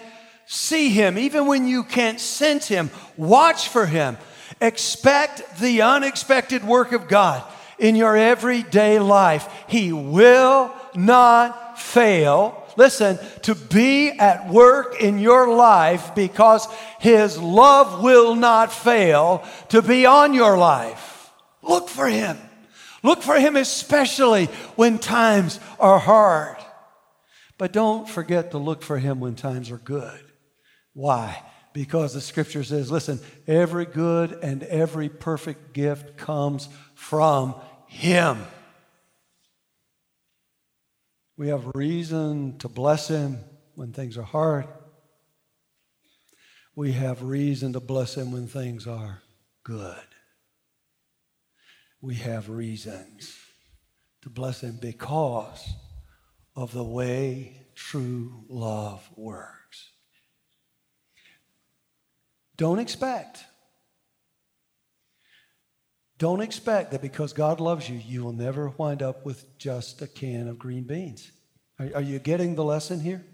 see 0.46 0.88
him, 0.88 1.18
even 1.18 1.46
when 1.46 1.66
you 1.66 1.84
can't 1.84 2.20
sense 2.20 2.68
him. 2.68 2.90
Watch 3.16 3.68
for 3.68 3.86
him. 3.86 4.16
Expect 4.60 5.58
the 5.58 5.82
unexpected 5.82 6.64
work 6.64 6.92
of 6.92 7.08
God 7.08 7.42
in 7.78 7.96
your 7.96 8.16
everyday 8.16 8.98
life. 8.98 9.48
He 9.68 9.92
will 9.92 10.72
not 10.94 11.78
fail. 11.78 12.62
Listen, 12.76 13.18
to 13.42 13.54
be 13.54 14.10
at 14.10 14.48
work 14.48 15.00
in 15.00 15.18
your 15.18 15.54
life 15.54 16.14
because 16.14 16.66
His 16.98 17.38
love 17.38 18.02
will 18.02 18.34
not 18.34 18.72
fail 18.72 19.44
to 19.68 19.82
be 19.82 20.06
on 20.06 20.34
your 20.34 20.56
life. 20.56 21.13
Look 21.64 21.88
for 21.88 22.06
Him. 22.06 22.38
Look 23.02 23.22
for 23.22 23.38
Him 23.38 23.56
especially 23.56 24.46
when 24.76 24.98
times 24.98 25.60
are 25.78 25.98
hard. 25.98 26.56
But 27.58 27.72
don't 27.72 28.08
forget 28.08 28.50
to 28.50 28.58
look 28.58 28.82
for 28.82 28.98
Him 28.98 29.20
when 29.20 29.34
times 29.34 29.70
are 29.70 29.78
good. 29.78 30.20
Why? 30.92 31.42
Because 31.72 32.14
the 32.14 32.20
scripture 32.20 32.64
says, 32.64 32.90
listen, 32.90 33.20
every 33.46 33.84
good 33.84 34.32
and 34.42 34.62
every 34.64 35.08
perfect 35.08 35.72
gift 35.72 36.16
comes 36.16 36.68
from 36.94 37.54
Him. 37.86 38.38
We 41.36 41.48
have 41.48 41.74
reason 41.74 42.58
to 42.58 42.68
bless 42.68 43.08
Him 43.08 43.38
when 43.74 43.92
things 43.92 44.16
are 44.16 44.22
hard. 44.22 44.66
We 46.76 46.92
have 46.92 47.22
reason 47.22 47.72
to 47.72 47.80
bless 47.80 48.16
Him 48.16 48.32
when 48.32 48.46
things 48.46 48.86
are 48.86 49.22
good 49.64 50.13
we 52.04 52.16
have 52.16 52.50
reasons 52.50 53.34
to 54.20 54.28
bless 54.28 54.60
Him 54.60 54.78
because 54.80 55.66
of 56.54 56.70
the 56.72 56.84
way 56.84 57.56
true 57.74 58.44
love 58.48 59.08
works. 59.16 59.90
Don't 62.58 62.78
expect. 62.78 63.44
Don't 66.18 66.42
expect 66.42 66.92
that 66.92 67.00
because 67.00 67.32
God 67.32 67.58
loves 67.58 67.88
you, 67.88 67.96
you 67.96 68.22
will 68.22 68.32
never 68.32 68.68
wind 68.68 69.02
up 69.02 69.24
with 69.24 69.58
just 69.58 70.02
a 70.02 70.06
can 70.06 70.46
of 70.46 70.58
green 70.58 70.84
beans. 70.84 71.32
Are, 71.80 71.90
are 71.94 72.02
you 72.02 72.18
getting 72.18 72.54
the 72.54 72.64
lesson 72.64 73.00
here? 73.00 73.24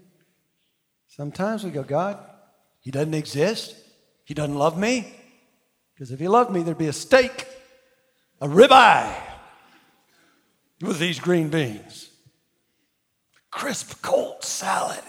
Sometimes 1.07 1.65
we 1.65 1.71
go, 1.71 1.83
God, 1.83 2.17
He 2.79 2.89
doesn't 2.89 3.13
exist. 3.13 3.75
He 4.23 4.33
doesn't 4.33 4.55
love 4.55 4.79
me. 4.79 5.13
Because 5.93 6.11
if 6.11 6.21
He 6.21 6.29
loved 6.29 6.51
me, 6.51 6.63
there'd 6.63 6.77
be 6.77 6.87
a 6.87 6.93
steak 6.93 7.47
a 8.41 8.47
ribeye 8.47 9.15
with 10.81 10.99
these 10.99 11.19
green 11.19 11.49
beans, 11.49 12.09
crisp 13.51 14.01
cold 14.01 14.43
salad, 14.43 15.03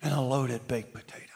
and 0.00 0.14
a 0.14 0.20
loaded 0.20 0.66
baked 0.68 0.94
potato. 0.94 1.26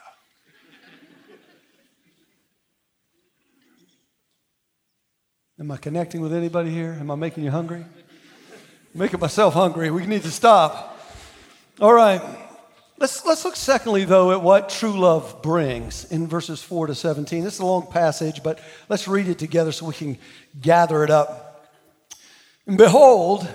Am 5.59 5.71
I 5.71 5.77
connecting 5.77 6.21
with 6.21 6.33
anybody 6.33 6.69
here? 6.69 6.95
Am 6.99 7.11
I 7.11 7.15
making 7.15 7.43
you 7.43 7.51
hungry? 7.51 7.83
making 8.93 9.19
myself 9.19 9.53
hungry. 9.53 9.91
We 9.91 10.05
need 10.07 10.23
to 10.23 10.31
stop. 10.31 10.99
All 11.79 11.93
right. 11.93 12.46
Let's, 12.99 13.23
let's 13.25 13.45
look 13.45 13.55
secondly, 13.55 14.05
though, 14.05 14.31
at 14.31 14.41
what 14.41 14.69
true 14.69 14.99
love 14.99 15.43
brings 15.43 16.05
in 16.05 16.27
verses 16.27 16.63
4 16.63 16.87
to 16.87 16.95
17. 16.95 17.43
This 17.43 17.55
is 17.55 17.59
a 17.59 17.65
long 17.65 17.85
passage, 17.85 18.41
but 18.41 18.59
let's 18.89 19.07
read 19.07 19.27
it 19.27 19.37
together 19.37 19.71
so 19.71 19.85
we 19.85 19.93
can 19.93 20.17
gather 20.59 21.03
it 21.03 21.11
up. 21.11 21.69
And 22.65 22.75
behold, 22.75 23.47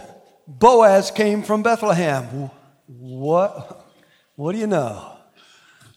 Boaz 0.47 1.11
came 1.11 1.43
from 1.43 1.65
Bethlehem. 1.65 2.51
What? 2.87 3.85
What 4.37 4.53
do 4.53 4.59
you 4.59 4.69
know? 4.69 5.17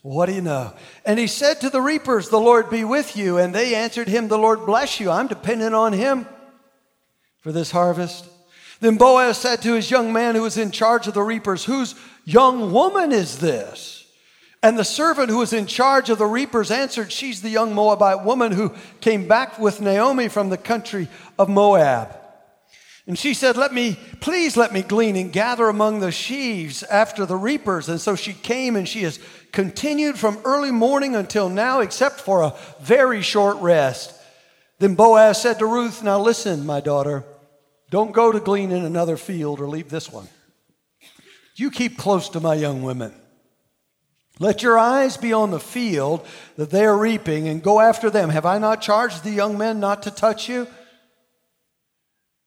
What 0.02 0.26
do 0.26 0.32
you 0.32 0.40
know? 0.40 0.72
And 1.04 1.18
he 1.18 1.28
said 1.28 1.60
to 1.60 1.70
the 1.70 1.80
reapers, 1.80 2.28
The 2.28 2.40
Lord 2.40 2.68
be 2.68 2.82
with 2.82 3.16
you. 3.16 3.38
And 3.38 3.54
they 3.54 3.76
answered 3.76 4.08
him, 4.08 4.26
The 4.26 4.38
Lord 4.38 4.66
bless 4.66 4.98
you. 4.98 5.10
I'm 5.10 5.28
dependent 5.28 5.74
on 5.74 5.92
him 5.92 6.26
for 7.40 7.52
this 7.52 7.70
harvest. 7.70 8.26
Then 8.80 8.96
Boaz 8.96 9.38
said 9.38 9.62
to 9.62 9.74
his 9.74 9.90
young 9.90 10.12
man 10.12 10.34
who 10.34 10.42
was 10.42 10.58
in 10.58 10.70
charge 10.70 11.06
of 11.06 11.14
the 11.14 11.22
reapers, 11.22 11.64
Whose 11.64 11.94
young 12.24 12.72
woman 12.72 13.12
is 13.12 13.38
this? 13.38 13.96
And 14.62 14.78
the 14.78 14.84
servant 14.84 15.30
who 15.30 15.38
was 15.38 15.52
in 15.52 15.66
charge 15.66 16.10
of 16.10 16.18
the 16.18 16.26
reapers 16.26 16.70
answered, 16.70 17.12
She's 17.12 17.42
the 17.42 17.50
young 17.50 17.74
Moabite 17.74 18.24
woman 18.24 18.52
who 18.52 18.74
came 19.00 19.28
back 19.28 19.58
with 19.58 19.80
Naomi 19.80 20.28
from 20.28 20.48
the 20.48 20.58
country 20.58 21.08
of 21.38 21.48
Moab. 21.48 22.16
And 23.06 23.18
she 23.18 23.34
said, 23.34 23.56
Let 23.56 23.72
me, 23.72 23.98
please 24.20 24.56
let 24.56 24.72
me 24.72 24.82
glean 24.82 25.16
and 25.16 25.32
gather 25.32 25.68
among 25.68 26.00
the 26.00 26.10
sheaves 26.10 26.82
after 26.82 27.24
the 27.24 27.36
reapers. 27.36 27.88
And 27.88 28.00
so 28.00 28.16
she 28.16 28.32
came 28.32 28.76
and 28.76 28.88
she 28.88 29.02
has 29.02 29.20
continued 29.52 30.18
from 30.18 30.38
early 30.44 30.72
morning 30.72 31.14
until 31.14 31.48
now, 31.48 31.80
except 31.80 32.20
for 32.20 32.42
a 32.42 32.54
very 32.80 33.22
short 33.22 33.58
rest. 33.58 34.12
Then 34.80 34.96
Boaz 34.96 35.40
said 35.40 35.60
to 35.60 35.66
Ruth, 35.66 36.02
Now 36.02 36.18
listen, 36.18 36.66
my 36.66 36.80
daughter. 36.80 37.24
Don't 37.90 38.12
go 38.12 38.32
to 38.32 38.40
glean 38.40 38.72
in 38.72 38.84
another 38.84 39.16
field 39.16 39.60
or 39.60 39.68
leave 39.68 39.90
this 39.90 40.10
one. 40.10 40.28
You 41.54 41.70
keep 41.70 41.96
close 41.96 42.28
to 42.30 42.40
my 42.40 42.54
young 42.54 42.82
women. 42.82 43.14
Let 44.38 44.62
your 44.62 44.78
eyes 44.78 45.16
be 45.16 45.32
on 45.32 45.50
the 45.50 45.60
field 45.60 46.26
that 46.56 46.70
they 46.70 46.84
are 46.84 46.96
reaping 46.96 47.48
and 47.48 47.62
go 47.62 47.80
after 47.80 48.10
them. 48.10 48.28
Have 48.28 48.44
I 48.44 48.58
not 48.58 48.82
charged 48.82 49.24
the 49.24 49.30
young 49.30 49.56
men 49.56 49.80
not 49.80 50.02
to 50.02 50.10
touch 50.10 50.48
you? 50.48 50.66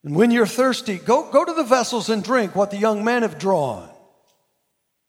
And 0.03 0.15
when 0.15 0.29
you're 0.29 0.45
thirsty, 0.45 0.97
go, 0.97 1.29
go 1.31 1.43
to 1.43 1.53
the 1.53 1.63
vessels 1.63 2.09
and 2.09 2.23
drink 2.23 2.55
what 2.55 2.71
the 2.71 2.77
young 2.77 3.03
men 3.03 3.23
have 3.23 3.39
drawn. 3.39 3.89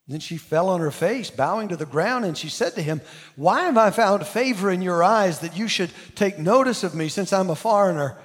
Then 0.09 0.21
she 0.21 0.39
fell 0.39 0.69
on 0.71 0.81
her 0.81 0.91
face, 0.91 1.31
bowing 1.31 1.69
to 1.69 1.77
the 1.77 1.87
ground, 1.87 2.25
and 2.25 2.37
she 2.37 2.49
said 2.49 2.75
to 2.75 2.83
him, 2.83 3.01
Why 3.37 3.67
have 3.67 3.79
I 3.79 3.91
found 3.91 4.27
favor 4.27 4.71
in 4.71 4.83
your 4.83 5.05
eyes 5.05 5.41
that 5.41 5.57
you 5.57 5.69
should 5.69 5.91
take 6.17 6.39
notice 6.39 6.83
of 6.83 6.95
me 6.95 7.09
since 7.09 7.33
I'm 7.33 7.51
a 7.51 7.55
foreigner? 7.55 8.17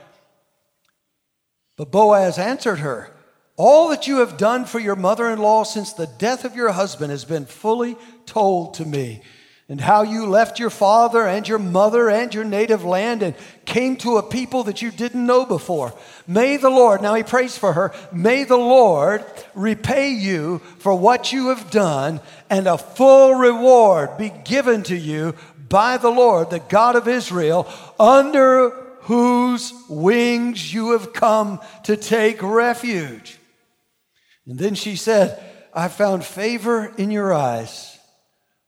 But 1.77 1.91
Boaz 1.91 2.37
answered 2.37 2.79
her, 2.79 3.11
All 3.57 3.89
that 3.89 4.07
you 4.07 4.19
have 4.19 4.37
done 4.37 4.65
for 4.65 4.79
your 4.79 4.95
mother 4.95 5.29
in 5.29 5.39
law 5.39 5.63
since 5.63 5.93
the 5.93 6.07
death 6.07 6.45
of 6.45 6.55
your 6.55 6.71
husband 6.71 7.11
has 7.11 7.25
been 7.25 7.45
fully 7.45 7.97
told 8.25 8.75
to 8.75 8.85
me, 8.85 9.21
and 9.67 9.81
how 9.81 10.03
you 10.03 10.27
left 10.27 10.59
your 10.59 10.69
father 10.69 11.27
and 11.27 11.47
your 11.47 11.59
mother 11.59 12.09
and 12.09 12.33
your 12.33 12.43
native 12.43 12.85
land 12.85 13.23
and 13.23 13.35
came 13.65 13.97
to 13.97 14.17
a 14.17 14.23
people 14.23 14.63
that 14.63 14.81
you 14.81 14.91
didn't 14.91 15.25
know 15.25 15.45
before. 15.45 15.93
May 16.27 16.57
the 16.57 16.69
Lord, 16.69 17.01
now 17.01 17.15
he 17.15 17.23
prays 17.23 17.57
for 17.57 17.73
her, 17.73 17.91
may 18.13 18.43
the 18.43 18.57
Lord 18.57 19.25
repay 19.55 20.11
you 20.11 20.59
for 20.77 20.95
what 20.95 21.33
you 21.33 21.49
have 21.49 21.71
done, 21.71 22.21
and 22.49 22.67
a 22.67 22.77
full 22.77 23.33
reward 23.33 24.17
be 24.17 24.29
given 24.29 24.83
to 24.83 24.95
you 24.95 25.33
by 25.67 25.97
the 25.97 26.11
Lord, 26.11 26.51
the 26.51 26.59
God 26.59 26.95
of 26.95 27.07
Israel, 27.07 27.67
under 27.99 28.84
whose 29.05 29.71
wings 29.87 30.73
you 30.73 30.91
have 30.93 31.13
come 31.13 31.59
to 31.83 31.95
take 31.95 32.41
refuge. 32.41 33.37
And 34.47 34.57
then 34.57 34.73
she 34.73 34.95
said, 34.95 35.41
I 35.73 35.89
found 35.89 36.25
favor 36.25 36.91
in 36.97 37.11
your 37.11 37.31
eyes. 37.31 37.99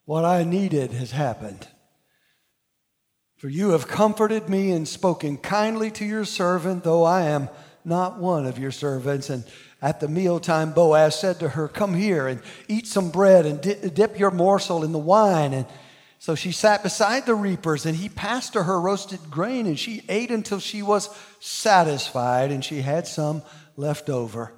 What 0.05 0.25
I 0.25 0.43
needed 0.43 0.91
has 0.91 1.09
happened. 1.11 1.67
For 3.37 3.49
you 3.49 3.71
have 3.71 3.87
comforted 3.87 4.47
me 4.47 4.71
and 4.71 4.87
spoken 4.87 5.37
kindly 5.37 5.89
to 5.91 6.05
your 6.05 6.25
servant, 6.25 6.83
though 6.83 7.03
I 7.03 7.23
am 7.23 7.49
not 7.83 8.19
one 8.19 8.45
of 8.45 8.59
your 8.59 8.71
servants. 8.71 9.31
And 9.31 9.43
At 9.81 9.99
the 9.99 10.07
mealtime, 10.07 10.71
Boaz 10.71 11.19
said 11.19 11.39
to 11.39 11.49
her, 11.49 11.67
Come 11.67 11.95
here 11.95 12.27
and 12.27 12.41
eat 12.67 12.85
some 12.85 13.09
bread 13.09 13.47
and 13.47 13.59
dip 13.95 14.19
your 14.19 14.31
morsel 14.31 14.83
in 14.83 14.91
the 14.91 14.99
wine. 14.99 15.53
And 15.53 15.65
so 16.19 16.35
she 16.35 16.51
sat 16.51 16.83
beside 16.83 17.25
the 17.25 17.35
reapers, 17.35 17.85
and 17.85 17.95
he 17.95 18.09
passed 18.09 18.53
to 18.53 18.63
her 18.63 18.79
roasted 18.79 19.19
grain, 19.29 19.65
and 19.65 19.77
she 19.77 20.03
ate 20.09 20.31
until 20.31 20.59
she 20.59 20.81
was 20.81 21.09
satisfied, 21.39 22.51
and 22.51 22.65
she 22.65 22.81
had 22.81 23.07
some 23.07 23.43
left 23.75 24.09
over. 24.09 24.53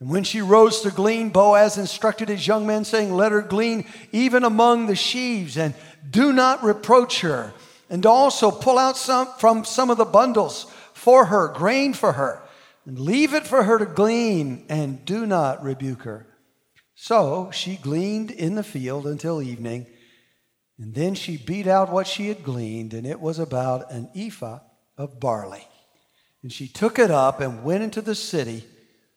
And 0.00 0.10
when 0.10 0.24
she 0.24 0.40
rose 0.42 0.80
to 0.82 0.90
glean, 0.90 1.30
Boaz 1.30 1.78
instructed 1.78 2.28
his 2.28 2.46
young 2.46 2.66
men, 2.66 2.84
saying, 2.84 3.14
Let 3.14 3.32
her 3.32 3.42
glean 3.42 3.86
even 4.12 4.44
among 4.44 4.86
the 4.86 4.96
sheaves, 4.96 5.56
and 5.56 5.74
do 6.08 6.32
not 6.32 6.62
reproach 6.62 7.20
her. 7.20 7.52
And 7.88 8.04
also 8.04 8.50
pull 8.50 8.78
out 8.78 8.96
some 8.96 9.28
from 9.38 9.64
some 9.64 9.90
of 9.90 9.96
the 9.96 10.04
bundles 10.04 10.66
for 10.92 11.26
her, 11.26 11.48
grain 11.48 11.94
for 11.94 12.12
her, 12.12 12.42
and 12.84 12.98
leave 12.98 13.32
it 13.32 13.46
for 13.46 13.62
her 13.62 13.78
to 13.78 13.86
glean, 13.86 14.64
and 14.68 15.04
do 15.04 15.24
not 15.24 15.62
rebuke 15.62 16.02
her. 16.02 16.26
So 16.96 17.50
she 17.52 17.76
gleaned 17.76 18.30
in 18.30 18.54
the 18.56 18.64
field 18.64 19.06
until 19.06 19.40
evening. 19.40 19.86
And 20.78 20.94
then 20.94 21.14
she 21.14 21.36
beat 21.36 21.66
out 21.66 21.90
what 21.90 22.06
she 22.06 22.28
had 22.28 22.42
gleaned, 22.42 22.92
and 22.92 23.06
it 23.06 23.20
was 23.20 23.38
about 23.38 23.90
an 23.90 24.10
ephah 24.14 24.60
of 24.98 25.18
barley. 25.18 25.66
And 26.42 26.52
she 26.52 26.68
took 26.68 26.98
it 26.98 27.10
up 27.10 27.40
and 27.40 27.64
went 27.64 27.82
into 27.82 28.02
the 28.02 28.14
city. 28.14 28.64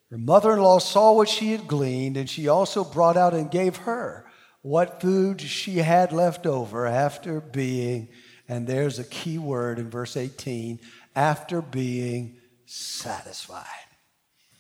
Her 0.09 0.17
mother 0.17 0.53
in 0.53 0.61
law 0.61 0.79
saw 0.79 1.13
what 1.13 1.29
she 1.29 1.51
had 1.51 1.67
gleaned, 1.67 2.17
and 2.17 2.29
she 2.29 2.47
also 2.47 2.83
brought 2.83 3.17
out 3.17 3.33
and 3.33 3.51
gave 3.51 3.77
her 3.77 4.25
what 4.61 5.01
food 5.01 5.41
she 5.41 5.77
had 5.77 6.11
left 6.11 6.45
over 6.45 6.85
after 6.85 7.39
being, 7.39 8.09
and 8.47 8.67
there's 8.67 8.99
a 8.99 9.03
key 9.03 9.37
word 9.37 9.79
in 9.79 9.89
verse 9.89 10.17
18 10.17 10.79
after 11.15 11.61
being 11.61 12.37
satisfied. 12.65 13.65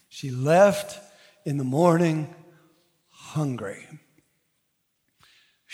She 0.07 0.31
left 0.31 0.99
in 1.45 1.57
the 1.57 1.63
morning 1.63 2.33
hungry. 3.09 3.85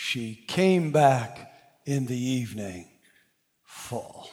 She 0.08 0.36
came 0.46 0.92
back 0.92 1.52
in 1.84 2.06
the 2.06 2.16
evening 2.16 2.86
full. 3.64 4.30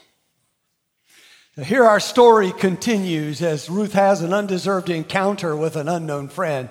Now, 1.57 1.63
here 1.63 1.83
our 1.83 1.99
story 1.99 2.51
continues 2.51 3.41
as 3.41 3.71
Ruth 3.71 3.93
has 3.93 4.21
an 4.21 4.35
undeserved 4.35 4.91
encounter 4.91 5.55
with 5.55 5.75
an 5.75 5.89
unknown 5.89 6.27
friend. 6.27 6.69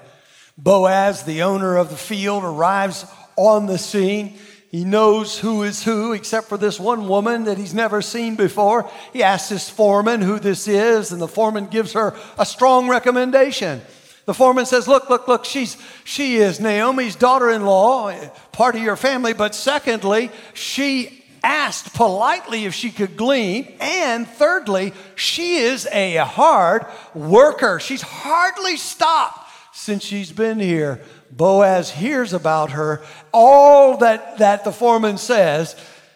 Boaz, 0.56 1.24
the 1.24 1.42
owner 1.42 1.76
of 1.76 1.90
the 1.90 1.96
field, 1.96 2.44
arrives 2.44 3.04
on 3.34 3.66
the 3.66 3.76
scene. 3.76 4.38
He 4.70 4.84
knows 4.84 5.36
who 5.36 5.64
is 5.64 5.82
who, 5.82 6.12
except 6.12 6.48
for 6.48 6.56
this 6.56 6.78
one 6.78 7.08
woman 7.08 7.46
that 7.46 7.58
he's 7.58 7.74
never 7.74 8.02
seen 8.02 8.36
before. 8.36 8.88
He 9.12 9.24
asks 9.24 9.48
his 9.48 9.68
foreman 9.68 10.20
who 10.20 10.38
this 10.38 10.68
is, 10.68 11.10
and 11.10 11.20
the 11.20 11.26
foreman 11.26 11.66
gives 11.66 11.94
her 11.94 12.16
a 12.38 12.46
strong 12.46 12.88
recommendation. 12.88 13.82
The 14.24 14.34
foreman 14.34 14.66
says, 14.66 14.86
Look, 14.86 15.10
look, 15.10 15.26
look, 15.26 15.44
she's, 15.44 15.76
she 16.04 16.36
is 16.36 16.60
Naomi's 16.60 17.16
daughter 17.16 17.50
in 17.50 17.64
law, 17.64 18.14
part 18.52 18.76
of 18.76 18.82
your 18.82 18.96
family. 18.96 19.32
But 19.32 19.54
secondly, 19.54 20.30
she 20.54 21.24
asked 21.42 21.94
politely 21.94 22.64
if 22.64 22.74
she 22.74 22.90
could 22.90 23.16
glean. 23.16 23.74
And 23.80 24.28
thirdly, 24.28 24.92
she 25.16 25.56
is 25.56 25.86
a 25.86 26.16
hard 26.16 26.86
worker. 27.14 27.80
She's 27.80 28.02
hardly 28.02 28.76
stopped 28.76 29.50
since 29.72 30.04
she's 30.04 30.32
been 30.32 30.60
here. 30.60 31.00
Boaz 31.30 31.90
hears 31.90 32.32
about 32.32 32.72
her, 32.72 33.02
all 33.32 33.96
that, 33.98 34.38
that 34.38 34.64
the 34.64 34.72
foreman 34.72 35.18
says. 35.18 35.74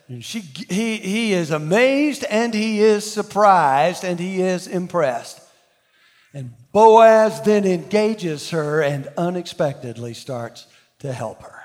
And 0.08 0.24
she, 0.24 0.40
he, 0.40 0.98
he 0.98 1.32
is 1.32 1.50
amazed 1.50 2.24
and 2.24 2.54
he 2.54 2.80
is 2.80 3.10
surprised 3.10 4.04
and 4.04 4.20
he 4.20 4.42
is 4.42 4.68
impressed. 4.68 5.40
Boaz 6.76 7.40
then 7.40 7.64
engages 7.64 8.50
her 8.50 8.82
and 8.82 9.08
unexpectedly 9.16 10.12
starts 10.12 10.66
to 10.98 11.10
help 11.10 11.40
her. 11.42 11.62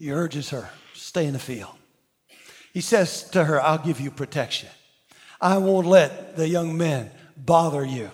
He 0.00 0.10
urges 0.10 0.50
her, 0.50 0.68
stay 0.94 1.26
in 1.26 1.32
the 1.32 1.38
field. 1.38 1.70
He 2.72 2.80
says 2.80 3.22
to 3.30 3.44
her, 3.44 3.62
I'll 3.62 3.78
give 3.78 4.00
you 4.00 4.10
protection. 4.10 4.68
I 5.40 5.58
won't 5.58 5.86
let 5.86 6.34
the 6.34 6.48
young 6.48 6.76
men 6.76 7.12
bother 7.36 7.84
you. 7.84 8.10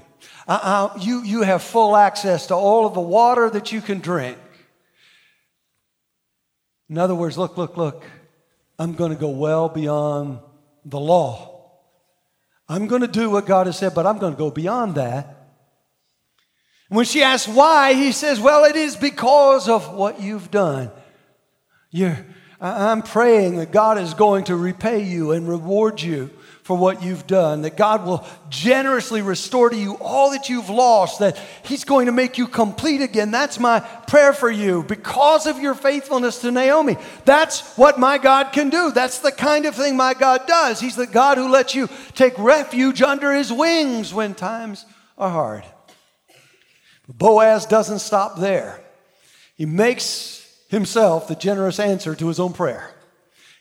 I, 0.47 0.91
I, 0.95 0.99
you, 0.99 1.23
you 1.23 1.41
have 1.41 1.63
full 1.63 1.97
access 1.97 2.49
to 2.49 2.55
all 2.55 2.85
of 2.85 2.93
the 2.93 3.01
water 3.01 3.49
that 3.49 3.73
you 3.73 3.81
can 3.81 4.01
drink. 4.01 4.37
In 6.91 6.99
other 6.99 7.15
words, 7.15 7.39
look, 7.39 7.57
look, 7.57 7.79
look, 7.79 8.05
I'm 8.79 8.93
going 8.93 9.13
to 9.13 9.19
go 9.19 9.31
well 9.31 9.71
beyond 9.71 10.41
the 10.85 11.01
law. 11.01 11.71
I'm 12.69 12.87
going 12.87 13.01
to 13.01 13.09
do 13.09 13.31
what 13.31 13.47
God 13.47 13.65
has 13.65 13.79
said, 13.79 13.95
but 13.95 14.05
I'm 14.05 14.19
going 14.19 14.35
to 14.35 14.39
go 14.39 14.51
beyond 14.51 14.97
that. 14.97 15.37
When 16.89 17.05
she 17.05 17.23
asks 17.23 17.49
why, 17.49 17.95
he 17.95 18.13
says, 18.13 18.41
Well, 18.41 18.65
it 18.65 18.77
is 18.77 18.97
because 18.97 19.69
of 19.69 19.93
what 19.93 20.21
you've 20.21 20.51
done. 20.51 20.91
You're, 21.91 22.19
I'm 22.61 23.03
praying 23.03 23.57
that 23.57 23.73
God 23.73 23.99
is 23.99 24.15
going 24.15 24.45
to 24.45 24.57
repay 24.57 25.05
you 25.05 25.33
and 25.33 25.49
reward 25.49 26.01
you 26.01 26.31
for 26.69 26.77
what 26.77 27.03
you've 27.03 27.27
done, 27.27 27.63
that 27.63 27.79
God 27.79 28.05
will 28.05 28.27
generously 28.51 29.23
restore 29.23 29.71
to 29.71 29.77
you 29.77 29.97
all 30.03 30.33
that 30.33 30.51
you've 30.51 30.69
lost, 30.69 31.21
that 31.21 31.39
He's 31.63 31.85
going 31.85 32.07
to 32.07 32.13
make 32.13 32.37
you 32.37 32.47
complete 32.47 33.01
again. 33.01 33.31
That's 33.31 33.59
my 33.59 33.81
prayer 33.81 34.35
for 34.35 34.51
you 34.51 34.83
because 34.83 35.47
of 35.47 35.59
your 35.59 35.75
faithfulness 35.75 36.43
to 36.43 36.51
Naomi. 36.51 36.99
That's 37.25 37.77
what 37.79 37.99
my 37.99 38.19
God 38.19 38.53
can 38.53 38.69
do. 38.69 38.93
That's 38.93 39.21
the 39.21 39.33
kind 39.33 39.65
of 39.65 39.77
thing 39.77 39.97
my 39.97 40.13
God 40.13 40.47
does. 40.47 40.79
He's 40.79 40.97
the 40.97 41.07
God 41.07 41.39
who 41.39 41.49
lets 41.49 41.75
you 41.75 41.89
take 42.15 42.39
refuge 42.39 43.01
under 43.01 43.33
His 43.33 43.51
wings 43.51 44.13
when 44.13 44.35
times 44.35 44.85
are 45.17 45.31
hard. 45.31 45.65
Boaz 47.09 47.65
doesn't 47.65 48.01
stop 48.01 48.39
there. 48.39 48.81
He 49.57 49.67
makes 49.67 50.47
himself 50.69 51.27
the 51.27 51.35
generous 51.35 51.81
answer 51.81 52.15
to 52.15 52.29
his 52.29 52.39
own 52.39 52.53
prayer. 52.53 52.91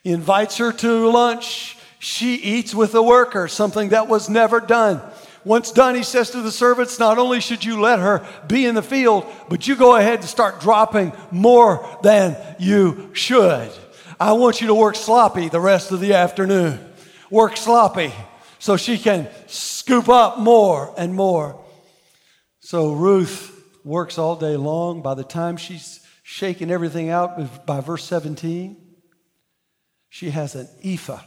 He 0.04 0.12
invites 0.12 0.58
her 0.58 0.72
to 0.74 1.10
lunch. 1.10 1.78
She 2.00 2.36
eats 2.36 2.76
with 2.76 2.92
the 2.92 3.02
worker, 3.02 3.48
something 3.48 3.90
that 3.90 4.08
was 4.08 4.30
never 4.30 4.60
done. 4.60 5.02
Once 5.44 5.72
done, 5.72 5.96
he 5.96 6.04
says 6.04 6.30
to 6.32 6.42
the 6.42 6.52
servants, 6.52 7.00
Not 7.00 7.18
only 7.18 7.40
should 7.40 7.64
you 7.64 7.80
let 7.80 8.00
her 8.00 8.28
be 8.48 8.66
in 8.66 8.76
the 8.76 8.82
field, 8.82 9.26
but 9.50 9.66
you 9.66 9.76
go 9.76 9.96
ahead 9.96 10.20
and 10.20 10.28
start 10.28 10.60
dropping 10.60 11.14
more 11.32 11.88
than 12.04 12.36
you 12.60 13.10
should. 13.14 13.72
I 14.20 14.34
want 14.34 14.62
you 14.62 14.68
to 14.68 14.76
work 14.76 14.96
sloppy 14.96 15.48
the 15.48 15.60
rest 15.60 15.92
of 15.92 16.02
the 16.02 16.14
afternoon. 16.14 16.80
Work 17.32 17.56
sloppy 17.56 18.14
so 18.60 18.78
she 18.78 18.98
can 18.98 19.30
scoop 19.48 20.10
up 20.10 20.38
more 20.38 20.94
and 20.98 21.14
more. 21.14 21.64
So 22.68 22.92
Ruth 22.92 23.66
works 23.86 24.18
all 24.18 24.36
day 24.36 24.58
long. 24.58 25.02
By 25.02 25.14
the 25.14 25.24
time 25.24 25.56
she's 25.56 26.02
shaking 26.22 26.70
everything 26.70 27.10
out 27.10 27.66
by 27.66 27.80
verse 27.80 28.04
17, 28.04 28.76
she 30.10 30.32
has 30.32 30.54
an 30.54 30.68
ephah 30.84 31.22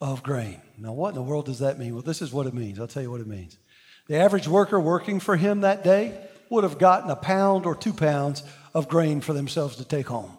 of 0.00 0.22
grain. 0.22 0.62
Now, 0.78 0.94
what 0.94 1.10
in 1.10 1.14
the 1.16 1.20
world 1.20 1.44
does 1.44 1.58
that 1.58 1.78
mean? 1.78 1.92
Well, 1.92 2.00
this 2.00 2.22
is 2.22 2.32
what 2.32 2.46
it 2.46 2.54
means. 2.54 2.80
I'll 2.80 2.86
tell 2.86 3.02
you 3.02 3.10
what 3.10 3.20
it 3.20 3.26
means. 3.26 3.58
The 4.06 4.16
average 4.16 4.48
worker 4.48 4.80
working 4.80 5.20
for 5.20 5.36
him 5.36 5.60
that 5.60 5.84
day 5.84 6.18
would 6.48 6.64
have 6.64 6.78
gotten 6.78 7.10
a 7.10 7.14
pound 7.14 7.66
or 7.66 7.76
two 7.76 7.92
pounds 7.92 8.42
of 8.72 8.88
grain 8.88 9.20
for 9.20 9.34
themselves 9.34 9.76
to 9.76 9.84
take 9.84 10.06
home. 10.06 10.38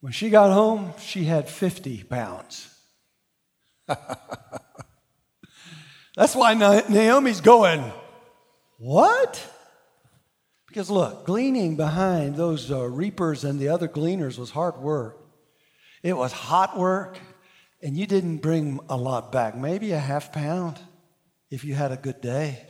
When 0.00 0.12
she 0.12 0.30
got 0.30 0.52
home, 0.52 0.94
she 0.98 1.26
had 1.26 1.48
50 1.48 2.02
pounds. 2.02 2.76
That's 6.16 6.34
why 6.34 6.54
Naomi's 6.54 7.40
going, 7.40 7.90
What? 8.78 9.48
Because 10.66 10.90
look, 10.90 11.26
gleaning 11.26 11.76
behind 11.76 12.36
those 12.36 12.70
uh, 12.70 12.88
reapers 12.88 13.44
and 13.44 13.58
the 13.58 13.68
other 13.68 13.88
gleaners 13.88 14.38
was 14.38 14.50
hard 14.50 14.78
work. 14.78 15.18
It 16.02 16.16
was 16.16 16.32
hot 16.32 16.78
work, 16.78 17.18
and 17.82 17.96
you 17.96 18.06
didn't 18.06 18.38
bring 18.38 18.80
a 18.88 18.96
lot 18.96 19.30
back, 19.30 19.54
maybe 19.54 19.92
a 19.92 19.98
half 19.98 20.32
pound 20.32 20.78
if 21.50 21.64
you 21.64 21.74
had 21.74 21.92
a 21.92 21.96
good 21.96 22.20
day. 22.20 22.66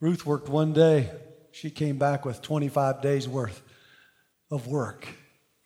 Ruth 0.00 0.26
worked 0.26 0.48
one 0.48 0.72
day, 0.72 1.10
she 1.52 1.70
came 1.70 1.98
back 1.98 2.24
with 2.24 2.42
25 2.42 3.00
days 3.00 3.26
worth 3.26 3.62
of 4.50 4.66
work 4.66 5.08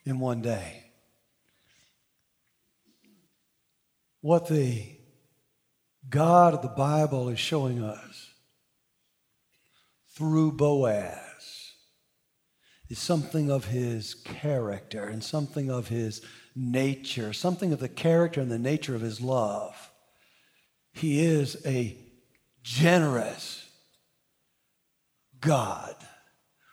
in 0.04 0.20
one 0.20 0.40
day. 0.40 0.84
What 4.20 4.48
the 4.48 4.97
God 6.08 6.54
of 6.54 6.62
the 6.62 6.68
Bible 6.68 7.28
is 7.28 7.38
showing 7.38 7.82
us 7.82 8.30
through 10.10 10.52
Boaz 10.52 11.72
is 12.88 12.98
something 12.98 13.50
of 13.50 13.66
his 13.66 14.14
character 14.14 15.04
and 15.04 15.22
something 15.22 15.70
of 15.70 15.88
his 15.88 16.22
nature, 16.56 17.32
something 17.32 17.72
of 17.72 17.80
the 17.80 17.88
character 17.88 18.40
and 18.40 18.50
the 18.50 18.58
nature 18.58 18.94
of 18.94 19.02
his 19.02 19.20
love. 19.20 19.90
He 20.92 21.24
is 21.24 21.60
a 21.66 21.96
generous 22.62 23.68
God 25.40 25.94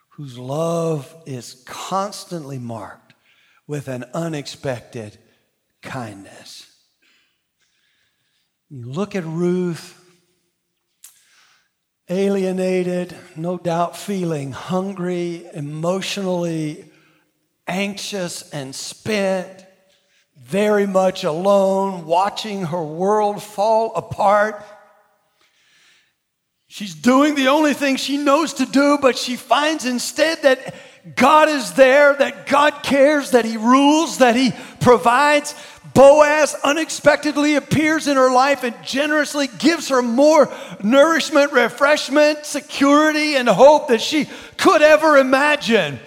whose 0.10 0.38
love 0.38 1.14
is 1.26 1.64
constantly 1.66 2.58
marked 2.58 3.14
with 3.68 3.88
an 3.88 4.06
unexpected 4.14 5.18
kindness. 5.82 6.65
You 8.70 8.86
look 8.86 9.16
at 9.16 9.24
Ruth, 9.24 10.02
alienated, 12.10 13.16
no 13.36 13.58
doubt 13.58 13.96
feeling 13.96 14.52
hungry, 14.52 15.46
emotionally 15.54 16.86
anxious 17.68 18.50
and 18.50 18.74
spent, 18.74 19.66
very 20.42 20.88
much 20.88 21.24
alone, 21.24 22.06
watching 22.06 22.66
her 22.66 22.84
world 22.84 23.42
fall 23.42 23.94
apart. 23.96 24.64
She's 26.68 26.96
doing 26.96 27.36
the 27.36 27.48
only 27.50 27.74
thing 27.74 27.96
she 27.96 28.18
knows 28.18 28.54
to 28.56 28.66
do, 28.66 28.98
but 29.00 29.18
she 29.18 29.36
finds 29.36 29.86
instead 29.86 30.42
that 30.42 30.76
God 31.16 31.50
is 31.50 31.74
there, 31.74 32.16
that 32.16 32.48
God 32.48 32.82
cares, 32.82 33.32
that 33.32 33.46
He 33.46 33.58
rules, 33.58 34.18
that 34.18 34.36
He 34.36 34.54
provides. 34.80 35.54
Boaz 35.96 36.54
unexpectedly 36.62 37.56
appears 37.56 38.08
in 38.10 38.18
her 38.18 38.30
life 38.30 38.64
and 38.64 38.76
generously 38.84 39.48
gives 39.48 39.88
her 39.88 40.02
more 40.02 40.54
nourishment, 40.84 41.54
refreshment, 41.54 42.46
security, 42.46 43.36
and 43.36 43.48
hope 43.48 43.88
that 43.88 44.02
she 44.02 44.28
could 44.58 44.82
ever 44.82 45.18
imagine. 45.18 45.98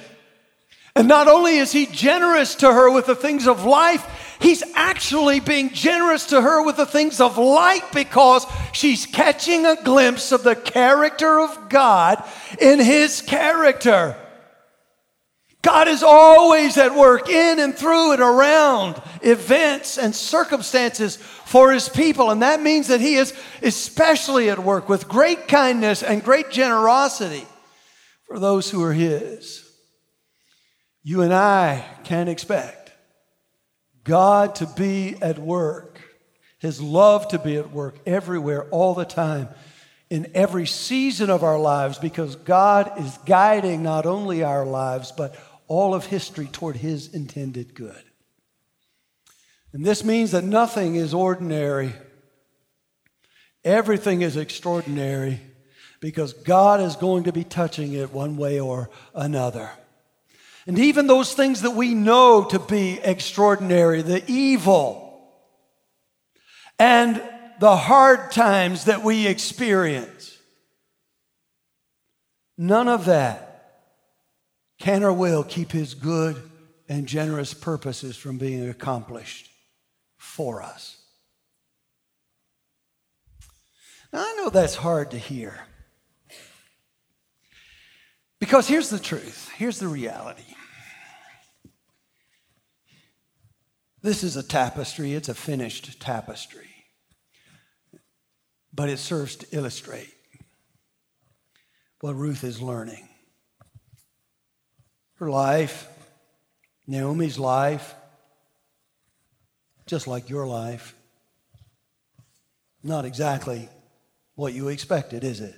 And 0.95 1.09
not 1.09 1.27
only 1.27 1.57
is 1.57 1.73
he 1.73 1.87
generous 1.87 2.57
to 2.57 2.71
her 2.71 2.91
with 2.91 3.07
the 3.07 3.15
things 3.15 3.49
of 3.49 3.65
life, 3.65 4.37
he's 4.41 4.63
actually 4.75 5.41
being 5.41 5.71
generous 5.71 6.27
to 6.27 6.41
her 6.43 6.63
with 6.63 6.77
the 6.77 6.85
things 6.85 7.19
of 7.19 7.39
light 7.39 7.91
because 7.95 8.47
she's 8.73 9.07
catching 9.07 9.65
a 9.65 9.83
glimpse 9.83 10.33
of 10.33 10.43
the 10.43 10.55
character 10.55 11.41
of 11.41 11.71
God 11.71 12.23
in 12.61 12.79
his 12.79 13.23
character. 13.23 14.17
God 15.69 15.87
is 15.87 16.03
always 16.03 16.79
at 16.79 16.95
work 16.95 17.29
in 17.29 17.59
and 17.59 17.77
through 17.77 18.13
and 18.13 18.23
around 18.23 19.03
events 19.21 19.99
and 19.99 20.15
circumstances 20.15 21.17
for 21.17 21.73
his 21.73 21.91
people. 21.91 22.31
And 22.31 22.41
that 22.41 22.63
means 22.63 22.89
that 22.89 23.03
he 23.03 23.17
is 23.17 23.35
especially 23.63 24.49
at 24.49 24.59
work 24.59 24.89
with 24.89 25.09
great 25.09 25.47
kindness 25.47 26.03
and 26.03 26.25
great 26.25 26.49
generosity 26.51 27.47
for 28.27 28.39
those 28.39 28.71
who 28.71 28.83
are 28.83 28.95
his. 28.95 29.71
You 31.03 31.21
and 31.21 31.35
I 31.35 31.85
can 32.03 32.29
expect 32.29 32.91
God 34.05 34.55
to 34.55 34.67
be 34.67 35.17
at 35.21 35.39
work, 35.39 36.01
his 36.61 36.81
love 36.81 37.29
to 37.29 37.39
be 37.39 37.59
at 37.59 37.73
work 37.73 37.97
everywhere, 38.07 38.71
all 38.71 38.95
the 38.95 39.05
time 39.05 39.51
in 40.09 40.31
every 40.35 40.67
season 40.67 41.29
of 41.29 41.43
our 41.43 41.59
lives 41.59 41.99
because 41.99 42.37
God 42.37 42.99
is 42.99 43.19
guiding 43.27 43.83
not 43.83 44.07
only 44.07 44.43
our 44.43 44.65
lives, 44.65 45.13
but 45.13 45.39
all 45.69 45.95
of 45.95 46.07
history 46.07 46.47
toward 46.47 46.77
His 46.77 47.15
intended 47.15 47.75
good. 47.75 48.03
And 49.73 49.85
this 49.85 50.03
means 50.03 50.33
that 50.33 50.45
nothing 50.45 50.97
is 50.97 51.15
ordinary, 51.15 51.93
everything 53.65 54.23
is 54.23 54.37
extraordinary 54.37 55.41
because 56.01 56.33
God 56.33 56.81
is 56.81 56.97
going 56.97 57.25
to 57.25 57.33
be 57.33 57.45
touching 57.45 57.93
it 57.93 58.13
one 58.13 58.37
way 58.37 58.61
or 58.61 58.89
another. 59.15 59.71
And 60.67 60.79
even 60.79 61.07
those 61.07 61.35
things 61.35 61.63
that 61.63 61.73
we 61.73 61.95
know 61.95 62.45
to 62.45 62.59
be 62.59 63.01
extraordinary, 63.03 64.03
the 64.03 64.23
evil 64.31 65.05
and 66.79 67.23
the 67.59 67.77
hard 67.77 68.31
times 68.31 68.85
that 68.85 69.03
we 69.03 69.27
experience, 69.27 70.37
none 72.57 72.87
of 72.87 73.07
that 73.07 73.48
can 74.79 75.03
or 75.03 75.13
will 75.13 75.43
keep 75.43 75.73
his 75.73 75.95
good 75.95 76.41
and 76.89 77.07
generous 77.07 77.53
purposes 77.53 78.17
from 78.17 78.39
being 78.39 78.69
accomplished 78.69 79.51
for 80.17 80.63
us. 80.63 80.97
Now, 84.13 84.21
I 84.21 84.35
know 84.37 84.51
that's 84.51 84.77
hard 84.77 85.11
to 85.11 85.19
hear. 85.19 85.61
Because 88.41 88.69
here's 88.69 88.89
the 88.89 89.01
truth, 89.01 89.51
here's 89.57 89.81
the 89.81 89.89
reality. 89.89 90.43
This 94.01 94.23
is 94.23 94.37
a 94.37 94.45
tapestry, 94.45 95.13
it's 95.13 95.29
a 95.29 95.35
finished 95.35 96.01
tapestry, 96.01 96.69
but 98.73 98.89
it 98.89 98.99
serves 98.99 99.35
to 99.37 99.47
illustrate 99.51 100.15
what 102.01 102.15
Ruth 102.15 102.45
is 102.45 102.63
learning 102.63 103.09
her 105.19 105.29
life, 105.29 105.89
Naomi's 106.87 107.39
life, 107.39 107.95
just 109.87 110.07
like 110.07 110.31
your 110.31 110.47
life. 110.47 110.95
Not 112.83 113.05
exactly 113.05 113.69
what 114.35 114.55
you 114.55 114.69
expected, 114.69 115.25
is 115.25 115.41
it? 115.41 115.55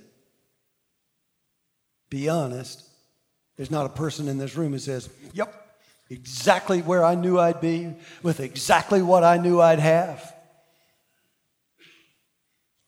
Be 2.09 2.27
honest. 2.27 2.83
There's 3.55 3.71
not 3.71 3.85
a 3.85 3.89
person 3.89 4.27
in 4.27 4.37
this 4.37 4.55
room 4.55 4.71
who 4.71 4.79
says, 4.79 5.09
Yep, 5.33 5.53
exactly 6.09 6.81
where 6.81 7.03
I 7.03 7.15
knew 7.15 7.39
I'd 7.39 7.61
be, 7.61 7.93
with 8.23 8.39
exactly 8.39 9.01
what 9.01 9.23
I 9.23 9.37
knew 9.37 9.61
I'd 9.61 9.79
have. 9.79 10.19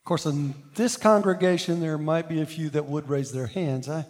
Of 0.04 0.06
course, 0.06 0.26
in 0.26 0.56
this 0.76 0.98
congregation, 0.98 1.80
there 1.80 1.98
might 1.98 2.28
be 2.28 2.42
a 2.42 2.46
few 2.46 2.70
that 2.72 2.86
would 2.86 3.08
raise 3.08 3.32
their 3.32 3.48
hands. 3.48 3.88
I, 3.88 4.06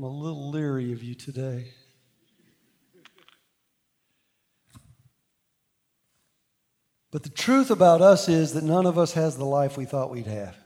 I'm 0.00 0.04
a 0.04 0.08
little 0.08 0.48
leery 0.48 0.92
of 0.92 1.02
you 1.02 1.14
today. 1.14 1.66
But 7.10 7.22
the 7.22 7.28
truth 7.28 7.70
about 7.70 8.00
us 8.00 8.26
is 8.26 8.54
that 8.54 8.64
none 8.64 8.86
of 8.86 8.96
us 8.96 9.12
has 9.12 9.36
the 9.36 9.44
life 9.44 9.76
we 9.76 9.84
thought 9.84 10.10
we'd 10.10 10.26
have. 10.26 10.56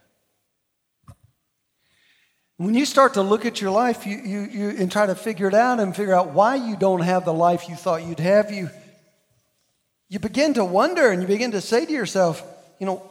When 2.58 2.74
you 2.74 2.86
start 2.86 3.14
to 3.14 3.22
look 3.22 3.44
at 3.44 3.60
your 3.60 3.72
life 3.72 4.06
you, 4.06 4.18
you, 4.18 4.40
you, 4.42 4.68
and 4.78 4.92
try 4.92 5.06
to 5.06 5.16
figure 5.16 5.48
it 5.48 5.54
out 5.54 5.80
and 5.80 5.96
figure 5.96 6.14
out 6.14 6.30
why 6.30 6.54
you 6.54 6.76
don't 6.76 7.00
have 7.00 7.24
the 7.24 7.34
life 7.34 7.68
you 7.68 7.74
thought 7.74 8.04
you'd 8.04 8.20
have, 8.20 8.52
you, 8.52 8.70
you 10.08 10.20
begin 10.20 10.54
to 10.54 10.64
wonder 10.64 11.10
and 11.10 11.20
you 11.20 11.26
begin 11.26 11.50
to 11.50 11.60
say 11.60 11.84
to 11.84 11.92
yourself, 11.92 12.40
you 12.78 12.86
know, 12.86 13.02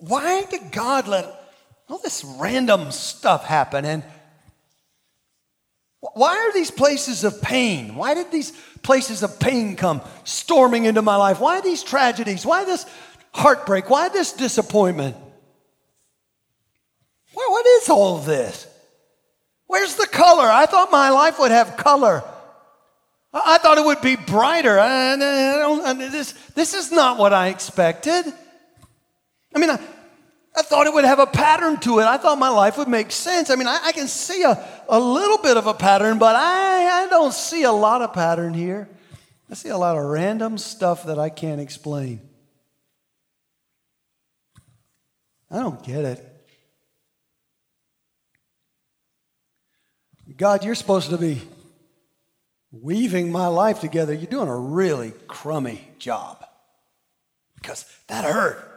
why 0.00 0.44
did 0.46 0.72
God 0.72 1.06
let 1.06 1.24
all 1.88 1.98
this 1.98 2.24
random 2.24 2.90
stuff 2.90 3.44
happen? 3.44 3.84
And 3.84 4.02
why 6.00 6.36
are 6.36 6.52
these 6.52 6.70
places 6.70 7.24
of 7.24 7.42
pain? 7.42 7.96
Why 7.96 8.14
did 8.14 8.30
these 8.30 8.52
places 8.82 9.22
of 9.22 9.40
pain 9.40 9.76
come 9.76 10.00
storming 10.24 10.84
into 10.84 11.02
my 11.02 11.16
life? 11.16 11.40
Why 11.40 11.60
these 11.60 11.82
tragedies? 11.82 12.46
Why 12.46 12.64
this 12.64 12.86
heartbreak? 13.32 13.90
Why 13.90 14.08
this 14.08 14.32
disappointment? 14.32 15.16
what 17.32 17.66
is 17.66 17.88
all 17.88 18.18
this? 18.18 18.66
Where's 19.66 19.94
the 19.96 20.06
color? 20.06 20.44
I 20.44 20.66
thought 20.66 20.90
my 20.90 21.10
life 21.10 21.38
would 21.38 21.50
have 21.50 21.76
color. 21.76 22.22
I 23.32 23.58
thought 23.58 23.78
it 23.78 23.84
would 23.84 24.00
be 24.00 24.16
brighter. 24.16 24.78
I, 24.78 25.12
I 25.12 25.92
this, 25.94 26.32
this 26.54 26.74
is 26.74 26.90
not 26.90 27.18
what 27.18 27.32
I 27.32 27.48
expected. 27.48 28.24
I 29.54 29.58
mean, 29.58 29.70
I, 29.70 29.78
I 30.58 30.62
thought 30.62 30.88
it 30.88 30.92
would 30.92 31.04
have 31.04 31.20
a 31.20 31.26
pattern 31.26 31.78
to 31.80 32.00
it. 32.00 32.04
I 32.04 32.16
thought 32.16 32.36
my 32.36 32.48
life 32.48 32.78
would 32.78 32.88
make 32.88 33.12
sense. 33.12 33.48
I 33.48 33.54
mean, 33.54 33.68
I, 33.68 33.78
I 33.84 33.92
can 33.92 34.08
see 34.08 34.42
a, 34.42 34.68
a 34.88 34.98
little 34.98 35.38
bit 35.38 35.56
of 35.56 35.68
a 35.68 35.74
pattern, 35.74 36.18
but 36.18 36.34
I, 36.34 37.04
I 37.04 37.06
don't 37.08 37.32
see 37.32 37.62
a 37.62 37.70
lot 37.70 38.02
of 38.02 38.12
pattern 38.12 38.54
here. 38.54 38.88
I 39.48 39.54
see 39.54 39.68
a 39.68 39.78
lot 39.78 39.96
of 39.96 40.04
random 40.04 40.58
stuff 40.58 41.04
that 41.04 41.16
I 41.16 41.28
can't 41.28 41.60
explain. 41.60 42.20
I 45.48 45.60
don't 45.60 45.80
get 45.84 46.04
it. 46.04 46.24
God, 50.36 50.64
you're 50.64 50.74
supposed 50.74 51.10
to 51.10 51.18
be 51.18 51.40
weaving 52.72 53.30
my 53.30 53.46
life 53.46 53.78
together. 53.78 54.12
You're 54.12 54.26
doing 54.26 54.48
a 54.48 54.58
really 54.58 55.12
crummy 55.28 55.86
job 56.00 56.44
because 57.54 57.84
that 58.08 58.24
hurt. 58.24 58.67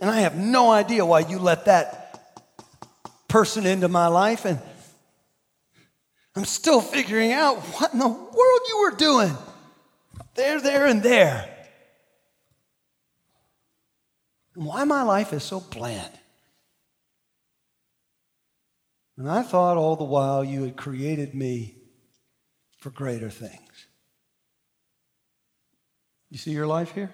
And 0.00 0.08
I 0.08 0.20
have 0.20 0.36
no 0.36 0.70
idea 0.70 1.04
why 1.04 1.20
you 1.20 1.38
let 1.38 1.66
that 1.66 2.18
person 3.28 3.66
into 3.66 3.88
my 3.88 4.06
life. 4.06 4.44
And 4.46 4.58
I'm 6.34 6.46
still 6.46 6.80
figuring 6.80 7.32
out 7.32 7.58
what 7.58 7.92
in 7.92 7.98
the 7.98 8.08
world 8.08 8.60
you 8.68 8.80
were 8.80 8.96
doing 8.96 9.36
there, 10.34 10.60
there, 10.60 10.86
and 10.86 11.02
there. 11.02 11.48
And 14.54 14.64
why 14.64 14.84
my 14.84 15.02
life 15.02 15.32
is 15.32 15.42
so 15.42 15.60
bland. 15.60 16.12
And 19.18 19.30
I 19.30 19.42
thought 19.42 19.76
all 19.76 19.96
the 19.96 20.04
while 20.04 20.42
you 20.42 20.62
had 20.62 20.76
created 20.76 21.34
me 21.34 21.76
for 22.78 22.88
greater 22.88 23.28
things. 23.28 23.86
You 26.30 26.38
see 26.38 26.52
your 26.52 26.66
life 26.66 26.92
here? 26.92 27.12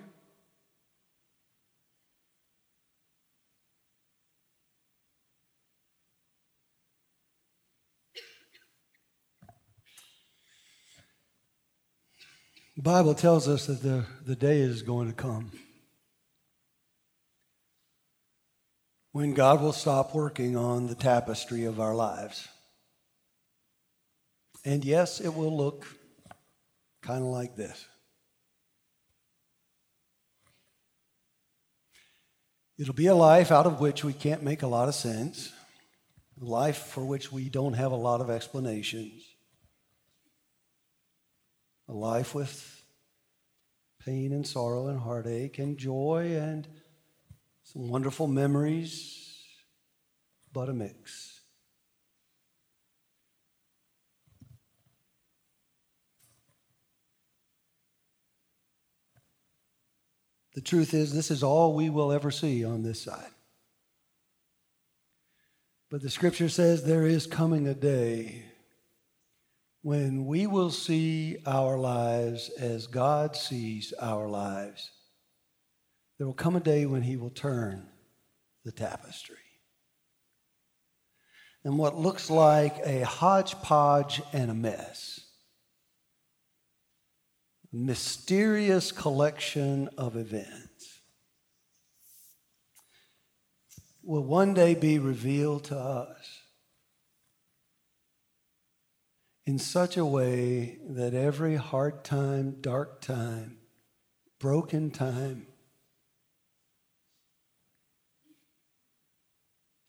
Bible 12.82 13.14
tells 13.14 13.48
us 13.48 13.66
that 13.66 13.82
the, 13.82 14.04
the 14.24 14.36
day 14.36 14.58
is 14.58 14.82
going 14.82 15.08
to 15.08 15.14
come 15.14 15.50
when 19.12 19.32
God 19.32 19.62
will 19.62 19.72
stop 19.72 20.14
working 20.14 20.56
on 20.58 20.88
the 20.88 20.94
tapestry 20.94 21.64
of 21.64 21.80
our 21.80 21.94
lives. 21.94 22.46
And 24.62 24.84
yes, 24.84 25.22
it 25.22 25.34
will 25.34 25.56
look 25.56 25.86
kind 27.00 27.22
of 27.22 27.28
like 27.28 27.56
this. 27.56 27.86
It'll 32.78 32.92
be 32.92 33.06
a 33.06 33.14
life 33.14 33.50
out 33.50 33.64
of 33.64 33.80
which 33.80 34.04
we 34.04 34.12
can't 34.12 34.42
make 34.42 34.62
a 34.62 34.66
lot 34.66 34.88
of 34.88 34.94
sense, 34.94 35.50
a 36.38 36.44
life 36.44 36.76
for 36.76 37.02
which 37.02 37.32
we 37.32 37.48
don't 37.48 37.72
have 37.72 37.92
a 37.92 37.96
lot 37.96 38.20
of 38.20 38.28
explanations, 38.28 39.25
a 41.88 41.92
life 41.92 42.34
with 42.34 42.82
pain 44.04 44.32
and 44.32 44.46
sorrow 44.46 44.88
and 44.88 45.00
heartache 45.00 45.58
and 45.58 45.78
joy 45.78 46.36
and 46.36 46.66
some 47.62 47.88
wonderful 47.88 48.26
memories, 48.26 49.44
but 50.52 50.68
a 50.68 50.72
mix. 50.72 51.40
The 60.54 60.62
truth 60.62 60.94
is, 60.94 61.12
this 61.12 61.30
is 61.30 61.42
all 61.42 61.74
we 61.74 61.90
will 61.90 62.10
ever 62.10 62.30
see 62.30 62.64
on 62.64 62.82
this 62.82 63.02
side. 63.02 63.30
But 65.90 66.00
the 66.00 66.08
scripture 66.08 66.48
says 66.48 66.82
there 66.82 67.06
is 67.06 67.26
coming 67.26 67.68
a 67.68 67.74
day 67.74 68.44
when 69.86 70.26
we 70.26 70.48
will 70.48 70.72
see 70.72 71.36
our 71.46 71.78
lives 71.78 72.50
as 72.58 72.88
God 72.88 73.36
sees 73.36 73.92
our 74.00 74.26
lives. 74.26 74.90
There 76.18 76.26
will 76.26 76.34
come 76.34 76.56
a 76.56 76.60
day 76.60 76.86
when 76.86 77.02
He 77.02 77.16
will 77.16 77.30
turn 77.30 77.86
the 78.64 78.72
tapestry. 78.72 79.36
And 81.62 81.78
what 81.78 81.96
looks 81.96 82.30
like 82.30 82.74
a 82.84 83.04
hodgepodge 83.04 84.20
and 84.32 84.50
a 84.50 84.54
mess 84.54 85.20
a 87.72 87.76
mysterious 87.76 88.90
collection 88.90 89.88
of 89.96 90.16
events 90.16 90.98
will 94.02 94.24
one 94.24 94.52
day 94.52 94.74
be 94.74 94.98
revealed 94.98 95.62
to 95.66 95.78
us 95.78 96.35
in 99.46 99.60
such 99.60 99.96
a 99.96 100.04
way 100.04 100.78
that 100.88 101.14
every 101.14 101.54
hard 101.54 102.02
time, 102.02 102.56
dark 102.60 103.00
time, 103.00 103.58
broken 104.40 104.90
time 104.90 105.46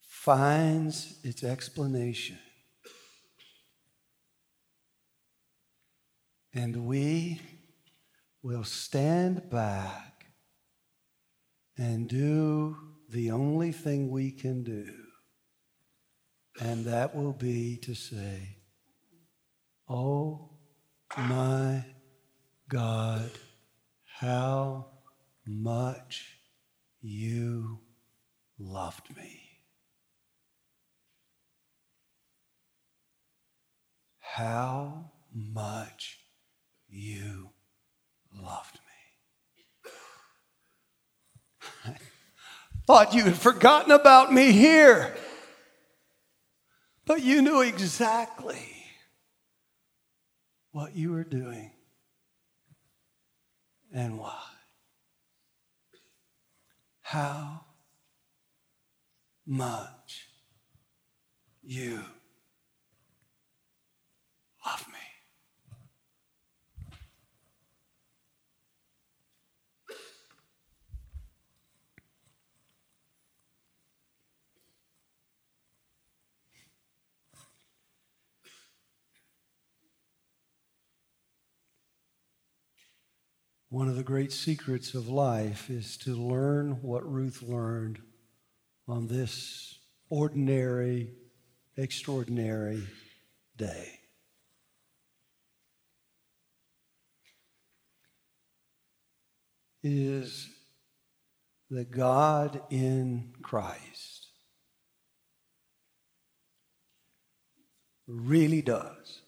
finds 0.02 1.18
its 1.24 1.44
explanation. 1.44 2.38
And 6.54 6.86
we 6.86 7.42
will 8.44 8.64
stand 8.64 9.50
back 9.50 10.28
and 11.78 12.08
do 12.08 12.78
the 13.10 13.32
only 13.32 13.72
thing 13.72 14.10
we 14.12 14.32
can 14.32 14.64
do, 14.64 14.92
and 16.60 16.86
that 16.86 17.16
will 17.16 17.34
be 17.34 17.78
to 17.78 17.94
say, 17.96 18.57
Oh 19.90 20.50
my 21.18 21.86
God, 22.68 23.32
how 24.20 24.88
much 25.46 26.40
you 27.02 27.80
loved 28.60 29.16
me. 29.16 29.42
How 34.20 35.12
much 35.34 36.20
you 36.90 37.52
loved 38.34 38.80
me. 41.86 41.94
Thought 42.88 43.14
you 43.14 43.24
had 43.24 43.38
forgotten 43.38 43.92
about 43.92 44.34
me 44.34 44.52
here, 44.52 45.16
but 47.06 47.24
you 47.24 47.42
knew 47.42 47.62
exactly 47.62 48.77
what 50.72 50.96
you 50.96 51.12
were 51.12 51.24
doing 51.24 51.72
and 53.94 54.20
why. 54.20 54.42
How 57.02 57.62
much 59.46 60.28
you 61.64 62.04
One 83.78 83.90
of 83.90 83.96
the 83.96 84.02
great 84.02 84.32
secrets 84.32 84.96
of 84.96 85.08
life 85.08 85.70
is 85.70 85.98
to 85.98 86.16
learn 86.16 86.82
what 86.82 87.08
Ruth 87.08 87.44
learned 87.44 88.02
on 88.88 89.06
this 89.06 89.78
ordinary, 90.10 91.12
extraordinary 91.78 92.88
day. 93.56 94.00
Is 99.84 100.50
that 101.70 101.92
God 101.92 102.60
in 102.72 103.36
Christ 103.44 104.26
really 108.08 108.64
does, 108.64 109.22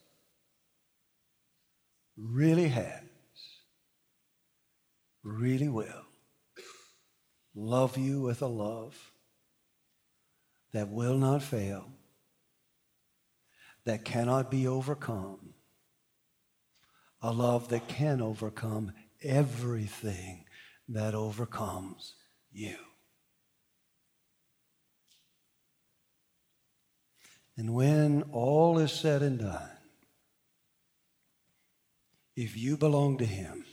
really 2.18 2.70
has 2.70 3.09
really 5.30 5.70
will 5.70 6.06
love 7.56 7.98
you 7.98 8.22
with 8.22 8.42
a 8.42 8.48
love 8.48 9.12
that 10.72 10.90
will 10.90 11.18
not 11.18 11.42
fail, 11.42 11.92
that 13.86 14.06
cannot 14.06 14.52
be 14.52 14.68
overcome, 14.68 15.54
a 17.22 17.32
love 17.32 17.70
that 17.70 17.88
can 17.88 18.22
overcome 18.22 18.92
everything 19.22 20.46
that 20.88 21.16
overcomes 21.16 22.16
you. 22.52 22.76
And 27.58 27.74
when 27.74 28.24
all 28.32 28.80
is 28.80 28.92
said 28.92 29.22
and 29.22 29.40
done, 29.40 29.70
if 32.36 32.56
you 32.56 32.78
belong 32.78 33.18
to 33.18 33.26
Him, 33.26 33.66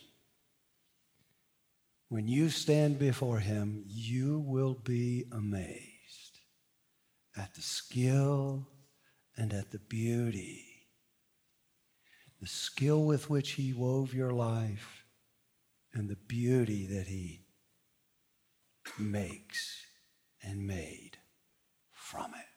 when 2.09 2.29
you 2.29 2.49
stand 2.49 2.99
before 2.99 3.39
him, 3.39 3.85
you 3.87 4.39
will 4.47 4.75
be 4.75 5.25
amazed 5.33 6.41
at 7.37 7.55
the 7.55 7.63
skill 7.63 8.67
and 9.37 9.53
at 9.53 9.71
the 9.71 9.79
beauty, 9.79 10.65
the 12.41 12.47
skill 12.47 13.05
with 13.05 13.29
which 13.29 13.53
he 13.53 13.73
wove 13.73 14.15
your 14.15 14.33
life, 14.33 15.05
and 15.93 16.09
the 16.09 16.17
beauty 16.17 16.87
that 16.87 17.07
he 17.07 17.41
makes 18.99 19.83
and 20.43 20.67
made 20.67 21.19
from 21.93 22.33
it. 22.35 22.56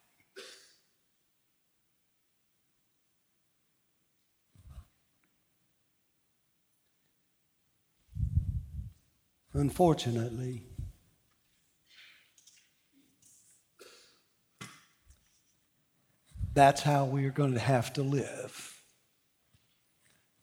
Unfortunately, 9.53 10.63
that's 16.53 16.81
how 16.83 17.05
we 17.05 17.25
are 17.25 17.31
going 17.31 17.53
to 17.53 17.59
have 17.59 17.91
to 17.93 18.03
live 18.03 18.79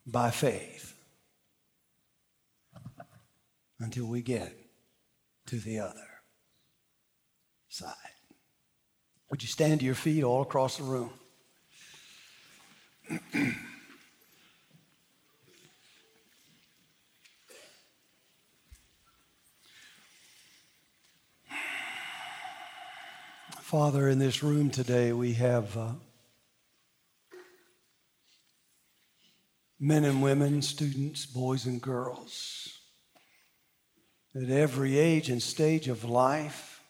by 0.06 0.30
faith 0.30 0.94
until 3.78 4.06
we 4.06 4.22
get 4.22 4.52
to 5.46 5.56
the 5.58 5.78
other 5.78 6.08
side. 7.68 7.94
Would 9.30 9.42
you 9.42 9.48
stand 9.48 9.80
to 9.80 9.86
your 9.86 9.94
feet 9.94 10.24
all 10.24 10.42
across 10.42 10.78
the 10.78 10.84
room? 10.84 11.10
Father, 23.66 24.08
in 24.08 24.20
this 24.20 24.44
room 24.44 24.70
today, 24.70 25.12
we 25.12 25.32
have 25.32 25.76
uh, 25.76 25.90
men 29.80 30.04
and 30.04 30.22
women, 30.22 30.62
students, 30.62 31.26
boys 31.26 31.66
and 31.66 31.82
girls, 31.82 32.78
at 34.36 34.50
every 34.50 34.96
age 34.96 35.28
and 35.28 35.42
stage 35.42 35.88
of 35.88 36.04
life, 36.04 36.80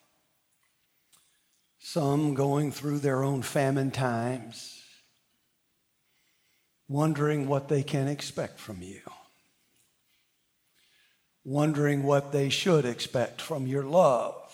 some 1.78 2.34
going 2.34 2.70
through 2.70 2.98
their 2.98 3.24
own 3.24 3.40
famine 3.40 3.90
times, 3.90 4.78
wondering 6.88 7.48
what 7.48 7.70
they 7.70 7.82
can 7.82 8.06
expect 8.06 8.58
from 8.58 8.82
you, 8.82 9.00
wondering 11.42 12.02
what 12.02 12.32
they 12.32 12.50
should 12.50 12.84
expect 12.84 13.40
from 13.40 13.66
your 13.66 13.84
love 13.84 14.45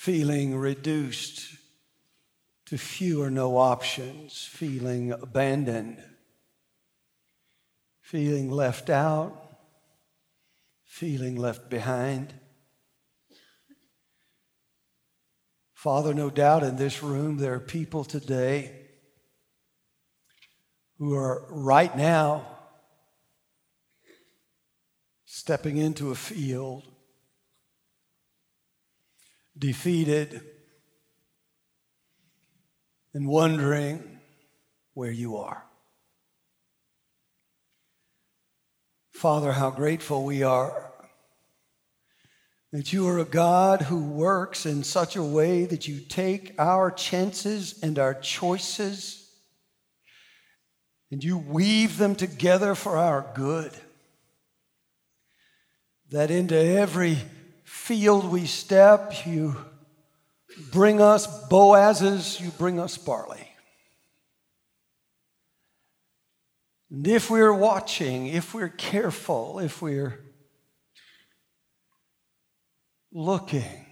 feeling 0.00 0.56
reduced 0.56 1.58
to 2.64 2.78
few 2.78 3.22
or 3.22 3.30
no 3.30 3.58
options, 3.58 4.48
feeling 4.50 5.12
abandoned, 5.12 6.02
feeling 8.00 8.50
left 8.50 8.88
out, 8.88 9.58
feeling 10.86 11.36
left 11.36 11.68
behind. 11.68 12.32
Father, 15.74 16.14
no 16.14 16.30
doubt 16.30 16.62
in 16.62 16.76
this 16.76 17.02
room 17.02 17.36
there 17.36 17.52
are 17.52 17.60
people 17.60 18.02
today 18.02 18.72
who 20.96 21.14
are 21.14 21.44
right 21.50 21.94
now 21.94 22.46
stepping 25.26 25.76
into 25.76 26.10
a 26.10 26.14
field 26.14 26.89
defeated, 29.60 30.42
and 33.14 33.28
wondering 33.28 34.18
where 34.94 35.10
you 35.10 35.36
are. 35.36 35.64
Father, 39.12 39.52
how 39.52 39.70
grateful 39.70 40.24
we 40.24 40.42
are 40.42 40.90
that 42.72 42.92
you 42.92 43.08
are 43.08 43.18
a 43.18 43.24
God 43.24 43.82
who 43.82 43.98
works 43.98 44.64
in 44.64 44.84
such 44.84 45.16
a 45.16 45.22
way 45.22 45.64
that 45.64 45.88
you 45.88 46.00
take 46.00 46.54
our 46.58 46.90
chances 46.90 47.80
and 47.82 47.98
our 47.98 48.14
choices 48.14 49.28
and 51.10 51.24
you 51.24 51.36
weave 51.36 51.98
them 51.98 52.14
together 52.14 52.76
for 52.76 52.96
our 52.96 53.26
good. 53.34 53.72
That 56.10 56.30
into 56.30 56.56
every 56.56 57.18
field 57.70 58.30
we 58.30 58.46
step, 58.46 59.24
you 59.24 59.56
bring 60.72 61.00
us 61.00 61.48
Boazes, 61.48 62.40
you 62.40 62.50
bring 62.50 62.80
us 62.80 62.98
barley. 62.98 63.48
And 66.90 67.06
if 67.06 67.30
we're 67.30 67.54
watching, 67.54 68.26
if 68.26 68.52
we're 68.52 68.68
careful, 68.68 69.60
if 69.60 69.80
we're 69.80 70.20
looking, 73.12 73.86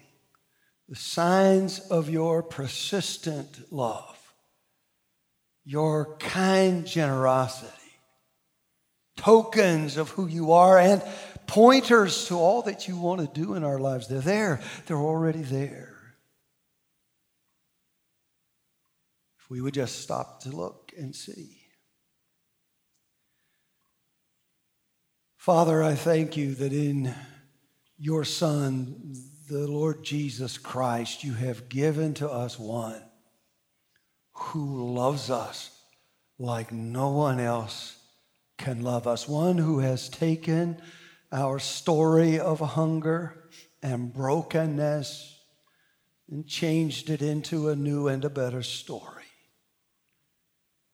the 0.88 0.96
signs 0.96 1.78
of 1.78 2.10
your 2.10 2.42
persistent 2.42 3.72
love, 3.72 4.18
your 5.64 6.16
kind 6.18 6.84
generosity, 6.84 7.72
tokens 9.16 9.96
of 9.96 10.10
who 10.10 10.26
you 10.26 10.52
are, 10.52 10.78
and 10.78 11.02
pointers 11.48 12.28
to 12.28 12.34
all 12.34 12.62
that 12.62 12.86
you 12.86 12.96
want 12.96 13.20
to 13.20 13.40
do 13.40 13.54
in 13.54 13.64
our 13.64 13.80
lives. 13.80 14.06
They're 14.06 14.20
there, 14.20 14.60
they're 14.86 14.96
already 14.96 15.42
there. 15.42 15.96
If 19.40 19.50
we 19.50 19.60
would 19.60 19.74
just 19.74 20.00
stop 20.00 20.42
to 20.42 20.50
look 20.50 20.92
and 20.96 21.16
see. 21.16 21.56
Father, 25.36 25.82
I 25.82 25.94
thank 25.94 26.36
you 26.36 26.54
that 26.56 26.72
in 26.72 27.14
your 27.96 28.24
Son, 28.24 29.14
the 29.48 29.66
Lord 29.66 30.04
Jesus 30.04 30.58
Christ, 30.58 31.24
you 31.24 31.32
have 31.32 31.70
given 31.70 32.12
to 32.14 32.30
us 32.30 32.58
one 32.58 33.02
who 34.32 34.92
loves 34.94 35.30
us 35.30 35.70
like 36.38 36.70
no 36.70 37.08
one 37.10 37.40
else 37.40 37.96
can 38.58 38.82
love 38.82 39.06
us, 39.06 39.26
one 39.26 39.56
who 39.56 39.78
has 39.78 40.10
taken 40.10 40.80
our 41.30 41.58
story 41.58 42.38
of 42.38 42.60
hunger 42.60 43.44
and 43.82 44.12
brokenness 44.12 45.38
and 46.30 46.46
changed 46.46 47.10
it 47.10 47.22
into 47.22 47.68
a 47.68 47.76
new 47.76 48.08
and 48.08 48.24
a 48.24 48.30
better 48.30 48.62
story. 48.62 49.24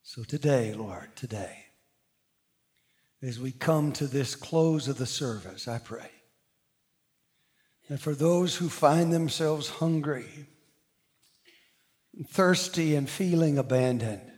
So 0.03 0.22
today, 0.22 0.74
Lord, 0.74 1.16
today, 1.16 1.66
as 3.22 3.41
we 3.41 3.53
come 3.53 3.93
to 3.93 4.07
this 4.07 4.35
close 4.35 4.87
of 4.87 4.99
the 4.99 5.07
service, 5.07 5.66
I 5.66 5.78
pray 5.78 6.11
that 7.89 8.01
for 8.01 8.14
those 8.14 8.57
who 8.57 8.68
find 8.68 9.12
themselves 9.12 9.68
hungry, 9.68 10.47
thirsty, 12.28 12.95
and 12.95 13.09
feeling 13.09 13.59
abandoned, 13.59 14.34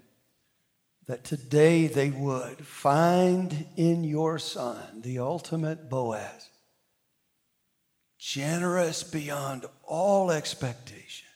that 1.07 1.25
today 1.25 1.87
they 1.87 2.11
would 2.11 2.59
find 2.67 3.67
in 3.77 4.03
your 4.03 4.39
Son 4.39 5.03
the 5.03 5.21
ultimate 5.21 5.89
Boaz, 5.89 6.51
generous 8.19 9.05
beyond 9.05 9.67
all 9.85 10.31
expectation, 10.31 11.29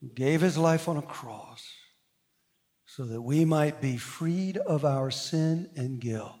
who 0.00 0.08
gave 0.08 0.40
his 0.40 0.56
life 0.56 0.88
on 0.88 0.96
a 0.96 1.02
cross 1.02 1.70
so 2.86 3.04
that 3.04 3.20
we 3.20 3.44
might 3.44 3.82
be 3.82 3.98
freed 3.98 4.56
of 4.56 4.84
our 4.84 5.10
sin 5.10 5.68
and 5.76 6.00
guilt 6.00 6.32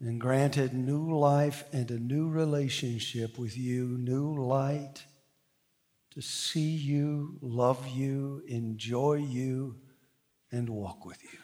and 0.00 0.20
granted 0.20 0.72
new 0.72 1.18
life 1.18 1.64
and 1.72 1.90
a 1.90 1.98
new 1.98 2.28
relationship 2.28 3.38
with 3.38 3.56
you, 3.56 3.98
new 3.98 4.34
light 4.34 5.04
to 6.12 6.22
see 6.22 6.70
you, 6.70 7.36
love 7.42 7.86
you, 7.88 8.42
enjoy 8.48 9.14
you 9.14 9.76
and 10.56 10.68
walk 10.68 11.04
with 11.04 11.22
you. 11.22 11.38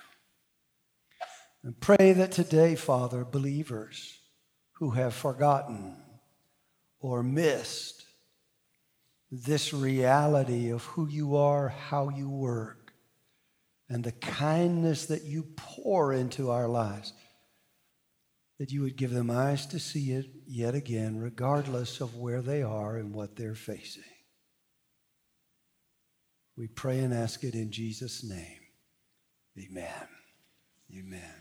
And 1.63 1.79
pray 1.79 2.13
that 2.13 2.33
today, 2.33 2.75
Father, 2.75 3.25
believers 3.25 4.19
who 4.73 4.91
have 4.91 5.15
forgotten 5.15 5.95
or 6.99 7.23
missed 7.23 8.05
this 9.31 9.73
reality 9.73 10.71
of 10.71 10.83
who 10.85 11.09
you 11.09 11.37
are, 11.37 11.69
how 11.69 12.09
you 12.09 12.29
work, 12.29 12.93
and 13.89 14.03
the 14.03 14.13
kindness 14.13 15.07
that 15.07 15.25
you 15.25 15.45
pour 15.57 16.13
into 16.13 16.51
our 16.51 16.67
lives, 16.67 17.13
that 18.59 18.73
you 18.73 18.83
would 18.83 18.97
give 18.97 19.11
them 19.11 19.31
eyes 19.31 19.67
to 19.67 19.79
see 19.79 20.13
it 20.13 20.27
yet 20.47 20.75
again, 20.75 21.19
regardless 21.19 22.01
of 22.01 22.17
where 22.17 22.43
they 22.43 22.63
are 22.63 22.97
and 22.97 23.15
what 23.15 23.37
they're 23.37 23.55
facing. 23.55 24.03
We 26.57 26.69
pray 26.69 26.99
and 26.99 27.15
ask 27.15 27.45
it 27.45 27.55
in 27.55 27.71
Jesus' 27.71 28.23
name. 28.23 28.62
Amen. 29.59 30.09
Amen. 30.97 31.35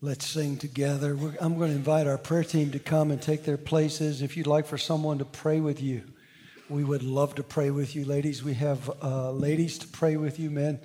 Let's 0.00 0.26
sing 0.26 0.58
together. 0.58 1.16
We're, 1.16 1.34
I'm 1.40 1.56
going 1.56 1.70
to 1.70 1.76
invite 1.76 2.06
our 2.06 2.18
prayer 2.18 2.44
team 2.44 2.72
to 2.72 2.78
come 2.78 3.10
and 3.10 3.22
take 3.22 3.44
their 3.44 3.56
places. 3.56 4.20
If 4.20 4.36
you'd 4.36 4.46
like 4.46 4.66
for 4.66 4.76
someone 4.76 5.18
to 5.18 5.24
pray 5.24 5.60
with 5.60 5.80
you, 5.80 6.02
we 6.68 6.84
would 6.84 7.02
love 7.02 7.36
to 7.36 7.42
pray 7.42 7.70
with 7.70 7.96
you, 7.96 8.04
ladies. 8.04 8.42
We 8.42 8.54
have 8.54 8.90
uh, 9.02 9.30
ladies 9.30 9.78
to 9.78 9.88
pray 9.88 10.16
with 10.16 10.38
you, 10.38 10.50
men. 10.50 10.78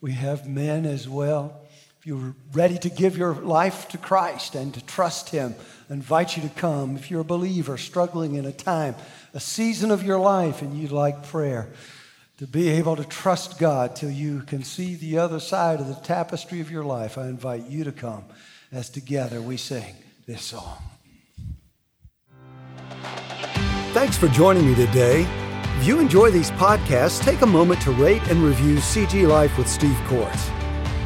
We 0.00 0.12
have 0.12 0.48
men 0.48 0.86
as 0.86 1.06
well. 1.06 1.66
If 1.98 2.06
you're 2.06 2.34
ready 2.52 2.78
to 2.78 2.88
give 2.88 3.16
your 3.16 3.34
life 3.34 3.88
to 3.88 3.98
Christ 3.98 4.54
and 4.54 4.72
to 4.72 4.84
trust 4.86 5.28
Him, 5.28 5.54
I 5.90 5.92
invite 5.92 6.36
you 6.36 6.42
to 6.42 6.48
come. 6.48 6.96
If 6.96 7.10
you're 7.10 7.20
a 7.20 7.24
believer 7.24 7.76
struggling 7.76 8.36
in 8.36 8.46
a 8.46 8.52
time, 8.52 8.94
a 9.34 9.40
season 9.40 9.90
of 9.90 10.02
your 10.02 10.18
life, 10.18 10.62
and 10.62 10.76
you'd 10.76 10.92
like 10.92 11.28
prayer, 11.28 11.68
to 12.42 12.48
be 12.48 12.70
able 12.70 12.96
to 12.96 13.04
trust 13.04 13.56
God 13.56 13.94
till 13.94 14.10
you 14.10 14.40
can 14.40 14.64
see 14.64 14.96
the 14.96 15.16
other 15.16 15.38
side 15.38 15.78
of 15.78 15.86
the 15.86 15.94
tapestry 15.94 16.60
of 16.60 16.72
your 16.72 16.82
life, 16.82 17.16
I 17.16 17.28
invite 17.28 17.68
you 17.68 17.84
to 17.84 17.92
come 17.92 18.24
as 18.72 18.90
together 18.90 19.40
we 19.40 19.56
sing 19.56 19.94
this 20.26 20.42
song. 20.42 20.76
Thanks 23.92 24.16
for 24.16 24.26
joining 24.26 24.66
me 24.66 24.74
today. 24.74 25.24
If 25.78 25.86
you 25.86 26.00
enjoy 26.00 26.32
these 26.32 26.50
podcasts, 26.52 27.22
take 27.22 27.42
a 27.42 27.46
moment 27.46 27.80
to 27.82 27.92
rate 27.92 28.28
and 28.28 28.42
review 28.42 28.78
CG 28.78 29.28
Life 29.28 29.56
with 29.56 29.68
Steve 29.68 30.00
Corts. 30.08 30.50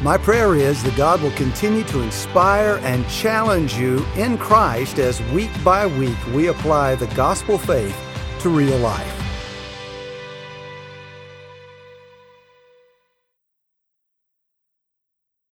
My 0.01 0.17
prayer 0.17 0.55
is 0.55 0.81
that 0.81 0.97
God 0.97 1.21
will 1.21 1.33
continue 1.33 1.83
to 1.83 2.01
inspire 2.01 2.79
and 2.81 3.07
challenge 3.09 3.75
you 3.75 4.03
in 4.15 4.39
Christ 4.39 4.97
as 4.97 5.21
week 5.25 5.51
by 5.63 5.85
week 5.85 6.17
we 6.33 6.47
apply 6.47 6.95
the 6.95 7.13
gospel 7.13 7.59
faith 7.59 7.95
to 8.39 8.49
real 8.49 8.79
life. 8.79 9.26